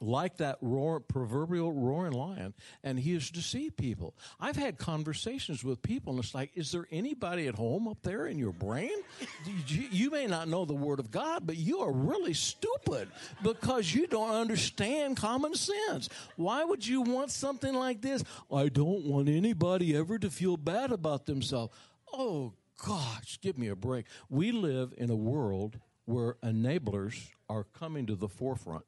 like 0.00 0.36
that 0.38 0.58
roar, 0.60 1.00
proverbial 1.00 1.72
roaring 1.72 2.12
lion, 2.12 2.54
and 2.82 2.98
he 2.98 3.14
has 3.14 3.30
deceived 3.30 3.76
people. 3.76 4.14
I've 4.40 4.56
had 4.56 4.78
conversations 4.78 5.64
with 5.64 5.82
people, 5.82 6.14
and 6.14 6.22
it's 6.22 6.34
like, 6.34 6.50
is 6.54 6.72
there 6.72 6.86
anybody 6.90 7.46
at 7.48 7.54
home 7.54 7.88
up 7.88 7.98
there 8.02 8.26
in 8.26 8.38
your 8.38 8.52
brain? 8.52 8.90
you, 9.66 9.88
you 9.90 10.10
may 10.10 10.26
not 10.26 10.48
know 10.48 10.64
the 10.64 10.74
Word 10.74 11.00
of 11.00 11.10
God, 11.10 11.46
but 11.46 11.56
you 11.56 11.80
are 11.80 11.92
really 11.92 12.34
stupid 12.34 13.08
because 13.42 13.92
you 13.92 14.06
don't 14.06 14.30
understand 14.30 15.16
common 15.16 15.54
sense. 15.54 16.08
Why 16.36 16.64
would 16.64 16.86
you 16.86 17.02
want 17.02 17.30
something 17.30 17.74
like 17.74 18.00
this? 18.00 18.22
I 18.52 18.68
don't 18.68 19.04
want 19.04 19.28
anybody 19.28 19.96
ever 19.96 20.18
to 20.18 20.30
feel 20.30 20.56
bad 20.56 20.92
about 20.92 21.26
themselves. 21.26 21.72
Oh, 22.12 22.52
gosh, 22.84 23.38
give 23.40 23.58
me 23.58 23.68
a 23.68 23.76
break. 23.76 24.06
We 24.28 24.52
live 24.52 24.94
in 24.96 25.10
a 25.10 25.16
world 25.16 25.78
where 26.04 26.34
enablers 26.42 27.28
are 27.48 27.64
coming 27.64 28.06
to 28.06 28.14
the 28.14 28.28
forefront 28.28 28.84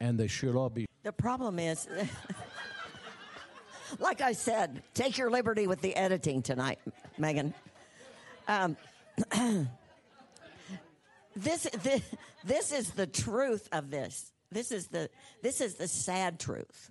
and 0.00 0.18
they 0.18 0.26
should 0.26 0.56
all 0.56 0.70
be. 0.70 0.86
The 1.02 1.12
problem 1.12 1.58
is, 1.58 1.86
like 3.98 4.20
I 4.20 4.32
said, 4.32 4.82
take 4.94 5.18
your 5.18 5.30
liberty 5.30 5.66
with 5.66 5.80
the 5.80 5.94
editing 5.94 6.42
tonight, 6.42 6.78
Megan. 7.18 7.54
Um, 8.48 8.76
this, 11.36 11.68
this 11.82 12.02
this 12.44 12.72
is 12.72 12.90
the 12.90 13.06
truth 13.06 13.68
of 13.72 13.90
this. 13.90 14.32
This 14.50 14.70
is 14.70 14.86
the 14.86 15.10
this 15.42 15.60
is 15.60 15.74
the 15.74 15.88
sad 15.88 16.38
truth. 16.38 16.90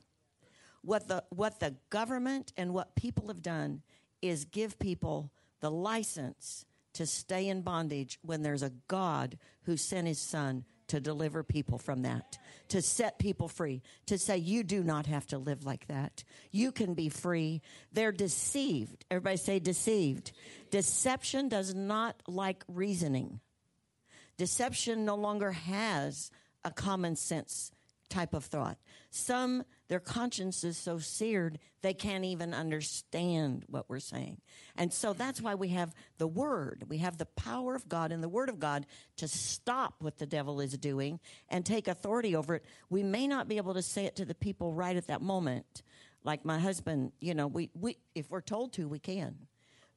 What 0.81 1.07
the 1.07 1.23
what 1.29 1.59
the 1.59 1.75
government 1.89 2.51
and 2.57 2.73
what 2.73 2.95
people 2.95 3.27
have 3.29 3.41
done 3.41 3.81
is 4.21 4.45
give 4.45 4.77
people 4.79 5.31
the 5.61 5.71
license 5.71 6.65
to 6.93 7.05
stay 7.05 7.47
in 7.47 7.61
bondage 7.61 8.19
when 8.21 8.41
there's 8.41 8.63
a 8.63 8.71
God 8.87 9.37
who 9.63 9.77
sent 9.77 10.07
his 10.07 10.19
son 10.19 10.65
to 10.87 10.99
deliver 10.99 11.43
people 11.43 11.77
from 11.77 12.03
that, 12.03 12.37
to 12.69 12.81
set 12.81 13.17
people 13.17 13.47
free, 13.47 13.81
to 14.05 14.17
say, 14.17 14.37
you 14.37 14.63
do 14.63 14.83
not 14.83 15.07
have 15.07 15.25
to 15.27 15.37
live 15.37 15.65
like 15.65 15.87
that. 15.87 16.23
You 16.51 16.71
can 16.71 16.93
be 16.93 17.09
free. 17.09 17.61
They're 17.91 18.11
deceived. 18.11 19.03
Everybody 19.09 19.37
say 19.37 19.59
deceived. 19.59 20.31
Deception 20.69 21.49
does 21.49 21.73
not 21.73 22.21
like 22.27 22.63
reasoning. 22.67 23.39
Deception 24.37 25.05
no 25.05 25.15
longer 25.15 25.51
has 25.51 26.29
a 26.63 26.71
common 26.71 27.15
sense 27.15 27.71
type 28.09 28.33
of 28.33 28.45
thought. 28.45 28.77
Some, 29.09 29.63
their 29.87 29.99
conscience 29.99 30.63
is 30.63 30.77
so 30.77 30.97
seared, 30.97 31.59
they 31.81 31.93
can't 31.93 32.25
even 32.25 32.53
understand 32.53 33.65
what 33.67 33.87
we're 33.87 33.99
saying. 33.99 34.41
And 34.75 34.91
so 34.91 35.13
that's 35.13 35.41
why 35.41 35.53
we 35.53 35.69
have 35.69 35.93
the 36.17 36.27
Word. 36.27 36.85
We 36.87 36.97
have 36.99 37.17
the 37.17 37.27
power 37.27 37.75
of 37.75 37.87
God 37.87 38.11
and 38.11 38.23
the 38.23 38.29
Word 38.29 38.49
of 38.49 38.59
God 38.59 38.87
to 39.17 39.27
stop 39.27 39.95
what 39.99 40.17
the 40.17 40.25
devil 40.25 40.59
is 40.59 40.75
doing 40.77 41.19
and 41.49 41.65
take 41.65 41.87
authority 41.87 42.35
over 42.35 42.55
it. 42.55 42.65
We 42.89 43.03
may 43.03 43.27
not 43.27 43.47
be 43.47 43.57
able 43.57 43.75
to 43.75 43.81
say 43.83 44.05
it 44.05 44.15
to 44.15 44.25
the 44.25 44.35
people 44.35 44.73
right 44.73 44.95
at 44.95 45.07
that 45.07 45.21
moment. 45.21 45.83
Like 46.23 46.43
my 46.43 46.57
husband, 46.57 47.11
you 47.19 47.35
know, 47.35 47.45
we, 47.45 47.69
we 47.79 47.97
if 48.15 48.31
we're 48.31 48.41
told 48.41 48.73
to, 48.73 48.87
we 48.87 48.99
can. 48.99 49.35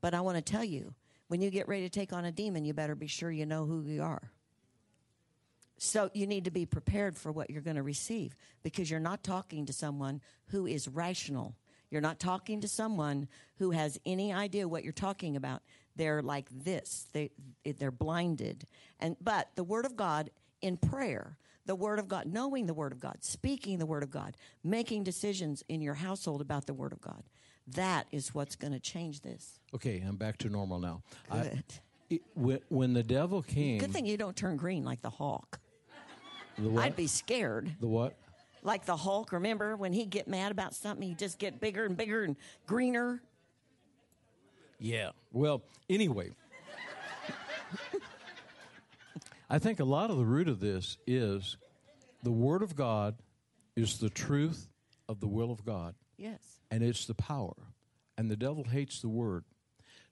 But 0.03 0.13
I 0.13 0.21
want 0.21 0.37
to 0.37 0.43
tell 0.43 0.65
you, 0.65 0.95
when 1.29 1.41
you 1.41 1.51
get 1.51 1.69
ready 1.69 1.83
to 1.83 1.89
take 1.89 2.13
on 2.13 2.27
a 2.27 2.33
demon, 2.33 2.65
you 2.65 2.75
better 2.75 2.95
be 2.95 3.07
sure 3.07 3.31
you 3.31 3.47
know 3.47 3.65
who 3.65 3.83
you 3.87 4.03
are. 4.03 4.31
So 5.79 6.11
you 6.13 6.27
need 6.27 6.45
to 6.45 6.51
be 6.51 6.67
prepared 6.67 7.17
for 7.17 7.31
what 7.31 7.51
you're 7.51 7.63
going 7.63 7.77
to 7.77 7.83
receive 7.83 8.35
because 8.63 8.91
you're 8.91 9.01
not 9.01 9.23
talking 9.23 9.67
to 9.67 9.73
someone 9.73 10.21
who 10.49 10.67
is 10.67 10.89
rational. 10.89 11.55
You're 11.91 12.01
not 12.03 12.19
talking 12.19 12.61
to 12.61 12.69
someone 12.69 13.29
who 13.59 13.71
has 13.71 13.99
any 14.05 14.33
idea 14.33 14.69
what 14.69 14.85
you're 14.85 14.93
talking 14.93 15.37
about. 15.37 15.63
They're 15.97 16.23
like 16.23 16.49
this. 16.51 17.07
They 17.13 17.31
they're 17.65 17.91
blinded. 17.91 18.67
And 19.01 19.17
but 19.21 19.49
the 19.55 19.65
word 19.65 19.87
of 19.87 19.97
God 19.97 20.31
in 20.61 20.77
prayer, 20.77 21.39
the 21.67 21.75
word 21.75 21.99
of 21.99 22.09
God, 22.09 22.27
knowing 22.27 22.67
the 22.67 22.75
word 22.75 22.93
of 22.93 23.01
God, 23.01 23.19
speaking 23.21 23.79
the 23.79 23.87
word 23.87 24.03
of 24.03 24.11
God, 24.11 24.37
making 24.63 25.05
decisions 25.05 25.63
in 25.69 25.81
your 25.81 25.95
household 25.95 26.41
about 26.41 26.67
the 26.67 26.75
word 26.75 26.93
of 26.93 27.01
God. 27.01 27.23
That 27.75 28.07
is 28.11 28.35
what's 28.35 28.57
going 28.57 28.73
to 28.73 28.81
change 28.81 29.21
this. 29.21 29.61
Okay, 29.75 30.03
I'm 30.07 30.17
back 30.17 30.39
to 30.39 30.49
normal 30.49 30.79
now. 30.79 31.03
Good. 31.31 31.63
I, 32.11 32.15
it, 32.15 32.63
when, 32.71 32.95
the 32.95 33.03
devil 33.03 33.43
came, 33.43 33.79
Good 33.79 33.93
thing 33.93 34.07
you 34.07 34.17
don't 34.17 34.35
turn 34.35 34.57
green 34.57 34.85
like 34.85 35.03
the 35.03 35.11
Hulk. 35.11 35.61
The 36.59 36.69
what? 36.69 36.85
I'd 36.85 36.97
be 36.97 37.07
scared. 37.07 37.71
the 37.81 37.87
what? 37.87 38.15
Like 38.63 38.85
the 38.85 38.97
Hulk, 38.97 39.33
remember 39.33 39.77
when 39.77 39.93
he'd 39.93 40.11
get 40.11 40.27
mad 40.29 40.51
about 40.53 40.75
something, 40.75 41.07
he'd 41.09 41.19
just 41.19 41.39
get 41.39 41.61
bigger 41.61 41.85
and 41.85 41.97
bigger 41.97 42.25
and 42.25 42.37
greener. 42.67 43.23
Yeah. 44.81 45.11
Well, 45.33 45.63
anyway, 45.89 46.31
I 49.51 49.59
think 49.59 49.81
a 49.81 49.85
lot 49.85 50.11
of 50.11 50.19
the 50.19 50.25
root 50.25 50.49
of 50.49 50.61
this 50.61 50.99
is 51.07 51.57
the 52.23 52.33
Word 52.33 52.63
of 52.63 52.77
God 52.77 53.17
is 53.77 53.99
the 53.99 54.11
truth 54.11 54.69
of 55.09 55.21
the 55.21 55.29
will 55.29 55.51
of 55.51 55.65
God, 55.65 55.95
Yes. 56.17 56.41
and 56.71 56.83
it's 56.83 57.07
the 57.07 57.15
power. 57.15 57.55
And 58.17 58.31
the 58.31 58.37
devil 58.37 58.65
hates 58.65 59.01
the 59.01 59.09
Word. 59.09 59.45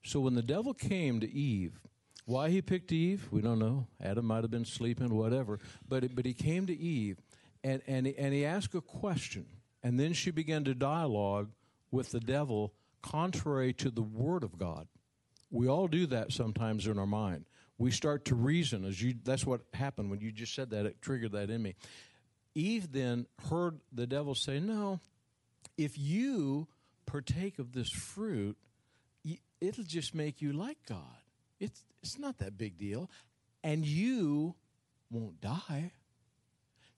So 0.04 0.20
when 0.20 0.34
the 0.34 0.42
devil 0.42 0.72
came 0.72 1.20
to 1.20 1.30
Eve, 1.30 1.80
why 2.26 2.50
he 2.50 2.60
picked 2.60 2.92
Eve, 2.92 3.28
we 3.30 3.40
don't 3.40 3.58
know. 3.58 3.86
Adam 4.02 4.26
might 4.26 4.42
have 4.42 4.50
been 4.50 4.64
sleeping, 4.64 5.14
whatever. 5.14 5.60
But, 5.88 6.14
but 6.14 6.26
he 6.26 6.34
came 6.34 6.66
to 6.66 6.76
Eve, 6.76 7.18
and, 7.64 7.80
and, 7.86 8.06
and 8.06 8.34
he 8.34 8.44
asked 8.44 8.74
a 8.74 8.80
question. 8.80 9.46
And 9.82 9.98
then 9.98 10.12
she 10.12 10.32
began 10.32 10.64
to 10.64 10.74
dialogue 10.74 11.50
with 11.90 12.10
the 12.10 12.20
devil 12.20 12.74
contrary 13.00 13.72
to 13.74 13.90
the 13.90 14.02
Word 14.02 14.42
of 14.42 14.58
God. 14.58 14.88
We 15.50 15.68
all 15.68 15.86
do 15.86 16.06
that 16.06 16.32
sometimes 16.32 16.88
in 16.88 16.98
our 16.98 17.06
mind. 17.06 17.44
We 17.78 17.92
start 17.92 18.24
to 18.26 18.34
reason 18.34 18.84
as 18.84 19.00
you 19.00 19.14
that's 19.22 19.46
what 19.46 19.60
happened 19.72 20.10
when 20.10 20.20
you 20.20 20.32
just 20.32 20.54
said 20.54 20.70
that 20.70 20.86
it 20.86 21.00
triggered 21.00 21.32
that 21.32 21.50
in 21.50 21.62
me. 21.62 21.74
Eve 22.54 22.90
then 22.90 23.26
heard 23.50 23.78
the 23.92 24.06
devil 24.06 24.34
say, 24.34 24.58
"No, 24.58 24.98
if 25.76 25.98
you 25.98 26.68
partake 27.04 27.58
of 27.58 27.72
this 27.72 27.90
fruit, 27.90 28.56
it'll 29.60 29.84
just 29.84 30.14
make 30.14 30.42
you 30.42 30.52
like 30.52 30.78
God. 30.88 31.22
It's 31.60 31.84
it's 32.02 32.18
not 32.18 32.38
that 32.38 32.58
big 32.58 32.78
deal, 32.78 33.10
and 33.62 33.84
you 33.84 34.54
won't 35.10 35.40
die." 35.40 35.92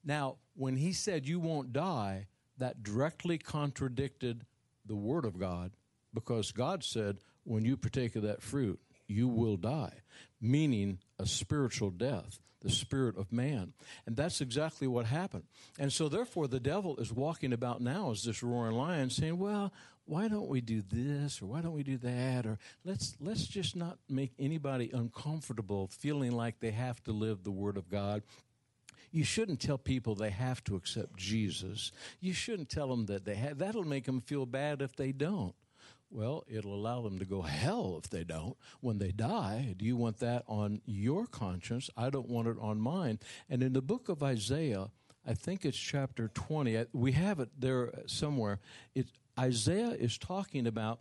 Now, 0.03 0.37
when 0.55 0.77
he 0.77 0.93
said 0.93 1.27
you 1.27 1.39
won't 1.39 1.73
die, 1.73 2.27
that 2.57 2.83
directly 2.83 3.37
contradicted 3.37 4.45
the 4.85 4.95
word 4.95 5.25
of 5.25 5.39
God 5.39 5.71
because 6.13 6.51
God 6.51 6.83
said, 6.83 7.19
when 7.43 7.65
you 7.65 7.77
partake 7.77 8.15
of 8.15 8.23
that 8.23 8.41
fruit, 8.41 8.79
you 9.07 9.27
will 9.27 9.57
die, 9.57 10.01
meaning 10.41 10.99
a 11.17 11.25
spiritual 11.25 11.89
death, 11.89 12.39
the 12.61 12.69
spirit 12.69 13.17
of 13.17 13.31
man. 13.31 13.73
And 14.05 14.15
that's 14.15 14.41
exactly 14.41 14.87
what 14.87 15.05
happened. 15.05 15.43
And 15.77 15.91
so, 15.91 16.09
therefore, 16.09 16.47
the 16.47 16.59
devil 16.59 16.97
is 16.97 17.11
walking 17.11 17.53
about 17.53 17.81
now 17.81 18.11
as 18.11 18.23
this 18.23 18.43
roaring 18.43 18.75
lion 18.75 19.09
saying, 19.09 19.37
well, 19.37 19.73
why 20.05 20.27
don't 20.27 20.47
we 20.47 20.59
do 20.59 20.81
this 20.81 21.41
or 21.41 21.45
why 21.45 21.61
don't 21.61 21.75
we 21.75 21.83
do 21.83 21.97
that 21.97 22.45
or 22.47 22.57
let's 22.83 23.15
let's 23.19 23.45
just 23.45 23.75
not 23.75 23.99
make 24.09 24.31
anybody 24.39 24.89
uncomfortable 24.91 25.87
feeling 25.87 26.31
like 26.31 26.59
they 26.59 26.71
have 26.71 27.03
to 27.03 27.11
live 27.11 27.43
the 27.43 27.51
word 27.51 27.77
of 27.77 27.91
God 27.91 28.23
you 29.11 29.23
shouldn't 29.23 29.59
tell 29.59 29.77
people 29.77 30.15
they 30.15 30.29
have 30.29 30.63
to 30.65 30.75
accept 30.75 31.17
Jesus. 31.17 31.91
You 32.19 32.33
shouldn't 32.33 32.69
tell 32.69 32.87
them 32.87 33.07
that 33.07 33.25
they 33.25 33.35
have. 33.35 33.57
That'll 33.57 33.83
make 33.83 34.05
them 34.05 34.21
feel 34.21 34.45
bad 34.45 34.81
if 34.81 34.95
they 34.95 35.11
don't. 35.11 35.55
Well, 36.11 36.43
it'll 36.47 36.73
allow 36.73 37.01
them 37.01 37.19
to 37.19 37.25
go 37.25 37.43
hell 37.43 37.99
if 38.03 38.09
they 38.09 38.23
don't 38.23 38.57
when 38.81 38.97
they 38.97 39.11
die. 39.11 39.75
Do 39.77 39.85
you 39.85 39.95
want 39.95 40.19
that 40.19 40.43
on 40.47 40.81
your 40.85 41.27
conscience? 41.27 41.89
I 41.95 42.09
don't 42.09 42.29
want 42.29 42.47
it 42.47 42.57
on 42.59 42.79
mine. 42.79 43.19
And 43.49 43.61
in 43.61 43.73
the 43.73 43.81
book 43.81 44.09
of 44.09 44.23
Isaiah, 44.23 44.89
I 45.25 45.33
think 45.35 45.65
it's 45.65 45.77
chapter 45.77 46.29
20, 46.29 46.85
we 46.93 47.11
have 47.11 47.39
it 47.39 47.49
there 47.57 47.91
somewhere. 48.07 48.59
It, 48.95 49.07
Isaiah 49.37 49.91
is 49.91 50.17
talking 50.17 50.65
about 50.65 50.99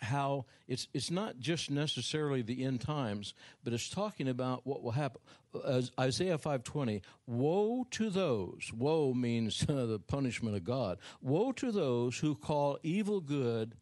how 0.00 0.44
it's 0.68 0.86
it's 0.94 1.10
not 1.10 1.40
just 1.40 1.70
necessarily 1.70 2.42
the 2.42 2.64
end 2.64 2.80
times, 2.80 3.34
but 3.64 3.72
it's 3.72 3.88
talking 3.88 4.28
about 4.28 4.64
what 4.64 4.82
will 4.82 4.92
happen. 4.92 5.20
As 5.66 5.90
Isaiah 5.98 6.38
five 6.38 6.62
twenty, 6.62 7.02
woe 7.26 7.84
to 7.92 8.10
those. 8.10 8.70
Woe 8.72 9.12
means 9.12 9.64
uh, 9.68 9.86
the 9.86 9.98
punishment 9.98 10.56
of 10.56 10.62
God. 10.62 10.98
Woe 11.20 11.52
to 11.52 11.72
those 11.72 12.18
who 12.18 12.36
call 12.36 12.78
evil 12.84 13.20
good 13.20 13.74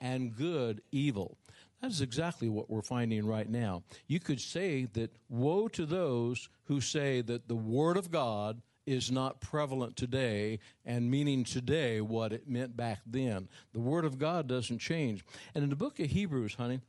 and 0.00 0.34
good 0.34 0.82
evil. 0.92 1.36
That 1.80 1.90
is 1.90 2.00
exactly 2.00 2.48
what 2.48 2.68
we're 2.68 2.82
finding 2.82 3.24
right 3.24 3.48
now. 3.48 3.82
You 4.08 4.18
could 4.18 4.40
say 4.40 4.86
that 4.94 5.12
woe 5.28 5.68
to 5.68 5.86
those 5.86 6.48
who 6.64 6.80
say 6.80 7.20
that 7.22 7.46
the 7.48 7.56
Word 7.56 7.96
of 7.96 8.10
God 8.10 8.60
is 8.84 9.12
not 9.12 9.40
prevalent 9.40 9.96
today 9.96 10.58
and 10.84 11.10
meaning 11.10 11.44
today 11.44 12.00
what 12.00 12.32
it 12.32 12.48
meant 12.48 12.76
back 12.76 13.00
then. 13.06 13.48
The 13.72 13.80
Word 13.80 14.04
of 14.04 14.18
God 14.18 14.48
doesn't 14.48 14.78
change. 14.78 15.24
And 15.54 15.62
in 15.62 15.70
the 15.70 15.76
book 15.76 16.00
of 16.00 16.06
Hebrews, 16.06 16.54
honey, 16.54 16.80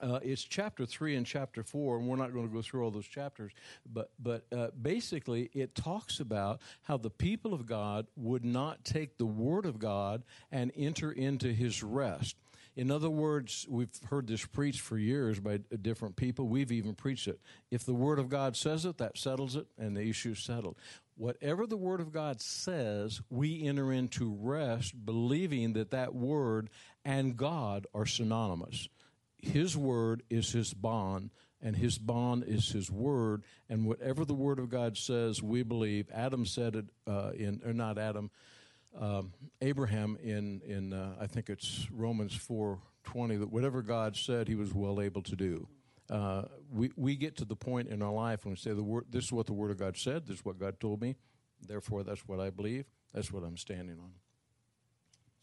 uh, 0.00 0.20
it's 0.22 0.42
chapter 0.42 0.86
three 0.86 1.16
and 1.16 1.26
chapter 1.26 1.62
four, 1.62 1.98
and 1.98 2.06
we're 2.06 2.16
not 2.16 2.32
going 2.32 2.48
to 2.48 2.54
go 2.54 2.62
through 2.62 2.84
all 2.84 2.90
those 2.90 3.06
chapters. 3.06 3.52
But 3.90 4.10
but 4.18 4.46
uh, 4.52 4.68
basically, 4.80 5.50
it 5.52 5.74
talks 5.74 6.20
about 6.20 6.60
how 6.82 6.96
the 6.96 7.10
people 7.10 7.54
of 7.54 7.66
God 7.66 8.06
would 8.16 8.44
not 8.44 8.84
take 8.84 9.18
the 9.18 9.26
word 9.26 9.66
of 9.66 9.78
God 9.78 10.22
and 10.50 10.72
enter 10.76 11.12
into 11.12 11.52
His 11.52 11.82
rest. 11.82 12.36
In 12.76 12.90
other 12.90 13.10
words, 13.10 13.66
we've 13.68 13.88
heard 14.10 14.26
this 14.26 14.44
preached 14.44 14.80
for 14.80 14.98
years 14.98 15.38
by 15.38 15.58
different 15.80 16.16
people. 16.16 16.48
We've 16.48 16.72
even 16.72 16.94
preached 16.94 17.28
it. 17.28 17.40
If 17.70 17.84
the 17.84 17.94
Word 17.94 18.18
of 18.18 18.28
God 18.28 18.56
says 18.56 18.84
it, 18.84 18.98
that 18.98 19.16
settles 19.16 19.54
it, 19.54 19.66
and 19.78 19.96
the 19.96 20.02
issue's 20.02 20.40
settled. 20.40 20.76
Whatever 21.16 21.68
the 21.68 21.76
Word 21.76 22.00
of 22.00 22.12
God 22.12 22.40
says, 22.40 23.20
we 23.30 23.64
enter 23.64 23.92
into 23.92 24.36
rest, 24.40 25.06
believing 25.06 25.74
that 25.74 25.92
that 25.92 26.16
Word 26.16 26.68
and 27.04 27.36
God 27.36 27.86
are 27.94 28.06
synonymous. 28.06 28.88
His 29.44 29.76
Word 29.76 30.22
is 30.28 30.52
His 30.52 30.74
bond, 30.74 31.30
and 31.62 31.76
His 31.76 31.98
bond 31.98 32.44
is 32.44 32.70
His 32.70 32.90
Word. 32.90 33.44
And 33.68 33.86
whatever 33.86 34.24
the 34.24 34.34
Word 34.34 34.58
of 34.58 34.68
God 34.68 34.96
says, 34.96 35.42
we 35.42 35.62
believe. 35.62 36.08
Adam 36.12 36.44
said 36.46 36.76
it 36.76 36.86
uh, 37.06 37.30
in, 37.34 37.60
or 37.64 37.72
not 37.72 37.98
Adam 37.98 38.30
um, 39.00 39.32
Abraham 39.60 40.16
in 40.22 40.60
in 40.64 40.92
uh, 40.92 41.14
I 41.20 41.26
think 41.26 41.50
it's 41.50 41.88
Romans 41.90 42.34
four 42.34 42.78
twenty 43.02 43.36
that 43.36 43.50
whatever 43.50 43.82
God 43.82 44.16
said 44.16 44.48
he 44.48 44.54
was 44.54 44.72
well 44.72 45.00
able 45.00 45.22
to 45.22 45.36
do. 45.36 45.68
Uh, 46.10 46.42
we 46.70 46.90
we 46.96 47.16
get 47.16 47.36
to 47.38 47.44
the 47.44 47.56
point 47.56 47.88
in 47.88 48.02
our 48.02 48.12
life 48.12 48.44
when 48.44 48.52
we 48.52 48.56
say 48.56 48.72
the 48.72 48.82
word. 48.82 49.06
This 49.10 49.24
is 49.24 49.32
what 49.32 49.46
the 49.46 49.52
Word 49.52 49.70
of 49.70 49.78
God 49.78 49.96
said. 49.96 50.26
This 50.26 50.38
is 50.38 50.44
what 50.44 50.58
God 50.58 50.78
told 50.78 51.00
me. 51.00 51.16
Therefore, 51.66 52.02
that's 52.04 52.26
what 52.28 52.40
I 52.40 52.50
believe. 52.50 52.84
That's 53.12 53.32
what 53.32 53.42
I'm 53.42 53.56
standing 53.56 53.98
on. 53.98 54.12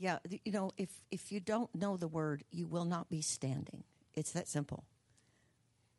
Yeah, 0.02 0.18
you 0.44 0.52
know, 0.52 0.72
if 0.78 0.90
if 1.12 1.32
you 1.32 1.40
don't 1.40 1.74
know 1.76 1.96
the 1.96 2.08
word, 2.08 2.44
you 2.50 2.66
will 2.66 2.86
not 2.86 3.08
be 3.12 3.22
standing. 3.22 3.84
It's 4.16 4.32
that 4.32 4.48
simple. 4.48 4.84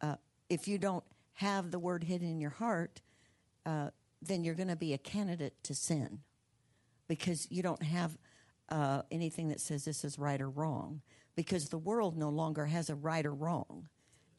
Uh, 0.00 0.16
if 0.50 0.66
you 0.66 0.76
don't 0.76 1.04
have 1.34 1.70
the 1.70 1.78
word 1.78 2.02
hidden 2.02 2.28
in 2.28 2.40
your 2.40 2.50
heart, 2.50 3.00
uh, 3.64 3.90
then 4.20 4.42
you're 4.42 4.56
going 4.56 4.66
to 4.66 4.76
be 4.76 4.92
a 4.92 4.98
candidate 4.98 5.54
to 5.62 5.74
sin 5.76 6.18
because 7.06 7.46
you 7.48 7.62
don't 7.62 7.84
have 7.84 8.18
uh, 8.70 9.02
anything 9.12 9.50
that 9.50 9.60
says 9.60 9.84
this 9.84 10.04
is 10.04 10.18
right 10.18 10.40
or 10.40 10.50
wrong 10.50 11.00
because 11.36 11.68
the 11.68 11.78
world 11.78 12.18
no 12.18 12.28
longer 12.28 12.66
has 12.66 12.90
a 12.90 12.96
right 12.96 13.24
or 13.24 13.32
wrong 13.32 13.88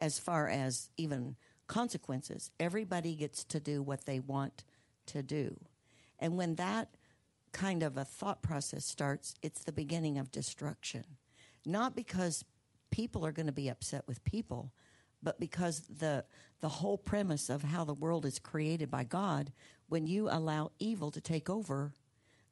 as 0.01 0.19
far 0.19 0.49
as 0.49 0.89
even 0.97 1.37
consequences. 1.67 2.51
Everybody 2.59 3.15
gets 3.15 3.45
to 3.45 3.61
do 3.61 3.81
what 3.81 4.05
they 4.05 4.19
want 4.19 4.65
to 5.05 5.23
do. 5.23 5.57
And 6.19 6.35
when 6.35 6.55
that 6.55 6.89
kind 7.53 7.83
of 7.83 7.97
a 7.97 8.03
thought 8.03 8.41
process 8.41 8.85
starts, 8.85 9.35
it's 9.41 9.63
the 9.63 9.71
beginning 9.71 10.17
of 10.17 10.31
destruction. 10.31 11.05
Not 11.65 11.95
because 11.95 12.43
people 12.91 13.25
are 13.25 13.31
going 13.31 13.45
to 13.45 13.53
be 13.53 13.69
upset 13.69 14.03
with 14.07 14.23
people, 14.25 14.73
but 15.21 15.39
because 15.39 15.81
the 15.87 16.25
the 16.59 16.69
whole 16.69 16.97
premise 16.97 17.49
of 17.49 17.61
how 17.61 17.83
the 17.83 17.93
world 17.93 18.25
is 18.25 18.39
created 18.39 18.89
by 18.89 19.03
God, 19.03 19.51
when 19.89 20.07
you 20.07 20.29
allow 20.29 20.71
evil 20.79 21.11
to 21.11 21.19
take 21.19 21.49
over, 21.49 21.93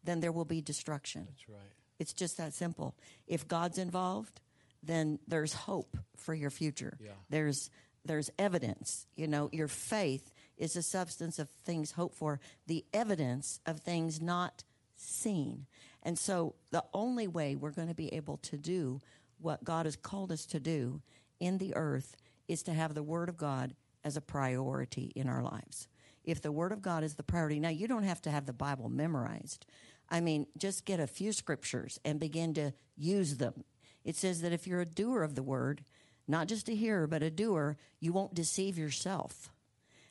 then 0.03 0.19
there 0.19 0.33
will 0.33 0.45
be 0.45 0.61
destruction. 0.61 1.27
That's 1.29 1.49
right. 1.49 1.71
It's 1.99 2.13
just 2.13 2.37
that 2.37 2.53
simple. 2.53 2.95
If 3.27 3.47
God's 3.47 3.77
involved, 3.77 4.41
then 4.83 5.19
there's 5.27 5.53
hope 5.53 5.97
for 6.17 6.33
your 6.33 6.49
future. 6.49 6.97
Yeah. 6.99 7.11
There's 7.29 7.69
there's 8.03 8.29
evidence. 8.39 9.05
You 9.15 9.27
know, 9.27 9.49
your 9.51 9.67
faith 9.67 10.33
is 10.57 10.73
the 10.73 10.81
substance 10.81 11.39
of 11.39 11.49
things 11.63 11.91
hoped 11.91 12.15
for, 12.15 12.39
the 12.67 12.83
evidence 12.93 13.59
of 13.65 13.79
things 13.79 14.21
not 14.21 14.63
seen. 15.01 15.65
And 16.03 16.17
so 16.17 16.55
the 16.71 16.83
only 16.93 17.27
way 17.27 17.55
we're 17.55 17.71
going 17.71 17.87
to 17.87 17.93
be 17.93 18.13
able 18.13 18.37
to 18.37 18.57
do 18.57 19.01
what 19.39 19.63
God 19.63 19.85
has 19.85 19.95
called 19.95 20.31
us 20.31 20.45
to 20.47 20.59
do 20.59 21.01
in 21.39 21.57
the 21.57 21.75
earth 21.75 22.15
is 22.47 22.63
to 22.63 22.73
have 22.73 22.93
the 22.93 23.03
Word 23.03 23.29
of 23.29 23.37
God 23.37 23.75
as 24.03 24.17
a 24.17 24.21
priority 24.21 25.11
in 25.15 25.27
our 25.27 25.43
lives. 25.43 25.87
If 26.23 26.41
the 26.41 26.51
Word 26.51 26.71
of 26.71 26.81
God 26.81 27.03
is 27.03 27.15
the 27.15 27.23
priority, 27.23 27.59
now 27.59 27.69
you 27.69 27.87
don't 27.87 28.03
have 28.03 28.21
to 28.23 28.31
have 28.31 28.45
the 28.45 28.53
Bible 28.53 28.89
memorized. 28.89 29.65
I 30.09 30.21
mean, 30.21 30.45
just 30.57 30.85
get 30.85 30.99
a 30.99 31.07
few 31.07 31.31
scriptures 31.33 31.99
and 32.05 32.19
begin 32.19 32.53
to 32.55 32.73
use 32.95 33.37
them. 33.37 33.63
It 34.03 34.15
says 34.15 34.41
that 34.41 34.51
if 34.51 34.67
you're 34.67 34.81
a 34.81 34.85
doer 34.85 35.23
of 35.23 35.35
the 35.35 35.43
Word, 35.43 35.83
not 36.27 36.47
just 36.47 36.69
a 36.69 36.75
hearer, 36.75 37.07
but 37.07 37.23
a 37.23 37.31
doer, 37.31 37.77
you 37.99 38.13
won't 38.13 38.33
deceive 38.33 38.77
yourself. 38.77 39.51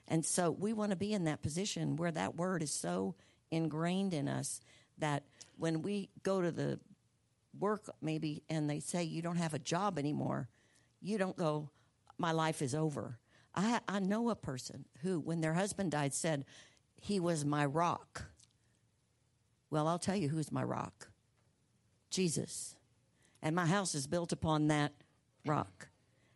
And 0.08 0.24
so 0.24 0.50
we 0.50 0.72
want 0.72 0.90
to 0.90 0.96
be 0.96 1.12
in 1.12 1.24
that 1.24 1.42
position 1.42 1.96
where 1.96 2.10
that 2.10 2.36
Word 2.36 2.62
is 2.62 2.72
so 2.72 3.14
ingrained 3.50 4.14
in 4.14 4.28
us 4.28 4.60
that 5.00 5.24
when 5.56 5.82
we 5.82 6.08
go 6.22 6.40
to 6.40 6.50
the 6.50 6.78
work 7.58 7.90
maybe 8.00 8.42
and 8.48 8.68
they 8.68 8.80
say 8.80 9.02
you 9.02 9.22
don't 9.22 9.36
have 9.36 9.54
a 9.54 9.58
job 9.58 9.98
anymore, 9.98 10.48
you 11.00 11.18
don't 11.18 11.36
go, 11.36 11.70
my 12.18 12.32
life 12.32 12.62
is 12.62 12.74
over. 12.74 13.18
I, 13.54 13.80
I 13.88 13.98
know 13.98 14.30
a 14.30 14.36
person 14.36 14.84
who, 15.02 15.18
when 15.18 15.40
their 15.40 15.54
husband 15.54 15.90
died, 15.90 16.14
said, 16.14 16.44
he 17.00 17.18
was 17.18 17.44
my 17.44 17.64
rock. 17.64 18.24
Well, 19.70 19.88
I'll 19.88 19.98
tell 19.98 20.16
you 20.16 20.28
who's 20.28 20.52
my 20.52 20.62
rock 20.62 21.08
Jesus. 22.10 22.76
And 23.42 23.56
my 23.56 23.66
house 23.66 23.94
is 23.94 24.06
built 24.06 24.32
upon 24.32 24.68
that 24.68 24.92
rock. 25.46 25.88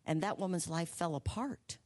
And 0.07 0.23
that 0.23 0.39
woman's 0.39 0.69
life 0.69 0.89
fell 0.89 1.15
apart 1.15 1.79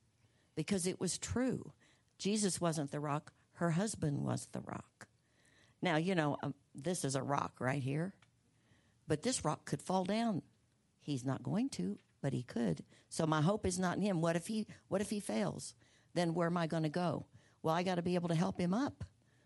because 0.55 0.87
it 0.87 1.01
was 1.01 1.19
true. 1.19 1.73
Jesus 2.19 2.61
wasn't 2.61 2.91
the 2.91 3.01
rock, 3.01 3.33
her 3.55 3.73
husband 3.73 4.25
was 4.25 4.49
the 4.53 4.61
rock. 4.61 5.09
Now, 5.81 5.97
you 5.97 6.15
know, 6.15 6.37
um, 6.43 6.55
this 6.83 7.05
is 7.05 7.15
a 7.15 7.23
rock 7.23 7.55
right 7.59 7.83
here, 7.83 8.13
but 9.07 9.23
this 9.23 9.45
rock 9.45 9.65
could 9.65 9.83
fall 9.83 10.05
down. 10.05 10.43
He's 11.01 11.25
not 11.25 11.43
going 11.43 11.71
to, 11.71 11.99
but 12.21 12.33
he 12.33 12.43
could. 12.43 12.85
So 13.09 13.27
my 13.27 13.41
hope 13.41 13.67
is 13.67 13.79
not 13.79 13.97
in 13.97 14.03
him. 14.03 14.21
What 14.21 14.37
if 14.37 14.47
he 14.47 14.67
what 14.89 15.01
if 15.01 15.11
he 15.11 15.21
fails? 15.21 15.75
Then 16.15 16.35
where 16.35 16.49
am 16.49 16.57
I 16.57 16.67
going 16.67 16.83
to 16.83 16.89
go? 16.89 17.27
Well, 17.63 17.75
I 17.75 17.83
got 17.83 17.97
to 17.97 18.03
be 18.03 18.15
able 18.15 18.29
to 18.29 18.35
help 18.35 18.61
him 18.61 18.75
up. 18.75 19.05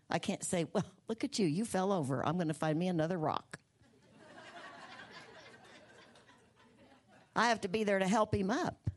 I 0.09 0.19
can't 0.19 0.43
say, 0.43 0.65
"Well, 0.71 0.85
look 1.07 1.23
at 1.23 1.39
you. 1.39 1.47
You 1.47 1.65
fell 1.65 1.91
over. 1.91 2.25
I'm 2.25 2.35
going 2.35 2.47
to 2.47 2.53
find 2.53 2.77
me 2.77 2.87
another 2.87 3.17
rock." 3.17 3.59
I 7.35 7.49
have 7.49 7.61
to 7.61 7.67
be 7.67 7.83
there 7.83 7.99
to 7.99 8.07
help 8.07 8.33
him 8.33 8.51
up. 8.51 8.89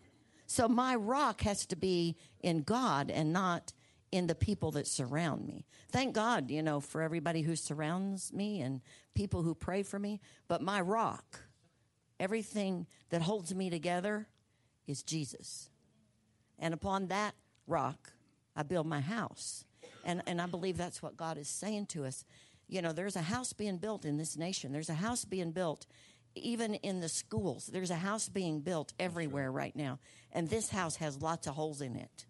So 0.47 0.69
my 0.69 0.95
rock 0.95 1.43
has 1.43 1.67
to 1.67 1.77
be 1.77 2.17
in 2.41 2.63
God 2.63 3.11
and 3.11 3.33
not 3.33 3.73
in 4.13 4.27
the 4.27 4.35
people 4.35 4.71
that 4.73 4.87
surround 4.87 5.47
me. 5.47 5.67
Thank 5.91 6.15
God, 6.15 6.51
you 6.51 6.63
know, 6.63 6.81
for 6.81 7.03
everybody 7.03 7.43
who 7.43 7.57
surrounds 7.57 8.33
me 8.33 8.61
and 8.61 8.81
people 9.15 9.43
who 9.43 9.55
pray 9.55 9.83
for 9.83 9.99
me. 9.99 10.21
But 10.49 10.63
my 10.63 10.81
rock, 10.81 11.41
everything 12.21 12.87
that 13.11 13.23
holds 13.23 13.55
me 13.55 13.71
together, 13.71 14.29
is 14.87 15.03
Jesus. 15.03 15.71
And 16.59 16.73
upon 16.73 17.09
that 17.09 17.35
rock, 17.67 18.13
I 18.55 18.63
build 18.63 18.87
my 18.87 19.01
house. 19.01 19.65
And, 20.05 20.23
and 20.27 20.41
I 20.41 20.47
believe 20.47 20.77
that's 20.77 21.03
what 21.03 21.17
God 21.17 21.37
is 21.37 21.49
saying 21.49 21.87
to 21.87 22.05
us. 22.05 22.25
You 22.69 22.83
know, 22.83 22.93
there's 22.93 23.17
a 23.17 23.23
house 23.23 23.53
being 23.53 23.79
built 23.79 24.05
in 24.05 24.17
this 24.17 24.37
nation, 24.37 24.73
there's 24.73 24.89
a 24.89 24.95
house 24.95 25.25
being 25.25 25.53
built 25.53 25.87
even 26.37 26.75
in 26.75 27.01
the 27.01 27.09
schools. 27.09 27.67
There's 27.73 27.91
a 27.91 27.97
house 27.97 28.29
being 28.29 28.61
built 28.61 28.93
everywhere 28.99 29.51
right 29.51 29.75
now. 29.75 29.99
And 30.33 30.49
this 30.49 30.69
house 30.69 30.97
has 30.97 31.23
lots 31.23 31.47
of 31.47 31.55
holes 31.55 31.81
in 31.81 31.97
it. 31.97 32.27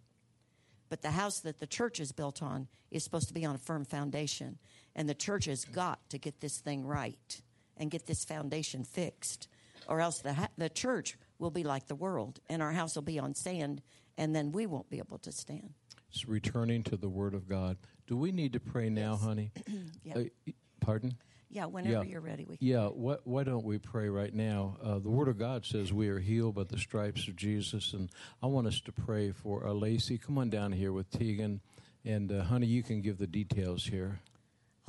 But 0.89 1.03
the 1.03 1.11
house 1.11 1.41
that 1.41 1.59
the 1.59 1.67
church 1.67 2.01
is 2.01 2.13
built 2.13 2.43
on 2.43 2.69
is 2.91 3.03
supposed 3.05 3.29
to 3.29 3.35
be 3.35 3.45
on 3.45 3.55
a 3.55 3.59
firm 3.59 3.85
foundation. 3.85 4.59
And 4.95 5.09
the 5.09 5.15
church 5.15 5.47
has 5.47 5.65
got 5.65 6.09
to 6.11 6.19
get 6.19 6.41
this 6.41 6.59
thing 6.59 6.87
right 6.87 7.41
and 7.77 7.91
get 7.91 8.07
this 8.07 8.25
foundation 8.25 8.85
fixed. 8.85 9.49
Or 9.89 10.01
else 10.01 10.21
the, 10.21 10.35
ha- 10.35 10.49
the 10.57 10.69
church 10.69 11.17
will 11.39 11.51
be 11.51 11.65
like 11.65 11.87
the 11.87 11.95
world, 11.95 12.41
and 12.49 12.63
our 12.63 12.73
house 12.73 12.95
will 12.95 13.03
be 13.03 13.19
on 13.19 13.35
sand, 13.35 13.83
and 14.17 14.35
then 14.35 14.53
we 14.53 14.67
won't 14.67 14.89
be 14.89 14.99
able 14.99 15.19
to 15.19 15.31
stand. 15.31 15.75
It's 16.11 16.27
returning 16.27 16.83
to 16.85 16.97
the 16.97 17.09
Word 17.09 17.35
of 17.35 17.47
God. 17.47 17.77
Do 18.07 18.17
we 18.17 18.33
need 18.33 18.55
to 18.55 18.61
pray 18.61 18.89
now, 18.89 19.17
honey? 19.17 19.53
Yeah. 20.03 20.19
Uh, 20.19 20.53
pardon? 20.81 21.17
Yeah, 21.49 21.67
whenever 21.67 22.05
Yeah. 22.05 22.11
you're 22.11 22.21
ready, 22.21 22.45
we 22.45 22.57
can. 22.57 22.67
Yeah, 22.67 22.89
why, 22.89 23.17
why 23.25 23.45
don't 23.45 23.65
we 23.65 23.79
pray 23.79 24.09
right 24.09 24.35
now? 24.35 24.77
Uh, 24.83 24.99
the 24.99 25.11
Word 25.11 25.29
of 25.29 25.39
God 25.39 25.65
says 25.65 25.93
we 25.93 26.09
are 26.09 26.19
healed 26.19 26.57
by 26.57 26.65
the 26.65 26.79
stripes 26.79 27.29
of 27.29 27.37
Jesus, 27.37 27.93
and 27.93 28.11
I 28.43 28.47
want 28.47 28.67
us 28.67 28.81
to 28.81 28.93
pray 28.93 29.31
for 29.31 29.67
uh, 29.67 29.73
Lacey. 29.73 30.19
Come 30.19 30.39
on 30.39 30.51
down 30.51 30.73
here 30.73 30.93
with 30.93 31.09
Tegan, 31.11 31.61
and 32.05 32.33
uh, 32.33 32.43
honey, 32.45 32.67
you 32.67 32.83
can 32.83 33.01
give 33.01 33.19
the 33.19 33.27
details 33.29 33.85
here. 33.85 34.21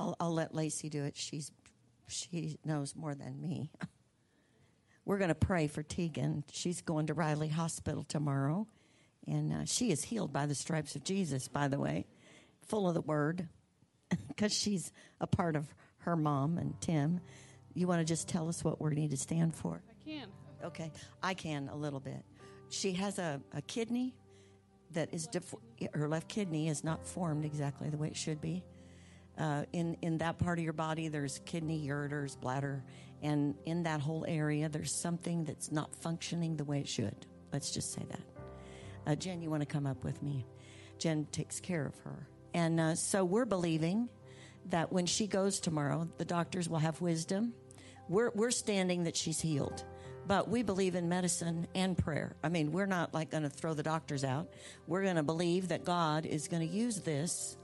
I'll, 0.00 0.16
I'll 0.18 0.34
let 0.34 0.54
Lacey 0.54 0.88
do 0.88 1.04
it. 1.04 1.16
She's 1.16 1.52
she 2.08 2.58
knows 2.64 2.96
more 2.96 3.14
than 3.14 3.40
me. 3.40 3.70
We're 5.04 5.18
going 5.18 5.28
to 5.28 5.34
pray 5.34 5.68
for 5.68 5.82
Tegan. 5.82 6.44
She's 6.52 6.80
going 6.80 7.06
to 7.06 7.14
Riley 7.14 7.48
Hospital 7.48 8.02
tomorrow, 8.02 8.66
and 9.26 9.52
uh, 9.52 9.64
she 9.64 9.90
is 9.90 10.04
healed 10.04 10.32
by 10.32 10.46
the 10.46 10.54
stripes 10.54 10.96
of 10.96 11.04
Jesus. 11.04 11.48
By 11.48 11.68
the 11.68 11.78
way, 11.78 12.06
full 12.66 12.88
of 12.88 12.94
the 12.94 13.00
Word, 13.00 13.48
because 14.28 14.52
she's 14.52 14.92
a 15.20 15.26
part 15.26 15.54
of 15.56 15.72
her 15.98 16.16
mom 16.16 16.58
and 16.58 16.78
Tim. 16.80 17.20
You 17.74 17.86
want 17.86 18.00
to 18.00 18.04
just 18.04 18.28
tell 18.28 18.48
us 18.48 18.64
what 18.64 18.80
we 18.80 18.94
need 18.94 19.10
to 19.10 19.16
stand 19.16 19.54
for? 19.54 19.82
I 19.88 20.04
can. 20.10 20.28
Okay, 20.64 20.90
I 21.22 21.34
can 21.34 21.68
a 21.68 21.76
little 21.76 22.00
bit. 22.00 22.24
She 22.70 22.92
has 22.92 23.18
a, 23.18 23.40
a 23.54 23.62
kidney 23.62 24.14
that 24.92 25.12
is 25.12 25.26
def- 25.26 25.54
her 25.94 26.08
left 26.08 26.28
kidney 26.28 26.68
is 26.68 26.82
not 26.82 27.06
formed 27.06 27.44
exactly 27.44 27.88
the 27.90 27.96
way 27.96 28.08
it 28.08 28.16
should 28.16 28.40
be. 28.40 28.64
Uh, 29.38 29.64
in 29.72 29.96
in 30.02 30.18
that 30.18 30.38
part 30.38 30.58
of 30.58 30.64
your 30.64 30.72
body, 30.72 31.08
there's 31.08 31.40
kidney, 31.44 31.86
ureters, 31.86 32.38
bladder, 32.38 32.82
and 33.22 33.54
in 33.66 33.84
that 33.84 34.00
whole 34.00 34.24
area, 34.26 34.68
there's 34.68 34.92
something 34.92 35.44
that's 35.44 35.70
not 35.70 35.94
functioning 35.94 36.56
the 36.56 36.64
way 36.64 36.80
it 36.80 36.88
should. 36.88 37.14
Let's 37.52 37.70
just 37.70 37.92
say 37.92 38.02
that. 38.10 38.20
Uh, 39.06 39.14
Jen, 39.14 39.40
you 39.40 39.50
want 39.50 39.62
to 39.62 39.66
come 39.66 39.86
up 39.86 40.02
with 40.02 40.20
me? 40.22 40.44
Jen 40.98 41.26
takes 41.30 41.60
care 41.60 41.86
of 41.86 41.96
her, 42.00 42.26
and 42.52 42.80
uh, 42.80 42.94
so 42.96 43.24
we're 43.24 43.44
believing 43.44 44.08
that 44.70 44.92
when 44.92 45.06
she 45.06 45.26
goes 45.26 45.60
tomorrow, 45.60 46.08
the 46.18 46.24
doctors 46.24 46.68
will 46.68 46.78
have 46.78 47.00
wisdom. 47.00 47.54
We're 48.08 48.30
we're 48.34 48.50
standing 48.50 49.04
that 49.04 49.16
she's 49.16 49.40
healed, 49.40 49.84
but 50.26 50.48
we 50.48 50.62
believe 50.62 50.94
in 50.94 51.08
medicine 51.08 51.66
and 51.74 51.96
prayer. 51.96 52.36
I 52.42 52.48
mean, 52.48 52.72
we're 52.72 52.86
not 52.86 53.12
like 53.12 53.30
going 53.30 53.42
to 53.42 53.50
throw 53.50 53.74
the 53.74 53.82
doctors 53.82 54.24
out. 54.24 54.48
We're 54.86 55.02
going 55.02 55.16
to 55.16 55.22
believe 55.22 55.68
that 55.68 55.84
God 55.84 56.26
is 56.26 56.48
going 56.48 56.66
to 56.66 56.74
use 56.74 57.00
this 57.00 57.56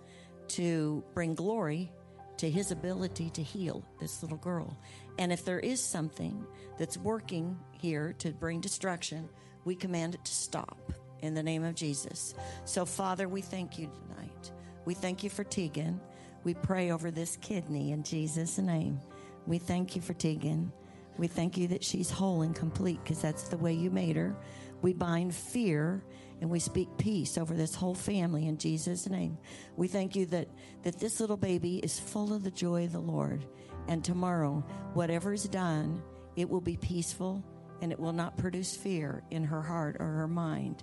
to 0.49 1.03
bring 1.15 1.35
glory 1.35 1.93
to 2.39 2.51
his 2.51 2.71
ability 2.71 3.31
to 3.31 3.43
heal 3.43 3.85
this 4.01 4.23
little 4.23 4.39
girl. 4.39 4.77
And 5.19 5.33
if 5.33 5.45
there 5.45 5.61
is 5.61 5.81
something 5.81 6.45
that's 6.79 6.97
working 6.97 7.59
here 7.73 8.15
to 8.19 8.33
bring 8.33 8.61
destruction, 8.61 9.29
we 9.65 9.75
command 9.77 10.15
it 10.15 10.25
to 10.25 10.33
stop 10.33 10.93
in 11.21 11.35
the 11.35 11.43
name 11.43 11.65
of 11.65 11.75
Jesus. 11.75 12.35
So, 12.65 12.85
Father, 12.85 13.29
we 13.29 13.41
thank 13.41 13.79
you 13.79 13.91
tonight. 14.09 14.51
We 14.85 14.95
thank 14.95 15.23
you 15.23 15.31
for 15.31 15.45
Tegan. 15.45 16.01
We 16.45 16.55
pray 16.55 16.90
over 16.90 17.11
this 17.11 17.36
kidney 17.38 17.92
in 17.92 18.03
Jesus' 18.03 18.59
name. 18.59 19.01
We 19.47 19.59
thank 19.59 19.97
you 19.97 20.03
for 20.03 20.12
Tegan. 20.12 20.72
We 21.16 21.26
thank 21.26 21.57
you 21.57 21.68
that 21.68 21.82
she's 21.82 22.11
whole 22.11 22.42
and 22.42 22.55
complete 22.55 23.03
because 23.03 23.22
that's 23.22 23.49
the 23.49 23.57
way 23.57 23.72
you 23.72 23.90
made 23.90 24.16
her. 24.16 24.36
We 24.82 24.92
bind 24.92 25.34
fear 25.34 26.05
and 26.40 26.51
we 26.51 26.59
speak 26.59 26.88
peace 26.99 27.38
over 27.38 27.55
this 27.55 27.74
whole 27.74 27.95
family 27.95 28.47
in 28.47 28.59
Jesus' 28.59 29.09
name. 29.09 29.38
We 29.76 29.88
thank 29.88 30.14
you 30.16 30.26
that, 30.26 30.49
that 30.82 30.99
this 30.99 31.20
little 31.20 31.36
baby 31.36 31.78
is 31.78 31.99
full 31.99 32.34
of 32.34 32.45
the 32.45 32.51
joy 32.51 32.84
of 32.84 32.92
the 32.92 32.99
Lord. 32.99 33.47
And 33.88 34.05
tomorrow, 34.05 34.64
whatever 34.92 35.32
is 35.32 35.45
done, 35.45 36.03
it 36.36 36.49
will 36.49 36.61
be 36.61 36.76
peaceful 36.76 37.42
and 37.80 37.92
it 37.92 37.99
will 37.99 38.12
not 38.12 38.36
produce 38.36 38.76
fear 38.76 39.22
in 39.30 39.45
her 39.45 39.62
heart 39.62 39.97
or 40.01 40.07
her 40.07 40.28
mind. 40.28 40.82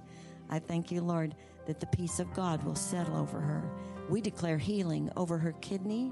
I 0.49 0.59
thank 0.59 0.91
you, 0.91 1.01
Lord, 1.01 1.35
that 1.67 1.79
the 1.79 1.87
peace 1.87 2.19
of 2.19 2.33
God 2.33 2.63
will 2.63 2.75
settle 2.75 3.17
over 3.17 3.39
her. 3.39 3.69
We 4.11 4.19
declare 4.19 4.57
healing 4.57 5.09
over 5.15 5.37
her 5.37 5.53
kidney, 5.53 6.11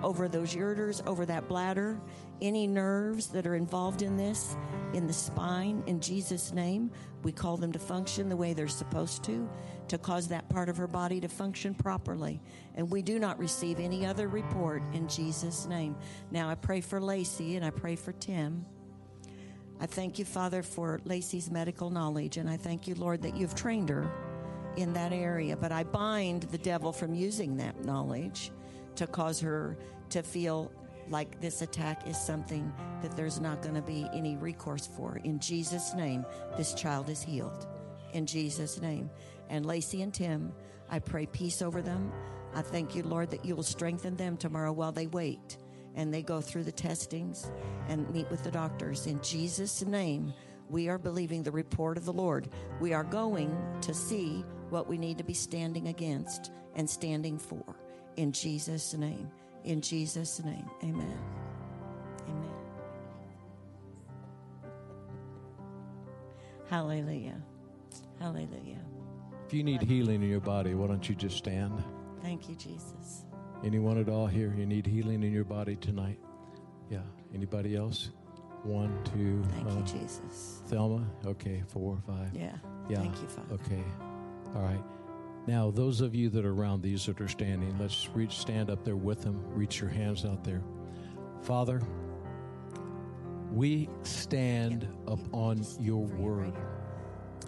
over 0.00 0.28
those 0.28 0.54
ureters, 0.54 1.04
over 1.08 1.26
that 1.26 1.48
bladder, 1.48 2.00
any 2.40 2.68
nerves 2.68 3.26
that 3.30 3.48
are 3.48 3.56
involved 3.56 4.02
in 4.02 4.16
this, 4.16 4.56
in 4.94 5.08
the 5.08 5.12
spine, 5.12 5.82
in 5.88 5.98
Jesus' 5.98 6.52
name. 6.52 6.88
We 7.24 7.32
call 7.32 7.56
them 7.56 7.72
to 7.72 7.80
function 7.80 8.28
the 8.28 8.36
way 8.36 8.52
they're 8.52 8.68
supposed 8.68 9.24
to, 9.24 9.50
to 9.88 9.98
cause 9.98 10.28
that 10.28 10.48
part 10.48 10.68
of 10.68 10.76
her 10.76 10.86
body 10.86 11.20
to 11.20 11.26
function 11.26 11.74
properly. 11.74 12.40
And 12.76 12.88
we 12.88 13.02
do 13.02 13.18
not 13.18 13.40
receive 13.40 13.80
any 13.80 14.06
other 14.06 14.28
report 14.28 14.84
in 14.92 15.08
Jesus' 15.08 15.66
name. 15.66 15.96
Now 16.30 16.48
I 16.48 16.54
pray 16.54 16.80
for 16.80 17.00
Lacey 17.00 17.56
and 17.56 17.66
I 17.66 17.70
pray 17.70 17.96
for 17.96 18.12
Tim. 18.12 18.64
I 19.80 19.86
thank 19.86 20.20
you, 20.20 20.24
Father, 20.24 20.62
for 20.62 21.00
Lacey's 21.04 21.50
medical 21.50 21.90
knowledge, 21.90 22.36
and 22.36 22.48
I 22.48 22.56
thank 22.56 22.86
you, 22.86 22.94
Lord, 22.94 23.20
that 23.22 23.36
you've 23.36 23.56
trained 23.56 23.88
her 23.88 24.10
in 24.76 24.92
that 24.94 25.12
area. 25.12 25.56
But 25.56 25.72
I 25.72 25.84
bind 25.84 26.42
the 26.44 26.58
devil 26.58 26.92
from 26.92 27.14
using 27.14 27.56
that 27.56 27.84
knowledge 27.84 28.50
to 28.96 29.06
cause 29.06 29.40
her 29.40 29.76
to 30.10 30.22
feel 30.22 30.70
like 31.08 31.40
this 31.40 31.62
attack 31.62 32.06
is 32.08 32.18
something 32.18 32.72
that 33.02 33.16
there's 33.16 33.40
not 33.40 33.62
going 33.62 33.74
to 33.74 33.82
be 33.82 34.08
any 34.12 34.36
recourse 34.36 34.86
for. 34.86 35.18
In 35.24 35.38
Jesus' 35.38 35.94
name, 35.94 36.24
this 36.56 36.74
child 36.74 37.08
is 37.08 37.22
healed. 37.22 37.66
In 38.12 38.26
Jesus' 38.26 38.80
name. 38.80 39.10
And 39.48 39.64
Lacey 39.64 40.02
and 40.02 40.12
Tim, 40.12 40.52
I 40.90 40.98
pray 40.98 41.26
peace 41.26 41.62
over 41.62 41.82
them. 41.82 42.12
I 42.54 42.62
thank 42.62 42.94
you, 42.94 43.02
Lord, 43.02 43.30
that 43.30 43.44
you 43.44 43.54
will 43.54 43.62
strengthen 43.62 44.16
them 44.16 44.36
tomorrow 44.36 44.72
while 44.72 44.92
they 44.92 45.06
wait 45.06 45.58
and 45.94 46.12
they 46.12 46.22
go 46.22 46.40
through 46.40 46.64
the 46.64 46.72
testings 46.72 47.50
and 47.88 48.08
meet 48.10 48.30
with 48.30 48.42
the 48.42 48.50
doctors. 48.50 49.06
In 49.06 49.20
Jesus' 49.22 49.84
name, 49.84 50.32
we 50.68 50.88
are 50.88 50.98
believing 50.98 51.42
the 51.42 51.52
report 51.52 51.96
of 51.96 52.04
the 52.04 52.12
Lord. 52.12 52.48
We 52.80 52.92
are 52.92 53.04
going 53.04 53.56
to 53.82 53.94
see 53.94 54.44
what 54.70 54.88
we 54.88 54.98
need 54.98 55.18
to 55.18 55.24
be 55.24 55.34
standing 55.34 55.88
against 55.88 56.50
and 56.74 56.88
standing 56.88 57.38
for. 57.38 57.64
In 58.16 58.32
Jesus' 58.32 58.94
name. 58.94 59.30
In 59.64 59.80
Jesus' 59.80 60.42
name. 60.44 60.68
Amen. 60.82 61.18
Amen. 62.28 62.50
Hallelujah. 66.68 67.40
Hallelujah. 68.20 68.80
If 69.46 69.54
you 69.54 69.62
need 69.62 69.82
healing 69.82 70.22
in 70.22 70.28
your 70.28 70.40
body, 70.40 70.74
why 70.74 70.88
don't 70.88 71.08
you 71.08 71.14
just 71.14 71.36
stand? 71.36 71.82
Thank 72.22 72.48
you, 72.48 72.56
Jesus. 72.56 73.24
Anyone 73.64 73.98
at 73.98 74.08
all 74.08 74.26
here? 74.26 74.52
You 74.56 74.66
need 74.66 74.86
healing 74.86 75.22
in 75.22 75.32
your 75.32 75.44
body 75.44 75.76
tonight? 75.76 76.18
Yeah. 76.90 77.00
Anybody 77.34 77.76
else? 77.76 78.10
One, 78.64 78.98
two. 79.04 79.44
Thank 79.54 79.68
uh, 79.68 79.78
you, 79.78 80.00
Jesus. 80.00 80.62
Thelma. 80.66 81.06
Okay. 81.24 81.62
Four, 81.68 81.98
five. 82.06 82.30
Yeah. 82.34 82.56
Yeah. 82.88 82.98
Thank 82.98 83.20
you, 83.22 83.28
Father. 83.28 83.54
Okay. 83.54 83.84
All 84.56 84.62
right. 84.62 84.82
Now, 85.46 85.70
those 85.70 86.00
of 86.00 86.14
you 86.14 86.30
that 86.30 86.46
are 86.46 86.52
around 86.52 86.82
these 86.82 87.04
that 87.06 87.20
are 87.20 87.28
standing, 87.28 87.76
let's 87.78 88.08
reach, 88.14 88.38
stand 88.38 88.70
up 88.70 88.84
there 88.84 88.96
with 88.96 89.22
them. 89.22 89.40
Reach 89.50 89.80
your 89.80 89.90
hands 89.90 90.24
out 90.24 90.42
there. 90.44 90.62
Father, 91.42 91.82
we 93.52 93.90
stand 94.02 94.88
upon 95.06 95.64
your 95.78 96.04
word. 96.04 96.54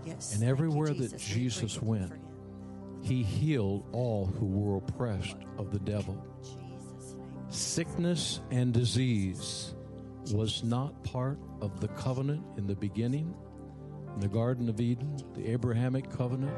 Yes. 0.04 0.34
And 0.34 0.44
everywhere 0.44 0.92
that 0.92 1.12
Jesus. 1.12 1.28
We 1.28 1.34
Jesus 1.34 1.58
praise 1.60 1.82
you 1.82 1.88
went. 1.88 2.12
He 3.00 3.22
healed 3.22 3.84
all 3.92 4.26
who 4.26 4.46
were 4.46 4.76
oppressed 4.76 5.36
of 5.56 5.70
the 5.70 5.78
devil. 5.78 6.22
Sickness 7.48 8.40
and 8.50 8.74
disease 8.74 9.74
was 10.32 10.62
not 10.62 11.02
part 11.04 11.38
of 11.62 11.80
the 11.80 11.88
covenant 11.88 12.44
in 12.58 12.66
the 12.66 12.76
beginning, 12.76 13.34
in 14.14 14.20
the 14.20 14.28
Garden 14.28 14.68
of 14.68 14.80
Eden, 14.80 15.16
the 15.34 15.50
Abrahamic 15.50 16.10
covenant, 16.10 16.54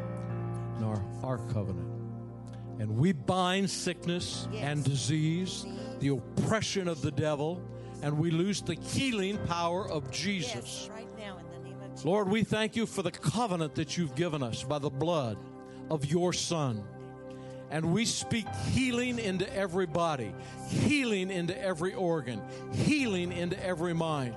nor 0.81 1.05
our 1.22 1.39
covenant. 1.53 1.89
And 2.78 2.97
we 2.97 3.12
bind 3.12 3.68
sickness 3.68 4.49
and 4.55 4.83
disease, 4.83 5.66
the 6.01 6.09
oppression 6.09 6.89
of 6.89 7.03
the 7.03 7.11
devil, 7.11 7.62
and 8.03 8.18
we 8.18 8.31
lose 8.31 8.62
the 8.62 8.74
healing 8.74 9.37
power 9.47 9.89
of 9.89 10.11
Jesus. 10.11 10.55
Yes, 10.55 10.91
right 10.91 11.18
now 11.18 11.37
in 11.37 11.47
the 11.51 11.68
name 11.68 11.81
of 11.83 11.91
Jesus. 11.91 12.05
Lord, 12.07 12.28
we 12.28 12.43
thank 12.43 12.76
you 12.76 12.87
for 12.87 13.03
the 13.03 13.11
covenant 13.11 13.74
that 13.74 13.99
you've 13.99 14.14
given 14.14 14.43
us 14.43 14.62
by 14.62 14.78
the 14.78 14.89
blood 14.89 15.37
of 15.91 16.07
your 16.07 16.33
Son. 16.33 16.83
And 17.70 17.93
we 17.93 18.05
speak 18.05 18.47
healing 18.72 19.18
into 19.18 19.53
every 19.55 19.87
body, 19.87 20.35
healing 20.68 21.31
into 21.31 21.57
every 21.62 21.95
organ, 21.95 22.41
healing 22.72 23.31
into 23.31 23.62
every 23.62 23.93
mind. 23.93 24.35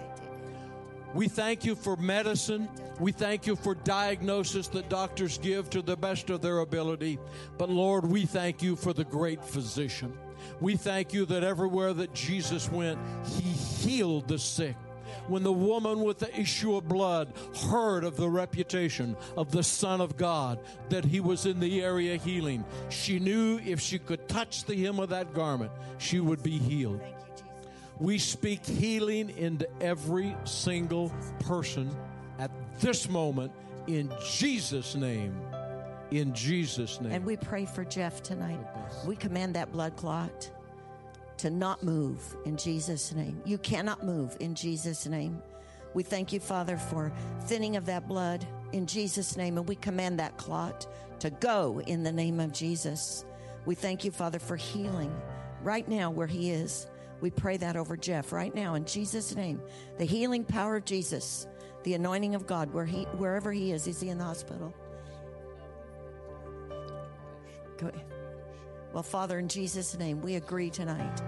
We 1.14 1.28
thank 1.28 1.64
you 1.64 1.76
for 1.76 1.96
medicine. 1.96 2.68
We 3.00 3.12
thank 3.12 3.46
you 3.46 3.56
for 3.56 3.76
diagnosis 3.76 4.68
that 4.70 4.90
doctors 4.90 5.38
give 5.38 5.70
to 5.72 5.82
the 5.82 5.96
best 5.96 6.30
of 6.30 6.42
their 6.42 6.60
ability. 6.60 7.20
But 7.58 7.70
Lord, 7.70 8.06
we 8.06 8.26
thank 8.26 8.64
you 8.64 8.76
for 8.76 8.94
the 8.94 9.04
great 9.04 9.44
physician. 9.44 10.18
We 10.60 10.76
thank 10.76 11.14
you 11.14 11.26
that 11.28 11.44
everywhere 11.44 11.94
that 11.94 12.14
Jesus 12.14 12.72
went, 12.72 13.00
he 13.26 13.44
healed 13.44 14.28
the 14.28 14.40
sick. 14.40 14.76
When 15.28 15.44
the 15.44 15.54
woman 15.54 16.02
with 16.02 16.20
the 16.20 16.38
issue 16.38 16.76
of 16.76 16.88
blood 16.88 17.32
heard 17.70 18.04
of 18.04 18.18
the 18.18 18.30
reputation 18.30 19.16
of 19.38 19.52
the 19.52 19.64
Son 19.64 20.02
of 20.02 20.18
God, 20.18 20.60
that 20.90 21.06
he 21.06 21.20
was 21.20 21.46
in 21.46 21.60
the 21.60 21.82
area 21.82 22.18
healing, 22.18 22.66
she 22.90 23.20
knew 23.20 23.60
if 23.64 23.80
she 23.80 24.00
could 24.00 24.28
touch 24.28 24.66
the 24.66 24.76
hem 24.76 25.00
of 25.00 25.10
that 25.10 25.34
garment, 25.34 25.72
she 25.98 26.20
would 26.20 26.44
be 26.44 26.58
healed. 26.58 27.02
Thank 28.04 28.12
you, 28.12 28.18
Jesus. 28.18 28.36
We 28.36 28.58
speak 28.58 28.66
healing 28.66 29.30
into 29.38 29.68
every 29.82 30.36
single 30.44 31.12
person 31.40 31.90
at 32.38 32.52
this 32.80 33.10
moment 33.10 33.52
in 33.88 34.12
Jesus' 34.26 34.96
name. 34.96 35.40
In 36.12 36.34
Jesus' 36.34 37.00
name. 37.02 37.12
And 37.12 37.26
we 37.26 37.38
pray 37.38 37.66
for 37.66 37.86
Jeff 37.86 38.22
tonight. 38.22 38.60
We 39.08 39.16
command 39.16 39.56
that 39.56 39.72
blood 39.72 39.96
clot 39.96 40.52
to 41.38 41.50
not 41.50 41.82
move 41.82 42.22
in 42.46 42.58
Jesus' 42.58 43.14
name. 43.14 43.42
You 43.46 43.58
cannot 43.58 44.04
move 44.04 44.36
in 44.40 44.54
Jesus' 44.54 45.08
name. 45.08 45.42
We 45.94 46.04
thank 46.04 46.34
you, 46.34 46.40
Father, 46.40 46.78
for 46.78 47.12
thinning 47.42 47.78
of 47.78 47.86
that 47.86 48.08
blood 48.08 48.46
in 48.74 48.86
Jesus' 48.86 49.38
name, 49.38 49.58
and 49.58 49.68
we 49.68 49.76
command 49.76 50.20
that 50.20 50.38
clot 50.38 50.88
to 51.20 51.30
go 51.30 51.82
in 51.88 52.04
the 52.04 52.12
name 52.12 52.40
of 52.40 52.52
Jesus. 52.52 53.26
We 53.66 53.76
thank 53.76 54.04
you, 54.04 54.12
Father, 54.12 54.40
for 54.40 54.56
healing 54.56 55.16
right 55.64 55.88
now 55.88 56.12
where 56.12 56.28
he 56.28 56.52
is. 56.52 56.88
We 57.24 57.32
pray 57.32 57.56
that 57.56 57.78
over 57.78 57.96
Jeff 57.96 58.34
right 58.34 58.54
now 58.54 58.74
in 58.74 58.84
Jesus' 58.84 59.34
name. 59.34 59.62
The 59.98 60.04
healing 60.04 60.44
power 60.44 60.76
of 60.76 60.84
Jesus, 60.84 61.48
the 61.84 61.94
anointing 61.94 62.36
of 62.36 62.46
God, 62.46 62.74
where 62.74 62.84
he, 62.84 63.04
wherever 63.16 63.54
he 63.54 63.72
is, 63.72 63.88
is 63.88 64.02
he 64.02 64.10
in 64.10 64.18
the 64.18 64.26
hospital? 64.26 64.74
Go 67.78 67.88
ahead. 67.88 68.04
Well, 68.92 69.04
Father, 69.04 69.40
in 69.40 69.48
Jesus' 69.48 69.98
name, 69.98 70.22
we 70.22 70.36
agree 70.36 70.70
tonight 70.70 71.22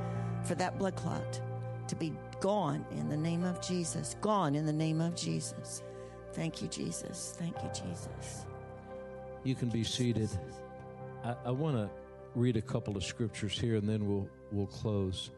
for 0.44 0.56
that 0.56 0.78
blood 0.78 0.98
clot 0.98 1.40
to 1.88 1.96
be 1.96 2.12
gone 2.42 2.86
in 2.92 3.08
the 3.08 3.16
name 3.16 3.46
of 3.46 3.62
Jesus. 3.62 4.18
Gone 4.20 4.54
in 4.54 4.66
the 4.66 4.74
name 4.74 5.00
of 5.00 5.16
Jesus. 5.16 5.82
Thank 6.34 6.62
you, 6.62 6.68
Jesus. 6.68 7.36
Thank 7.38 7.56
you, 7.64 7.70
Jesus. 7.70 8.46
You 9.46 9.56
can 9.56 9.70
be 9.70 9.86
seated. 9.86 10.30
I, 11.24 11.36
I 11.46 11.52
want 11.52 11.78
to 11.78 11.90
read 12.38 12.58
a 12.58 12.62
couple 12.62 12.98
of 12.98 13.06
scriptures 13.06 13.58
here 13.58 13.78
and 13.78 13.88
then 13.88 14.06
we'll, 14.06 14.28
we'll 14.52 14.68
close. 14.68 15.32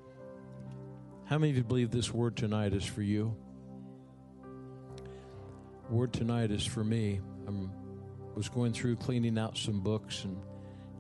How 1.28 1.38
many 1.38 1.52
of 1.52 1.58
you 1.58 1.64
believe 1.66 1.92
this 1.92 2.14
word 2.14 2.38
tonight 2.38 2.72
is 2.72 2.86
for 2.86 3.02
you? 3.02 3.36
Word 5.90 6.14
tonight 6.14 6.52
is 6.52 6.66
for 6.66 6.86
me. 6.86 7.20
I 7.46 7.52
was 8.34 8.48
going 8.48 8.72
through 8.72 8.96
cleaning 8.96 9.38
out 9.38 9.58
some 9.58 9.82
books 9.82 10.24
and 10.24 10.38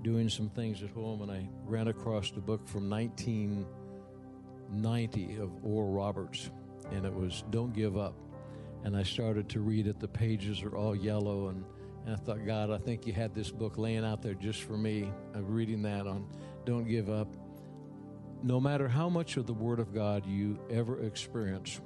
doing 0.04 0.28
some 0.28 0.50
things 0.50 0.84
at 0.84 0.90
home, 0.90 1.22
and 1.22 1.32
I 1.32 1.48
ran 1.64 1.88
across 1.88 2.32
the 2.32 2.42
book 2.42 2.68
from 2.68 2.90
1990 2.90 5.38
of 5.38 5.50
Oral 5.64 5.94
Roberts, 5.94 6.52
and 6.92 7.06
it 7.06 7.14
was 7.14 7.46
Don't 7.50 7.72
Give 7.72 7.96
Up. 7.96 8.20
And 8.84 8.98
I 8.98 9.04
started 9.04 9.48
to 9.52 9.62
read 9.62 9.88
it. 9.88 9.98
The 9.98 10.10
pages 10.10 10.62
are 10.62 10.76
all 10.76 10.94
yellow, 10.94 11.48
and, 11.48 11.64
and 12.06 12.14
I 12.14 12.18
thought, 12.18 12.46
God, 12.46 12.70
I 12.70 12.80
think 12.80 13.08
you 13.08 13.14
had 13.14 13.34
this 13.34 13.50
book 13.50 13.78
laying 13.78 14.04
out 14.04 14.22
there 14.22 14.34
just 14.34 14.64
for 14.64 14.78
me. 14.78 15.10
I'm 15.34 15.48
reading 15.48 15.84
that 15.84 16.06
on 16.06 16.28
Don't 16.66 16.84
Give 16.84 17.10
Up. 17.10 17.34
No 18.44 18.60
matter 18.60 18.88
how 18.88 19.10
much 19.10 19.38
of 19.38 19.48
the 19.48 19.54
Word 19.54 19.80
of 19.80 19.94
God 19.94 20.26
you 20.26 20.60
ever 20.70 21.04
experience, 21.04 21.82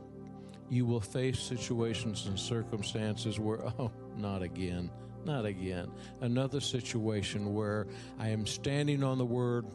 you 0.70 0.86
will 0.86 1.02
face 1.02 1.40
situations 1.40 2.28
and 2.28 2.40
circumstances 2.40 3.40
where, 3.40 3.66
oh, 3.80 3.92
not 4.18 4.42
again, 4.42 4.92
not 5.26 5.46
again. 5.46 5.92
Another 6.22 6.60
situation 6.60 7.54
where 7.54 7.88
I 8.20 8.30
am 8.30 8.46
standing 8.46 9.04
on 9.04 9.18
the 9.18 9.26
Word, 9.26 9.66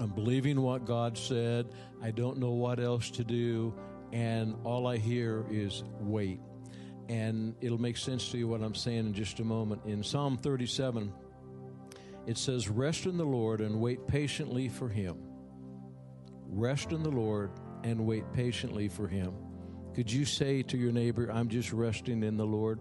I'm 0.00 0.10
believing 0.10 0.60
what 0.60 0.84
God 0.84 1.18
said, 1.18 1.66
I 2.02 2.10
don't 2.10 2.38
know 2.38 2.52
what 2.52 2.80
else 2.80 3.10
to 3.12 3.24
do, 3.24 3.74
and 4.12 4.54
all 4.64 4.86
I 4.86 4.96
hear 4.96 5.44
is 5.50 5.84
wait. 6.00 6.40
And 7.08 7.54
it'll 7.60 7.80
make 7.80 7.96
sense 7.96 8.30
to 8.30 8.38
you 8.38 8.48
what 8.48 8.62
I'm 8.62 8.74
saying 8.74 9.00
in 9.00 9.14
just 9.14 9.38
a 9.40 9.44
moment. 9.44 9.82
In 9.84 10.02
Psalm 10.02 10.36
37, 10.36 11.12
it 12.26 12.36
says, 12.36 12.68
Rest 12.68 13.06
in 13.06 13.16
the 13.16 13.24
Lord 13.24 13.60
and 13.60 13.80
wait 13.80 14.06
patiently 14.06 14.68
for 14.68 14.88
Him. 14.88 15.25
Rest 16.56 16.92
in 16.92 17.02
the 17.02 17.10
Lord 17.10 17.50
and 17.84 18.06
wait 18.06 18.24
patiently 18.32 18.88
for 18.88 19.06
Him. 19.06 19.34
Could 19.94 20.10
you 20.10 20.24
say 20.24 20.62
to 20.62 20.78
your 20.78 20.90
neighbor, 20.90 21.30
I'm 21.30 21.50
just 21.50 21.70
resting 21.70 22.22
in 22.22 22.38
the 22.38 22.46
Lord? 22.46 22.80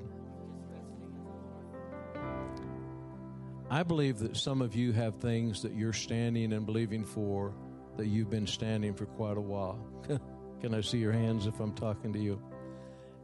I 3.69 3.83
believe 3.83 4.19
that 4.19 4.37
some 4.37 4.61
of 4.61 4.75
you 4.75 4.93
have 4.93 5.15
things 5.15 5.61
that 5.63 5.73
you're 5.73 5.91
standing 5.91 6.53
and 6.53 6.65
believing 6.65 7.03
for 7.03 7.53
that 7.97 8.07
you've 8.07 8.29
been 8.29 8.47
standing 8.47 8.93
for 8.93 9.07
quite 9.07 9.35
a 9.35 9.41
while. 9.41 9.77
Can 10.61 10.73
I 10.73 10.79
see 10.79 10.99
your 10.99 11.11
hands 11.11 11.45
if 11.45 11.59
I'm 11.59 11.73
talking 11.73 12.13
to 12.13 12.19
you? 12.19 12.41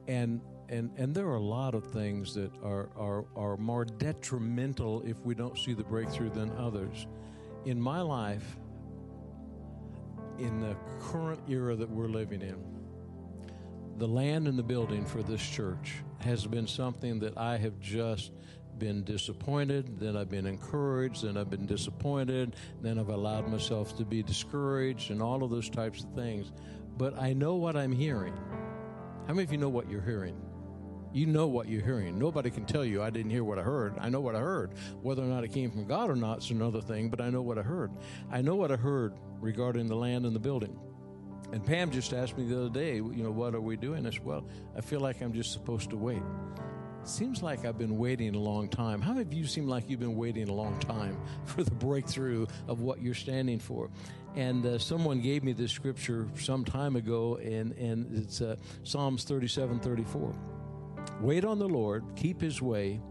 And 0.09 0.41
and 0.67 0.91
and 0.97 1.15
there 1.15 1.27
are 1.27 1.35
a 1.35 1.41
lot 1.41 1.75
of 1.75 1.85
things 1.93 2.33
that 2.33 2.51
are 2.61 2.89
are 2.97 3.23
are 3.37 3.55
more 3.55 3.85
detrimental 3.85 5.01
if 5.03 5.17
we 5.21 5.33
don't 5.33 5.57
see 5.57 5.73
the 5.73 5.85
breakthrough 5.85 6.29
than 6.29 6.51
others. 6.57 7.07
In 7.63 7.79
my 7.79 8.01
life, 8.01 8.57
in 10.39 10.59
the 10.59 10.75
current 10.99 11.41
era 11.47 11.75
that 11.75 11.89
we're 11.89 12.07
living 12.07 12.41
in, 12.41 12.57
the 13.97 14.07
land 14.07 14.47
and 14.47 14.57
the 14.57 14.63
building 14.63 15.05
for 15.05 15.21
this 15.21 15.41
church 15.41 15.95
has 16.19 16.45
been 16.45 16.67
something 16.67 17.19
that 17.19 17.37
I 17.37 17.57
have 17.57 17.79
just 17.79 18.31
been 18.77 19.03
disappointed, 19.03 19.99
then 19.99 20.17
I've 20.17 20.29
been 20.29 20.47
encouraged, 20.47 21.23
then 21.23 21.37
I've 21.37 21.49
been 21.49 21.67
disappointed, 21.67 22.55
then 22.81 22.97
I've 22.97 23.09
allowed 23.09 23.47
myself 23.47 23.95
to 23.97 24.05
be 24.05 24.23
discouraged, 24.23 25.11
and 25.11 25.21
all 25.21 25.43
of 25.43 25.51
those 25.51 25.69
types 25.69 26.03
of 26.03 26.13
things. 26.13 26.51
But 26.97 27.17
I 27.19 27.33
know 27.33 27.55
what 27.55 27.75
I'm 27.75 27.91
hearing. 27.91 28.33
How 29.27 29.33
many 29.33 29.43
of 29.43 29.51
you 29.51 29.59
know 29.59 29.69
what 29.69 29.89
you're 29.89 30.01
hearing? 30.01 30.35
You 31.13 31.27
know 31.27 31.47
what 31.47 31.67
you're 31.67 31.83
hearing. 31.83 32.17
Nobody 32.17 32.49
can 32.49 32.65
tell 32.65 32.85
you, 32.85 33.03
I 33.03 33.09
didn't 33.09 33.31
hear 33.31 33.43
what 33.43 33.59
I 33.59 33.63
heard. 33.63 33.97
I 33.99 34.09
know 34.09 34.21
what 34.21 34.35
I 34.35 34.39
heard. 34.39 34.71
Whether 35.01 35.21
or 35.21 35.27
not 35.27 35.43
it 35.43 35.49
came 35.49 35.69
from 35.69 35.85
God 35.85 36.09
or 36.09 36.15
not 36.15 36.39
is 36.39 36.49
another 36.51 36.81
thing, 36.81 37.09
but 37.09 37.21
I 37.21 37.29
know 37.29 37.41
what 37.41 37.57
I 37.57 37.63
heard. 37.63 37.91
I 38.31 38.41
know 38.41 38.55
what 38.55 38.71
I 38.71 38.77
heard 38.77 39.13
regarding 39.41 39.87
the 39.87 39.95
land 39.95 40.25
and 40.25 40.35
the 40.35 40.39
building. 40.39 40.79
And 41.51 41.65
Pam 41.65 41.91
just 41.91 42.13
asked 42.13 42.37
me 42.37 42.45
the 42.45 42.57
other 42.57 42.69
day, 42.69 42.95
you 42.95 43.23
know, 43.23 43.31
what 43.31 43.53
are 43.55 43.61
we 43.61 43.75
doing? 43.75 44.07
I 44.07 44.11
said, 44.11 44.23
well, 44.23 44.45
I 44.77 44.81
feel 44.81 45.01
like 45.01 45.21
I'm 45.21 45.33
just 45.33 45.51
supposed 45.51 45.89
to 45.89 45.97
wait. 45.97 46.21
Seems 47.03 47.41
like 47.41 47.65
I've 47.65 47.79
been 47.79 47.97
waiting 47.97 48.35
a 48.35 48.39
long 48.39 48.69
time. 48.69 49.01
How 49.01 49.13
many 49.13 49.23
of 49.23 49.33
you 49.33 49.45
seem 49.45 49.67
like 49.67 49.89
you've 49.89 49.99
been 49.99 50.15
waiting 50.15 50.47
a 50.49 50.53
long 50.53 50.79
time 50.79 51.19
for 51.45 51.63
the 51.63 51.71
breakthrough 51.71 52.45
of 52.67 52.81
what 52.81 53.01
you're 53.01 53.15
standing 53.15 53.59
for? 53.59 53.89
And 54.35 54.65
uh, 54.65 54.77
someone 54.77 55.19
gave 55.19 55.43
me 55.43 55.51
this 55.51 55.71
scripture 55.71 56.27
some 56.39 56.63
time 56.63 56.95
ago, 56.95 57.37
and, 57.37 57.73
and 57.73 58.17
it's 58.17 58.39
uh, 58.39 58.55
Psalms 58.83 59.23
37 59.23 59.79
34. 59.79 60.33
Wait 61.19 61.43
on 61.43 61.59
the 61.59 61.67
Lord, 61.67 62.05
keep 62.15 62.39
his 62.39 62.61
way, 62.61 63.01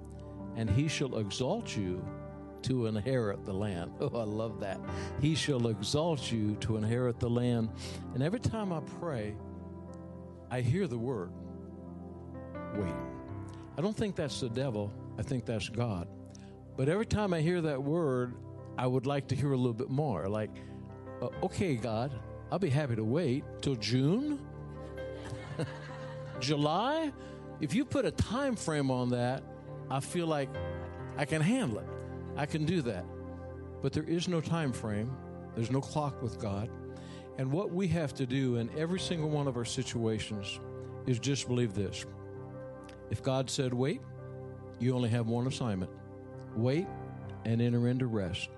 and 0.57 0.71
he 0.71 0.89
shall 0.89 1.19
exalt 1.19 1.77
you 1.77 2.03
to 2.65 2.87
inherit 2.87 3.45
the 3.45 3.53
land. 3.53 3.93
Oh, 4.01 4.19
I 4.19 4.25
love 4.25 4.61
that. 4.61 4.81
He 5.21 5.35
shall 5.35 5.69
exalt 5.69 6.33
you 6.33 6.57
to 6.61 6.77
inherit 6.77 7.21
the 7.21 7.31
land. 7.31 7.71
And 8.15 8.23
every 8.23 8.41
time 8.41 8.73
I 8.73 8.81
pray, 8.99 9.35
I 10.51 10.61
hear 10.61 10.87
the 10.87 10.99
word 10.99 11.33
wait. 12.77 12.95
I 13.77 13.81
don't 13.81 13.97
think 13.97 14.17
that's 14.17 14.41
the 14.41 14.49
devil, 14.49 14.93
I 15.19 15.23
think 15.23 15.45
that's 15.45 15.69
God. 15.69 16.09
But 16.77 16.89
every 16.89 17.07
time 17.07 17.35
I 17.35 17.41
hear 17.41 17.61
that 17.63 17.83
word, 17.83 18.35
I 18.79 18.87
would 18.87 19.07
like 19.07 19.29
to 19.29 19.35
hear 19.35 19.53
a 19.53 19.57
little 19.57 19.75
bit 19.75 19.91
more. 19.91 20.29
Like, 20.29 20.51
uh, 21.21 21.29
okay, 21.43 21.77
God, 21.77 22.13
I'll 22.51 22.59
be 22.59 22.71
happy 22.71 22.97
to 22.97 23.05
wait 23.05 23.45
till 23.61 23.77
June, 23.77 24.39
July. 26.41 27.13
If 27.61 27.75
you 27.75 27.85
put 27.85 28.07
a 28.07 28.11
time 28.11 28.57
frame 28.57 28.91
on 28.91 29.11
that, 29.11 29.43
I 29.91 30.01
feel 30.01 30.27
like 30.27 30.49
I 31.19 31.25
can 31.25 31.43
handle 31.43 31.79
it. 31.81 31.87
I 32.41 32.47
can 32.47 32.65
do 32.65 32.81
that. 32.83 33.05
But 33.83 33.93
there 33.93 34.05
is 34.05 34.27
no 34.27 34.41
time 34.41 34.73
frame. 34.73 35.15
There's 35.55 35.71
no 35.71 35.83
clock 35.83 36.23
with 36.23 36.41
God. 36.41 36.71
And 37.37 37.53
what 37.53 37.71
we 37.71 37.87
have 37.89 38.15
to 38.15 38.25
do 38.25 38.57
in 38.57 38.71
every 38.79 38.99
single 38.99 39.29
one 39.29 39.47
of 39.47 39.59
our 39.59 39.65
situations 39.67 40.59
is 41.07 41.19
just 41.19 41.49
believe 41.49 41.75
this 41.75 42.07
if 43.11 43.23
God 43.23 43.51
said 43.51 43.75
wait, 43.75 44.01
you 44.79 44.95
only 44.95 45.11
have 45.11 45.27
one 45.27 45.47
assignment 45.47 45.91
wait 46.57 46.87
and 47.45 47.61
enter 47.61 47.89
into 47.89 48.07
rest. 48.07 48.49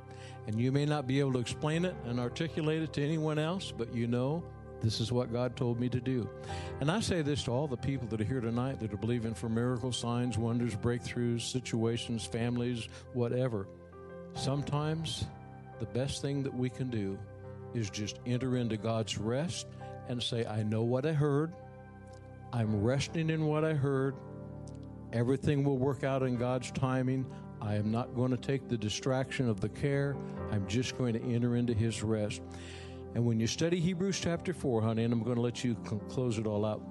And 0.47 0.61
you 0.61 0.71
may 0.71 0.87
not 0.87 1.09
be 1.09 1.19
able 1.19 1.33
to 1.33 1.41
explain 1.41 1.85
it 1.85 1.97
and 2.05 2.21
articulate 2.21 2.83
it 2.83 2.93
to 2.93 3.03
anyone 3.03 3.39
else, 3.41 3.73
but 3.77 3.93
you 3.93 4.07
know 4.07 4.45
this 4.83 5.01
is 5.01 5.13
what 5.13 5.33
God 5.33 5.57
told 5.57 5.79
me 5.79 5.89
to 5.89 6.01
do. 6.01 6.29
And 6.81 6.91
I 6.91 7.01
say 7.01 7.23
this 7.23 7.45
to 7.45 7.53
all 7.53 7.69
the 7.69 7.77
people 7.77 8.09
that 8.09 8.21
are 8.21 8.25
here 8.25 8.41
tonight 8.41 8.81
that 8.81 8.93
are 8.93 8.99
believing 8.99 9.33
for 9.33 9.49
miracles, 9.49 9.97
signs, 9.97 10.37
wonders, 10.37 10.75
breakthroughs, 10.75 11.43
situations, 11.43 12.25
families, 12.25 12.89
whatever. 13.13 13.69
Sometimes 14.35 15.27
the 15.79 15.87
best 15.87 16.21
thing 16.21 16.43
that 16.43 16.55
we 16.55 16.69
can 16.69 16.91
do 16.91 17.19
is 17.75 17.91
just 17.91 18.19
enter 18.27 18.57
into 18.57 18.77
God's 18.77 19.19
rest 19.19 19.67
and 20.09 20.23
say, 20.23 20.45
I 20.45 20.63
know 20.63 20.83
what 20.83 21.07
I 21.07 21.13
heard. 21.13 21.53
I'm 22.53 22.83
resting 22.83 23.31
in 23.31 23.47
what 23.47 23.65
I 23.65 23.75
heard. 23.75 24.15
Everything 25.13 25.65
will 25.65 25.79
work 25.79 26.05
out 26.05 26.23
in 26.23 26.37
God's 26.37 26.71
timing. 26.71 27.25
I 27.61 27.77
am 27.77 27.91
not 27.91 28.15
going 28.15 28.31
to 28.33 28.37
take 28.37 28.69
the 28.69 28.77
distraction 28.77 29.49
of 29.49 29.61
the 29.61 29.69
care. 29.69 30.17
I'm 30.51 30.67
just 30.67 30.99
going 30.99 31.15
to 31.15 31.23
enter 31.23 31.55
into 31.57 31.73
His 31.73 32.03
rest. 32.03 32.43
And 33.15 33.25
when 33.25 33.39
you 33.39 33.47
study 33.47 33.79
Hebrews 33.79 34.21
chapter 34.21 34.55
4, 34.55 34.83
honey, 34.83 35.05
and 35.05 35.13
I'm 35.13 35.23
going 35.23 35.37
to 35.37 35.43
let 35.43 35.63
you 35.63 35.75
close 36.09 36.39
it 36.39 36.47
all 36.47 36.65
out. 36.65 36.83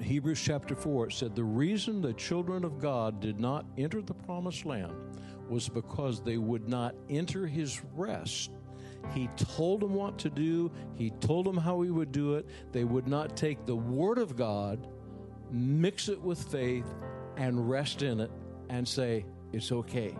Hebrews 0.00 0.40
chapter 0.40 0.74
4, 0.74 1.08
it 1.08 1.12
said, 1.12 1.34
The 1.34 1.44
reason 1.44 2.00
the 2.00 2.14
children 2.14 2.64
of 2.64 2.78
God 2.78 3.20
did 3.20 3.38
not 3.38 3.66
enter 3.76 4.00
the 4.00 4.14
promised 4.14 4.64
land 4.64 4.92
was 5.48 5.68
because 5.68 6.22
they 6.22 6.38
would 6.38 6.68
not 6.68 6.94
enter 7.10 7.46
His 7.46 7.80
rest. 7.94 8.50
He 9.12 9.28
told 9.36 9.80
them 9.80 9.94
what 9.94 10.18
to 10.18 10.30
do, 10.30 10.70
He 10.94 11.10
told 11.10 11.44
them 11.44 11.56
how 11.56 11.82
He 11.82 11.90
would 11.90 12.12
do 12.12 12.36
it. 12.36 12.46
They 12.72 12.84
would 12.84 13.08
not 13.08 13.36
take 13.36 13.66
the 13.66 13.76
Word 13.76 14.18
of 14.18 14.36
God, 14.36 14.86
mix 15.50 16.08
it 16.08 16.20
with 16.20 16.42
faith, 16.42 16.86
and 17.36 17.68
rest 17.68 18.02
in 18.02 18.20
it 18.20 18.30
and 18.70 18.86
say, 18.86 19.26
it's 19.52 19.72
okay. 19.72 20.16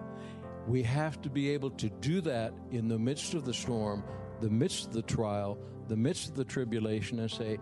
We 0.66 0.82
have 0.82 1.20
to 1.22 1.30
be 1.30 1.50
able 1.50 1.70
to 1.70 1.88
do 1.88 2.20
that 2.22 2.52
in 2.70 2.88
the 2.88 2.98
midst 2.98 3.34
of 3.34 3.44
the 3.44 3.54
storm, 3.54 4.04
the 4.40 4.50
midst 4.50 4.86
of 4.86 4.92
the 4.92 5.02
trial, 5.02 5.58
the 5.88 5.96
midst 5.96 6.28
of 6.28 6.34
the 6.34 6.44
tribulation, 6.44 7.18
and 7.20 7.30
say, 7.30 7.58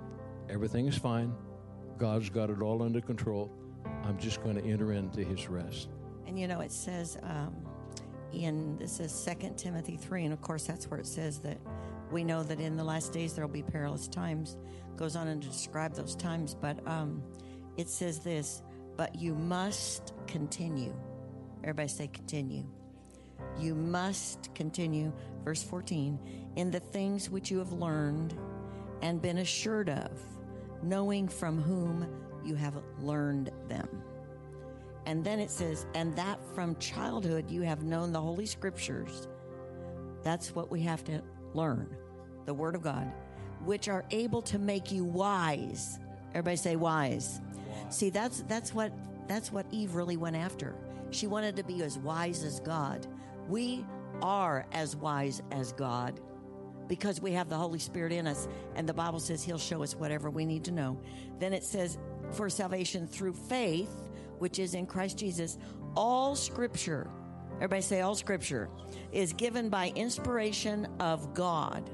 everything 0.48 0.86
is 0.86 0.96
fine. 0.96 1.34
God's 1.98 2.30
got 2.30 2.50
it 2.50 2.62
all 2.62 2.82
under 2.82 3.00
control. 3.00 3.50
I'm 4.04 4.18
just 4.18 4.42
going 4.42 4.56
to 4.56 4.64
enter 4.64 4.92
into 4.92 5.24
his 5.24 5.48
rest. 5.48 5.88
And 6.26 6.38
you 6.38 6.46
know, 6.46 6.60
it 6.60 6.72
says 6.72 7.18
um, 7.22 7.56
in 8.32 8.76
this 8.76 9.00
is 9.00 9.12
Second 9.12 9.56
Timothy 9.56 9.96
3, 9.96 10.24
and 10.24 10.32
of 10.32 10.40
course, 10.40 10.64
that's 10.64 10.90
where 10.90 11.00
it 11.00 11.06
says 11.06 11.38
that 11.40 11.58
we 12.10 12.24
know 12.24 12.42
that 12.42 12.60
in 12.60 12.76
the 12.76 12.84
last 12.84 13.12
days 13.12 13.34
there 13.34 13.46
will 13.46 13.52
be 13.52 13.62
perilous 13.62 14.08
times. 14.08 14.56
Goes 14.96 15.16
on 15.16 15.28
and 15.28 15.42
to 15.42 15.48
describe 15.48 15.94
those 15.94 16.14
times, 16.14 16.54
but 16.54 16.86
um, 16.86 17.22
it 17.76 17.88
says 17.88 18.20
this, 18.20 18.62
but 18.96 19.14
you 19.14 19.34
must 19.34 20.12
continue 20.26 20.94
Everybody 21.62 21.88
say 21.88 22.08
continue. 22.08 22.64
You 23.58 23.74
must 23.74 24.54
continue, 24.54 25.12
verse 25.44 25.62
14, 25.62 26.18
in 26.56 26.70
the 26.70 26.80
things 26.80 27.30
which 27.30 27.50
you 27.50 27.58
have 27.58 27.72
learned 27.72 28.34
and 29.02 29.22
been 29.22 29.38
assured 29.38 29.88
of, 29.88 30.10
knowing 30.82 31.28
from 31.28 31.60
whom 31.60 32.06
you 32.44 32.54
have 32.54 32.74
learned 33.00 33.50
them. 33.68 33.88
And 35.06 35.24
then 35.24 35.40
it 35.40 35.50
says, 35.50 35.86
and 35.94 36.14
that 36.16 36.38
from 36.54 36.76
childhood 36.76 37.50
you 37.50 37.62
have 37.62 37.82
known 37.82 38.12
the 38.12 38.20
Holy 38.20 38.46
Scriptures. 38.46 39.26
That's 40.22 40.54
what 40.54 40.70
we 40.70 40.82
have 40.82 41.02
to 41.04 41.22
learn, 41.54 41.96
the 42.44 42.54
Word 42.54 42.74
of 42.74 42.82
God, 42.82 43.10
which 43.64 43.88
are 43.88 44.04
able 44.10 44.42
to 44.42 44.58
make 44.58 44.92
you 44.92 45.04
wise. 45.04 45.98
Everybody 46.30 46.56
say 46.56 46.76
wise. 46.76 47.40
See, 47.88 48.10
that's 48.10 48.42
that's 48.48 48.74
what 48.74 48.92
that's 49.26 49.50
what 49.50 49.66
Eve 49.70 49.94
really 49.94 50.16
went 50.16 50.36
after. 50.36 50.74
She 51.10 51.26
wanted 51.26 51.56
to 51.56 51.64
be 51.64 51.82
as 51.82 51.98
wise 51.98 52.44
as 52.44 52.60
God. 52.60 53.06
We 53.48 53.84
are 54.22 54.66
as 54.72 54.96
wise 54.96 55.42
as 55.50 55.72
God 55.72 56.20
because 56.88 57.20
we 57.20 57.32
have 57.32 57.48
the 57.48 57.56
Holy 57.56 57.78
Spirit 57.78 58.12
in 58.12 58.26
us, 58.26 58.48
and 58.74 58.88
the 58.88 58.94
Bible 58.94 59.20
says 59.20 59.42
He'll 59.42 59.58
show 59.58 59.82
us 59.82 59.94
whatever 59.94 60.30
we 60.30 60.46
need 60.46 60.64
to 60.64 60.72
know. 60.72 60.98
Then 61.38 61.52
it 61.52 61.62
says, 61.62 61.98
for 62.32 62.48
salvation 62.48 63.06
through 63.06 63.34
faith, 63.34 64.10
which 64.38 64.58
is 64.58 64.74
in 64.74 64.86
Christ 64.86 65.18
Jesus, 65.18 65.58
all 65.96 66.34
scripture, 66.34 67.10
everybody 67.56 67.82
say 67.82 68.00
all 68.00 68.14
scripture, 68.14 68.68
is 69.12 69.32
given 69.32 69.68
by 69.68 69.92
inspiration 69.94 70.86
of 71.00 71.34
God 71.34 71.90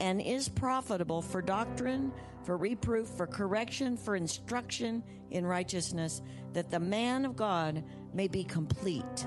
and 0.00 0.20
is 0.20 0.48
profitable 0.48 1.22
for 1.22 1.42
doctrine, 1.42 2.12
for 2.44 2.56
reproof, 2.56 3.08
for 3.08 3.26
correction, 3.26 3.96
for 3.96 4.16
instruction 4.16 5.02
in 5.30 5.46
righteousness, 5.46 6.22
that 6.52 6.70
the 6.70 6.80
man 6.80 7.24
of 7.24 7.36
God 7.36 7.84
may 8.12 8.28
be 8.28 8.44
complete, 8.44 9.26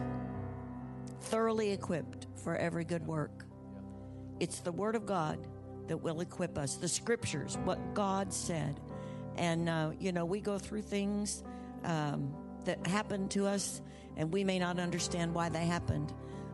thoroughly 1.26 1.72
equipped 1.72 2.28
for 2.44 2.56
every 2.56 2.86
good 2.86 3.06
work. 3.06 3.46
It's 4.40 4.60
the 4.60 4.72
Word 4.72 4.96
of 4.96 5.06
God 5.06 5.40
that 5.88 5.98
will 5.98 6.22
equip 6.22 6.58
us, 6.58 6.76
the 6.76 6.88
Scriptures, 6.88 7.58
what 7.64 7.94
God 7.94 8.34
said. 8.34 8.80
And, 9.38 9.68
uh, 9.68 9.92
you 10.00 10.12
know, 10.12 10.26
we 10.26 10.40
go 10.40 10.58
through 10.58 10.84
things 10.84 11.44
um, 11.84 12.34
that 12.66 12.86
happen 12.88 13.28
to 13.30 13.48
us, 13.48 13.82
and 14.18 14.32
we 14.32 14.44
may 14.44 14.60
not 14.60 14.80
understand 14.80 15.34
why 15.34 15.50
they 15.50 15.66
happened. 15.66 16.14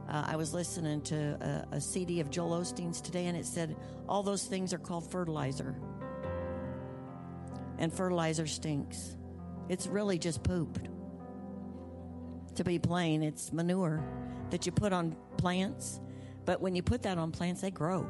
Uh, 0.10 0.24
I 0.28 0.36
was 0.36 0.54
listening 0.54 1.02
to 1.04 1.66
a, 1.72 1.76
a 1.76 1.82
CD 1.82 2.20
of 2.20 2.30
Joel 2.30 2.62
Osteen's 2.62 3.02
today, 3.02 3.28
and 3.28 3.38
it 3.38 3.46
said 3.46 3.76
all 4.08 4.24
those 4.24 4.46
things 4.46 4.74
are 4.74 4.80
called 4.80 5.10
fertilizer. 5.10 5.76
And 7.78 7.92
fertilizer 7.94 8.48
stinks. 8.48 9.16
It's 9.70 9.88
really 9.88 10.20
just 10.20 10.44
pooped 10.44 10.91
to 12.56 12.64
be 12.64 12.80
plain. 12.80 13.24
It's 13.24 13.52
manure 13.54 14.04
that 14.50 14.66
you 14.66 14.72
put 14.72 14.94
on 14.94 15.16
plants. 15.38 16.00
But 16.46 16.62
when 16.62 16.76
you 16.76 16.84
put 16.84 17.04
that 17.04 17.18
on 17.18 17.32
plants, 17.32 17.62
they 17.62 17.72
grow. 17.72 18.08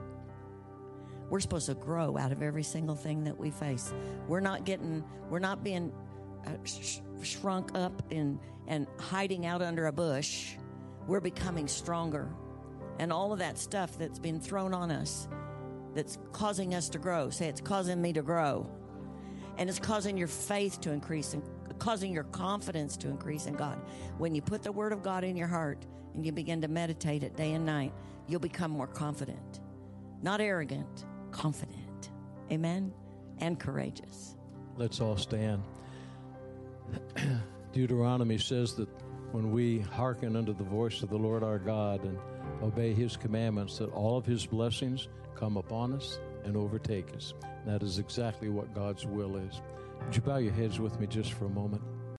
we're 1.31 1.39
supposed 1.39 1.67
to 1.67 1.73
grow 1.73 2.17
out 2.17 2.31
of 2.33 2.43
every 2.43 2.61
single 2.63 2.95
thing 2.95 3.23
that 3.23 3.39
we 3.39 3.49
face. 3.51 3.93
We're 4.27 4.41
not 4.41 4.65
getting, 4.65 5.03
we're 5.29 5.39
not 5.39 5.63
being 5.63 5.93
uh, 6.45 6.51
sh- 6.65 6.99
shrunk 7.23 7.71
up 7.73 8.03
in, 8.09 8.37
and 8.67 8.85
hiding 8.99 9.45
out 9.45 9.61
under 9.61 9.87
a 9.87 9.93
bush. 9.93 10.55
We're 11.07 11.21
becoming 11.21 11.67
stronger. 11.69 12.27
And 12.99 13.13
all 13.13 13.31
of 13.31 13.39
that 13.39 13.57
stuff 13.57 13.97
that's 13.97 14.19
been 14.19 14.41
thrown 14.41 14.73
on 14.73 14.91
us 14.91 15.27
that's 15.95 16.17
causing 16.33 16.75
us 16.75 16.89
to 16.89 16.99
grow. 16.99 17.29
Say, 17.29 17.47
it's 17.47 17.61
causing 17.61 18.01
me 18.01 18.11
to 18.13 18.21
grow. 18.21 18.69
And 19.57 19.69
it's 19.69 19.79
causing 19.79 20.17
your 20.17 20.27
faith 20.27 20.81
to 20.81 20.91
increase 20.91 21.33
and 21.33 21.43
causing 21.81 22.13
your 22.13 22.25
confidence 22.25 22.95
to 22.95 23.09
increase 23.09 23.47
in 23.47 23.55
God. 23.55 23.81
When 24.19 24.35
you 24.35 24.41
put 24.43 24.61
the 24.61 24.71
Word 24.71 24.93
of 24.93 25.01
God 25.01 25.23
in 25.23 25.35
your 25.35 25.47
heart 25.47 25.83
and 26.13 26.23
you 26.23 26.31
begin 26.31 26.61
to 26.61 26.67
meditate 26.67 27.23
it 27.23 27.35
day 27.35 27.53
and 27.53 27.65
night, 27.65 27.91
you'll 28.27 28.39
become 28.39 28.69
more 28.69 28.85
confident. 28.85 29.61
Not 30.21 30.41
arrogant, 30.41 31.05
confident. 31.31 32.11
Amen? 32.51 32.93
And 33.39 33.59
courageous. 33.59 34.35
Let's 34.77 35.01
all 35.01 35.17
stand. 35.17 35.63
Deuteronomy 37.73 38.37
says 38.37 38.75
that 38.75 38.89
when 39.31 39.51
we 39.51 39.79
hearken 39.79 40.35
unto 40.35 40.53
the 40.53 40.63
voice 40.63 41.01
of 41.01 41.09
the 41.09 41.17
Lord 41.17 41.43
our 41.43 41.57
God 41.57 42.03
and 42.03 42.19
obey 42.61 42.93
his 42.93 43.17
commandments, 43.17 43.79
that 43.79 43.89
all 43.89 44.17
of 44.17 44.25
his 44.27 44.45
blessings 44.45 45.07
come 45.33 45.57
upon 45.57 45.93
us 45.93 46.19
and 46.45 46.55
overtake 46.55 47.15
us. 47.15 47.33
That 47.65 47.81
is 47.81 47.97
exactly 47.97 48.49
what 48.49 48.75
God's 48.75 49.07
will 49.07 49.35
is. 49.35 49.61
Would 50.05 50.15
you 50.15 50.21
bow 50.21 50.37
your 50.37 50.53
heads 50.53 50.79
with 50.79 50.99
me 50.99 51.07
just 51.07 51.33
for 51.33 51.45
a 51.45 51.49
moment? 51.49 51.81